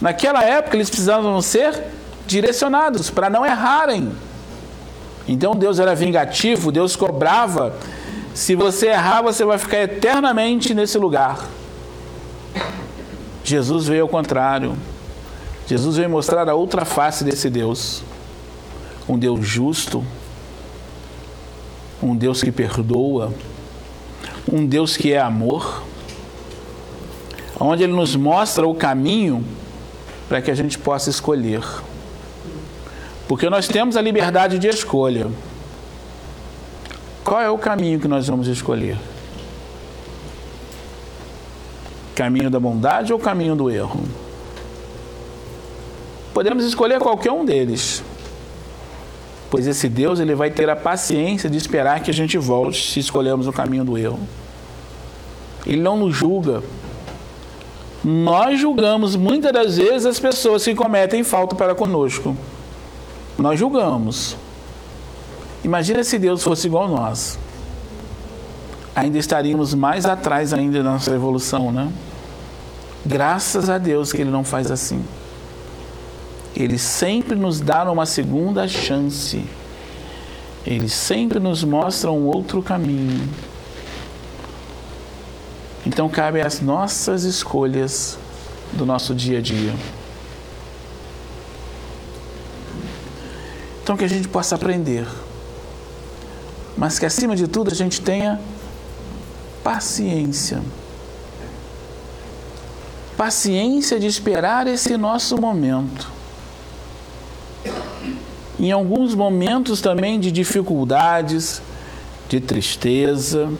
Naquela 0.00 0.42
época 0.42 0.74
eles 0.74 0.88
precisavam 0.88 1.42
ser 1.42 1.97
direcionados 2.28 3.08
para 3.08 3.30
não 3.30 3.44
errarem. 3.44 4.12
Então 5.26 5.54
Deus 5.54 5.78
era 5.78 5.94
vingativo, 5.94 6.70
Deus 6.70 6.94
cobrava. 6.94 7.74
Se 8.34 8.54
você 8.54 8.88
errar, 8.88 9.22
você 9.22 9.44
vai 9.44 9.58
ficar 9.58 9.78
eternamente 9.78 10.74
nesse 10.74 10.98
lugar. 10.98 11.44
Jesus 13.42 13.88
veio 13.88 14.02
ao 14.02 14.08
contrário. 14.08 14.76
Jesus 15.66 15.96
veio 15.96 16.08
mostrar 16.08 16.48
a 16.48 16.54
outra 16.54 16.84
face 16.84 17.24
desse 17.24 17.48
Deus. 17.48 18.02
Um 19.08 19.18
Deus 19.18 19.46
justo, 19.46 20.04
um 22.02 22.14
Deus 22.14 22.42
que 22.42 22.52
perdoa, 22.52 23.32
um 24.50 24.66
Deus 24.66 24.98
que 24.98 25.14
é 25.14 25.18
amor, 25.18 25.82
onde 27.58 27.84
Ele 27.84 27.94
nos 27.94 28.14
mostra 28.14 28.66
o 28.66 28.74
caminho 28.74 29.42
para 30.28 30.42
que 30.42 30.50
a 30.50 30.54
gente 30.54 30.78
possa 30.78 31.08
escolher. 31.08 31.62
Porque 33.28 33.50
nós 33.50 33.68
temos 33.68 33.94
a 33.94 34.00
liberdade 34.00 34.58
de 34.58 34.66
escolha. 34.66 35.30
Qual 37.22 37.42
é 37.42 37.50
o 37.50 37.58
caminho 37.58 38.00
que 38.00 38.08
nós 38.08 38.26
vamos 38.26 38.48
escolher? 38.48 38.96
Caminho 42.14 42.48
da 42.48 42.58
bondade 42.58 43.12
ou 43.12 43.18
caminho 43.18 43.54
do 43.54 43.70
erro? 43.70 44.00
Podemos 46.32 46.64
escolher 46.64 46.98
qualquer 47.00 47.30
um 47.30 47.44
deles. 47.44 48.02
Pois 49.50 49.66
esse 49.66 49.90
Deus 49.90 50.20
ele 50.20 50.34
vai 50.34 50.50
ter 50.50 50.70
a 50.70 50.76
paciência 50.76 51.50
de 51.50 51.58
esperar 51.58 52.00
que 52.00 52.10
a 52.10 52.14
gente 52.14 52.38
volte 52.38 52.90
se 52.90 52.98
escolhermos 52.98 53.46
o 53.46 53.52
caminho 53.52 53.84
do 53.84 53.98
erro. 53.98 54.20
Ele 55.66 55.82
não 55.82 55.98
nos 55.98 56.16
julga. 56.16 56.62
Nós 58.02 58.58
julgamos 58.58 59.16
muitas 59.16 59.52
das 59.52 59.76
vezes 59.76 60.06
as 60.06 60.18
pessoas 60.18 60.64
que 60.64 60.74
cometem 60.74 61.22
falta 61.22 61.54
para 61.54 61.74
conosco. 61.74 62.34
Nós 63.38 63.58
julgamos. 63.58 64.36
Imagina 65.62 66.02
se 66.02 66.18
Deus 66.18 66.42
fosse 66.42 66.66
igual 66.66 66.86
a 66.86 66.88
nós. 66.88 67.38
Ainda 68.96 69.16
estaríamos 69.16 69.74
mais 69.74 70.04
atrás 70.06 70.52
ainda 70.52 70.82
da 70.82 70.90
nossa 70.90 71.14
evolução, 71.14 71.70
né? 71.70 71.92
Graças 73.06 73.70
a 73.70 73.78
Deus 73.78 74.12
que 74.12 74.20
Ele 74.20 74.30
não 74.30 74.42
faz 74.42 74.72
assim. 74.72 75.04
Ele 76.54 76.76
sempre 76.76 77.36
nos 77.36 77.60
dá 77.60 77.90
uma 77.90 78.04
segunda 78.04 78.66
chance. 78.66 79.44
Ele 80.66 80.88
sempre 80.88 81.38
nos 81.38 81.62
mostra 81.62 82.10
um 82.10 82.26
outro 82.26 82.60
caminho. 82.60 83.28
Então 85.86 86.08
cabe 86.08 86.40
às 86.40 86.60
nossas 86.60 87.22
escolhas 87.22 88.18
do 88.72 88.84
nosso 88.84 89.14
dia 89.14 89.38
a 89.38 89.40
dia. 89.40 89.72
Então 93.88 93.96
que 93.96 94.04
a 94.04 94.08
gente 94.08 94.28
possa 94.28 94.54
aprender. 94.54 95.08
Mas 96.76 96.98
que 96.98 97.06
acima 97.06 97.34
de 97.34 97.48
tudo 97.48 97.72
a 97.72 97.74
gente 97.74 98.02
tenha 98.02 98.38
paciência 99.64 100.60
paciência 103.16 103.98
de 103.98 104.06
esperar 104.06 104.66
esse 104.66 104.94
nosso 104.98 105.40
momento. 105.40 106.06
Em 108.60 108.70
alguns 108.70 109.14
momentos 109.14 109.80
também 109.80 110.20
de 110.20 110.30
dificuldades, 110.30 111.62
de 112.28 112.40
tristeza, 112.40 113.50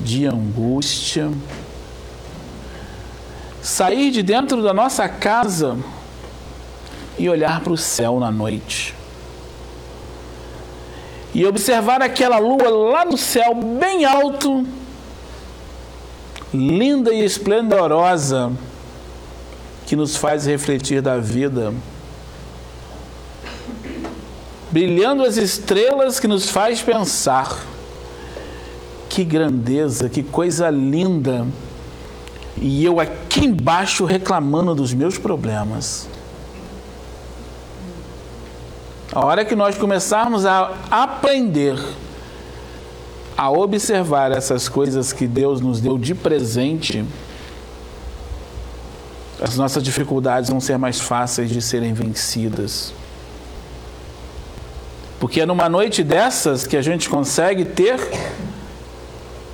de 0.00 0.24
angústia. 0.26 1.30
Sair 3.60 4.10
de 4.10 4.22
dentro 4.22 4.62
da 4.62 4.72
nossa 4.72 5.06
casa 5.06 5.76
e 7.18 7.28
olhar 7.28 7.60
para 7.60 7.74
o 7.74 7.76
céu 7.76 8.18
na 8.18 8.30
noite. 8.30 8.98
E 11.32 11.46
observar 11.46 12.02
aquela 12.02 12.38
lua 12.38 12.68
lá 12.68 13.04
no 13.04 13.16
céu, 13.16 13.54
bem 13.54 14.04
alto, 14.04 14.66
linda 16.52 17.12
e 17.12 17.24
esplendorosa 17.24 18.52
que 19.86 19.94
nos 19.94 20.16
faz 20.16 20.46
refletir 20.46 21.00
da 21.00 21.18
vida. 21.18 21.72
Brilhando 24.70 25.24
as 25.24 25.36
estrelas 25.36 26.20
que 26.20 26.28
nos 26.28 26.48
faz 26.48 26.80
pensar. 26.80 27.64
Que 29.08 29.24
grandeza, 29.24 30.08
que 30.08 30.22
coisa 30.22 30.70
linda. 30.70 31.46
E 32.56 32.84
eu 32.84 33.00
aqui 33.00 33.46
embaixo 33.46 34.04
reclamando 34.04 34.74
dos 34.74 34.92
meus 34.92 35.18
problemas. 35.18 36.09
A 39.12 39.24
hora 39.26 39.44
que 39.44 39.56
nós 39.56 39.76
começarmos 39.76 40.46
a 40.46 40.72
aprender 40.88 41.76
a 43.36 43.50
observar 43.50 44.30
essas 44.30 44.68
coisas 44.68 45.12
que 45.12 45.26
Deus 45.26 45.60
nos 45.60 45.80
deu 45.80 45.98
de 45.98 46.14
presente, 46.14 47.04
as 49.42 49.56
nossas 49.56 49.82
dificuldades 49.82 50.50
vão 50.50 50.60
ser 50.60 50.78
mais 50.78 51.00
fáceis 51.00 51.50
de 51.50 51.60
serem 51.60 51.92
vencidas. 51.92 52.92
Porque 55.18 55.40
é 55.40 55.46
numa 55.46 55.68
noite 55.68 56.04
dessas 56.04 56.66
que 56.66 56.76
a 56.76 56.82
gente 56.82 57.08
consegue 57.08 57.64
ter 57.64 57.98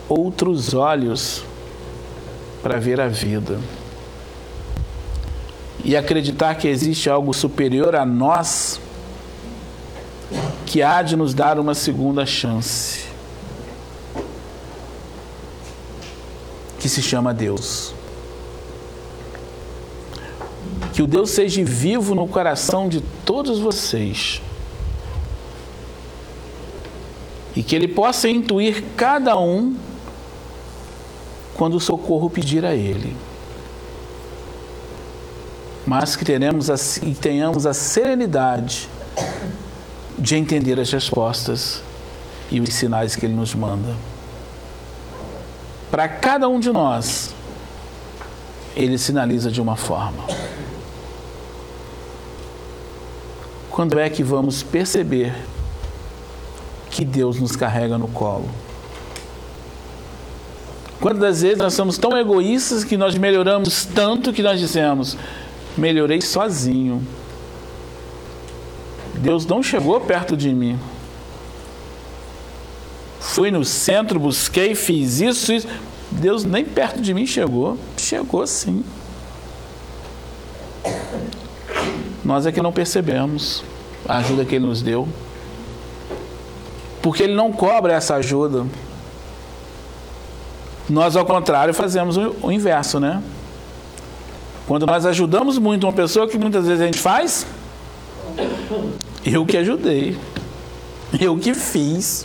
outros 0.08 0.74
olhos 0.74 1.44
para 2.62 2.78
ver 2.78 3.00
a 3.00 3.08
vida. 3.08 3.58
E 5.82 5.96
acreditar 5.96 6.56
que 6.56 6.68
existe 6.68 7.08
algo 7.08 7.32
superior 7.32 7.94
a 7.94 8.04
nós 8.04 8.80
que 10.64 10.82
há 10.82 11.02
de 11.02 11.16
nos 11.16 11.32
dar 11.32 11.58
uma 11.58 11.74
segunda 11.74 12.26
chance. 12.26 13.06
Que 16.78 16.88
se 16.88 17.02
chama 17.02 17.32
Deus. 17.32 17.94
Que 20.92 21.02
o 21.02 21.06
Deus 21.06 21.30
seja 21.30 21.62
vivo 21.64 22.14
no 22.14 22.26
coração 22.26 22.88
de 22.88 23.00
todos 23.24 23.58
vocês. 23.58 24.40
E 27.54 27.62
que 27.62 27.74
Ele 27.74 27.88
possa 27.88 28.28
intuir 28.28 28.84
cada 28.96 29.38
um 29.38 29.76
quando 31.54 31.74
o 31.74 31.80
socorro 31.80 32.28
pedir 32.28 32.64
a 32.64 32.74
Ele. 32.74 33.16
Mas 35.86 36.16
que 36.16 36.24
teremos 36.24 36.68
a, 36.68 36.74
tenhamos 37.20 37.64
a 37.64 37.72
serenidade 37.72 38.88
de 40.18 40.36
entender 40.36 40.78
as 40.80 40.90
respostas 40.90 41.82
e 42.50 42.60
os 42.60 42.72
sinais 42.72 43.16
que 43.16 43.26
Ele 43.26 43.34
nos 43.34 43.54
manda. 43.54 43.94
Para 45.90 46.08
cada 46.08 46.48
um 46.48 46.58
de 46.58 46.70
nós, 46.70 47.34
ele 48.76 48.98
sinaliza 48.98 49.50
de 49.50 49.60
uma 49.60 49.76
forma. 49.76 50.22
Quando 53.70 53.98
é 53.98 54.10
que 54.10 54.22
vamos 54.22 54.62
perceber 54.62 55.34
que 56.90 57.04
Deus 57.04 57.40
nos 57.40 57.56
carrega 57.56 57.96
no 57.96 58.08
colo? 58.08 58.48
Quantas 61.00 61.42
vezes 61.42 61.58
nós 61.58 61.74
somos 61.74 61.98
tão 61.98 62.16
egoístas 62.16 62.84
que 62.84 62.96
nós 62.96 63.14
melhoramos 63.14 63.86
tanto 63.86 64.32
que 64.32 64.42
nós 64.42 64.58
dizemos: 64.58 65.16
melhorei 65.76 66.20
sozinho. 66.20 67.06
Deus 69.18 69.46
não 69.46 69.62
chegou 69.62 70.00
perto 70.00 70.36
de 70.36 70.52
mim. 70.52 70.78
Fui 73.20 73.50
no 73.50 73.64
centro, 73.64 74.20
busquei, 74.20 74.74
fiz 74.74 75.20
isso, 75.20 75.52
isso. 75.52 75.68
Deus 76.10 76.44
nem 76.44 76.64
perto 76.64 77.00
de 77.00 77.12
mim 77.12 77.26
chegou. 77.26 77.76
Chegou 77.96 78.46
sim. 78.46 78.84
Nós 82.24 82.46
é 82.46 82.52
que 82.52 82.60
não 82.60 82.72
percebemos 82.72 83.62
a 84.08 84.18
ajuda 84.18 84.44
que 84.44 84.54
Ele 84.54 84.66
nos 84.66 84.82
deu. 84.82 85.08
Porque 87.02 87.22
Ele 87.22 87.34
não 87.34 87.52
cobra 87.52 87.94
essa 87.94 88.14
ajuda. 88.16 88.66
Nós, 90.88 91.16
ao 91.16 91.26
contrário, 91.26 91.74
fazemos 91.74 92.16
o 92.16 92.50
inverso, 92.50 93.00
né? 93.00 93.22
Quando 94.66 94.86
nós 94.86 95.04
ajudamos 95.04 95.58
muito 95.58 95.86
uma 95.86 95.92
pessoa, 95.92 96.28
que 96.28 96.38
muitas 96.38 96.66
vezes 96.66 96.80
a 96.80 96.86
gente 96.86 96.98
faz? 96.98 97.46
Eu 99.26 99.44
que 99.44 99.56
ajudei. 99.56 100.16
Eu 101.20 101.36
que 101.36 101.52
fiz. 101.52 102.24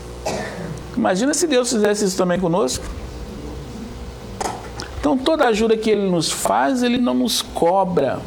Imagina 0.95 1.33
se 1.33 1.47
Deus 1.47 1.71
fizesse 1.71 2.05
isso 2.05 2.15
também 2.15 2.39
conosco. 2.39 2.85
Então, 4.99 5.17
toda 5.17 5.47
ajuda 5.47 5.75
que 5.75 5.89
Ele 5.89 6.07
nos 6.07 6.31
faz, 6.31 6.83
Ele 6.83 6.99
não 6.99 7.15
nos 7.15 7.41
cobra. 7.41 8.19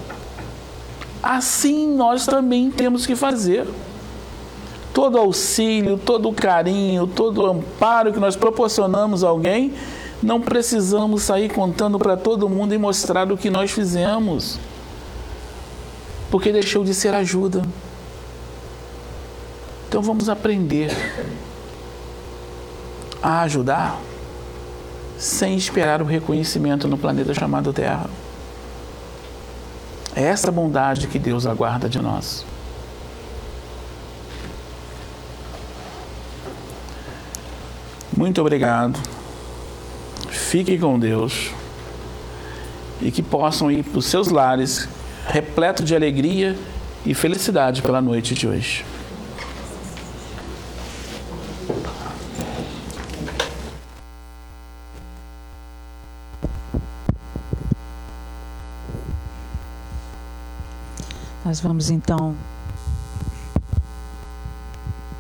Assim 1.23 1.87
nós 1.95 2.27
também 2.27 2.69
temos 2.69 3.07
que 3.07 3.15
fazer. 3.15 3.65
Todo 4.93 5.19
auxílio, 5.19 5.97
todo 5.97 6.33
carinho, 6.33 7.07
todo 7.07 7.47
amparo 7.47 8.13
que 8.13 8.19
nós 8.19 8.35
proporcionamos 8.35 9.23
a 9.23 9.29
alguém, 9.29 9.73
não 10.21 10.41
precisamos 10.41 11.23
sair 11.23 11.49
contando 11.49 11.97
para 11.97 12.17
todo 12.17 12.49
mundo 12.49 12.75
e 12.75 12.79
mostrar 12.79 13.31
o 13.31 13.37
que 13.37 13.51
nós 13.51 13.71
fizemos. 13.71 14.59
Porque 16.29 16.51
deixou 16.51 16.83
de 16.83 16.93
ser 16.93 17.15
ajuda. 17.15 17.63
Então 19.95 20.03
vamos 20.03 20.29
aprender 20.29 20.91
a 23.23 23.43
ajudar 23.43 23.97
sem 25.17 25.57
esperar 25.57 26.03
o 26.03 26.05
reconhecimento 26.05 26.89
no 26.89 26.99
planeta 26.99 27.33
chamado 27.33 27.73
Terra. 27.73 28.11
É 30.17 30.25
essa 30.25 30.51
bondade 30.51 31.07
que 31.07 31.17
Deus 31.17 31.47
aguarda 31.47 31.89
de 31.89 32.01
nós. 32.03 32.45
Muito 38.17 38.41
obrigado. 38.41 38.99
Fiquem 40.29 40.77
com 40.77 40.99
Deus 40.99 41.53
e 43.01 43.13
que 43.13 43.23
possam 43.23 43.71
ir 43.71 43.85
para 43.85 44.01
os 44.01 44.07
seus 44.07 44.27
lares 44.27 44.89
repleto 45.29 45.85
de 45.85 45.95
alegria 45.95 46.59
e 47.07 47.15
felicidade 47.15 47.81
pela 47.81 48.03
noite 48.03 48.35
de 48.35 48.49
hoje. 48.49 48.85
Nós 61.45 61.61
vamos 61.61 61.91
então. 61.91 62.35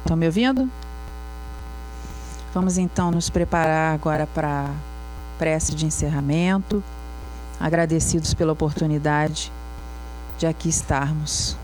Estão 0.00 0.16
me 0.16 0.26
ouvindo? 0.26 0.70
Vamos 2.54 2.78
então 2.78 3.10
nos 3.10 3.28
preparar 3.28 3.94
agora 3.94 4.26
para 4.26 4.70
prece 5.38 5.74
de 5.74 5.84
encerramento, 5.84 6.82
agradecidos 7.60 8.32
pela 8.32 8.52
oportunidade 8.52 9.52
de 10.38 10.46
aqui 10.46 10.68
estarmos. 10.68 11.56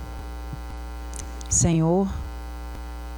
Senhor, 1.49 2.07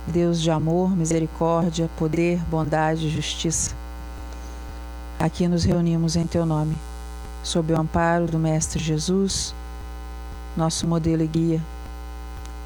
Deus 0.06 0.40
de 0.40 0.50
amor, 0.50 0.96
misericórdia, 0.96 1.88
poder, 1.96 2.38
bondade 2.50 3.06
e 3.06 3.10
justiça, 3.10 3.74
aqui 5.18 5.46
nos 5.46 5.64
reunimos 5.64 6.16
em 6.16 6.26
Teu 6.26 6.44
nome, 6.44 6.76
sob 7.42 7.72
o 7.72 7.80
amparo 7.80 8.26
do 8.26 8.38
Mestre 8.38 8.82
Jesus 8.82 9.54
nosso 10.56 10.86
modelo 10.86 11.22
e 11.22 11.26
guia, 11.26 11.60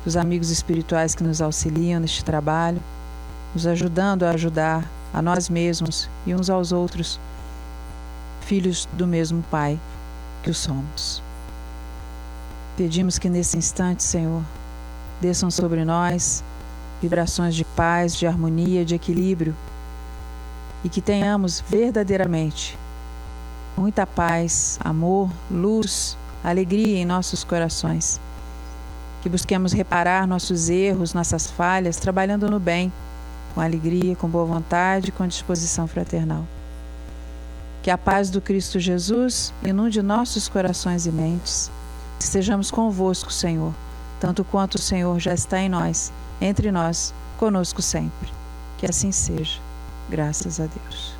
dos 0.04 0.16
amigos 0.16 0.50
espirituais 0.50 1.14
que 1.14 1.22
nos 1.22 1.40
auxiliam 1.40 2.00
neste 2.00 2.24
trabalho, 2.24 2.82
nos 3.54 3.66
ajudando 3.66 4.24
a 4.24 4.30
ajudar 4.30 4.84
a 5.12 5.22
nós 5.22 5.48
mesmos 5.48 6.08
e 6.26 6.34
uns 6.34 6.50
aos 6.50 6.72
outros, 6.72 7.20
filhos 8.42 8.88
do 8.92 9.06
mesmo 9.06 9.42
Pai 9.50 9.78
que 10.42 10.50
o 10.50 10.54
somos. 10.54 11.22
Pedimos 12.76 13.18
que 13.18 13.28
nesse 13.28 13.56
instante, 13.56 14.02
Senhor, 14.02 14.42
desçam 15.20 15.50
sobre 15.50 15.84
nós 15.84 16.44
vibrações 17.06 17.54
de 17.54 17.64
paz, 17.64 18.16
de 18.16 18.26
harmonia, 18.26 18.84
de 18.84 18.96
equilíbrio 18.96 19.54
e 20.82 20.88
que 20.88 21.00
tenhamos 21.00 21.62
verdadeiramente 21.68 22.76
muita 23.76 24.04
paz, 24.04 24.78
amor, 24.82 25.30
luz 25.48 26.16
alegria 26.42 26.98
em 26.98 27.04
nossos 27.04 27.44
corações. 27.44 28.20
Que 29.22 29.28
busquemos 29.28 29.72
reparar 29.72 30.26
nossos 30.26 30.68
erros, 30.68 31.14
nossas 31.14 31.48
falhas, 31.48 31.96
trabalhando 31.96 32.50
no 32.50 32.58
bem, 32.58 32.92
com 33.54 33.60
alegria, 33.60 34.16
com 34.16 34.28
boa 34.28 34.44
vontade, 34.44 35.12
com 35.12 35.26
disposição 35.26 35.86
fraternal. 35.86 36.44
Que 37.82 37.90
a 37.90 37.98
paz 37.98 38.30
do 38.30 38.40
Cristo 38.40 38.80
Jesus 38.80 39.52
inunde 39.64 40.02
nossos 40.02 40.48
corações 40.48 41.06
e 41.06 41.12
mentes. 41.12 41.70
Estejamos 42.18 42.70
convosco, 42.70 43.32
Senhor, 43.32 43.72
tanto 44.20 44.44
quanto 44.44 44.76
o 44.76 44.82
Senhor 44.82 45.18
já 45.20 45.34
está 45.34 45.60
em 45.60 45.68
nós, 45.68 46.12
entre 46.40 46.70
nós, 46.70 47.14
conosco 47.36 47.82
sempre. 47.82 48.28
Que 48.78 48.86
assim 48.86 49.10
seja. 49.12 49.60
Graças 50.08 50.60
a 50.60 50.66
Deus. 50.66 51.15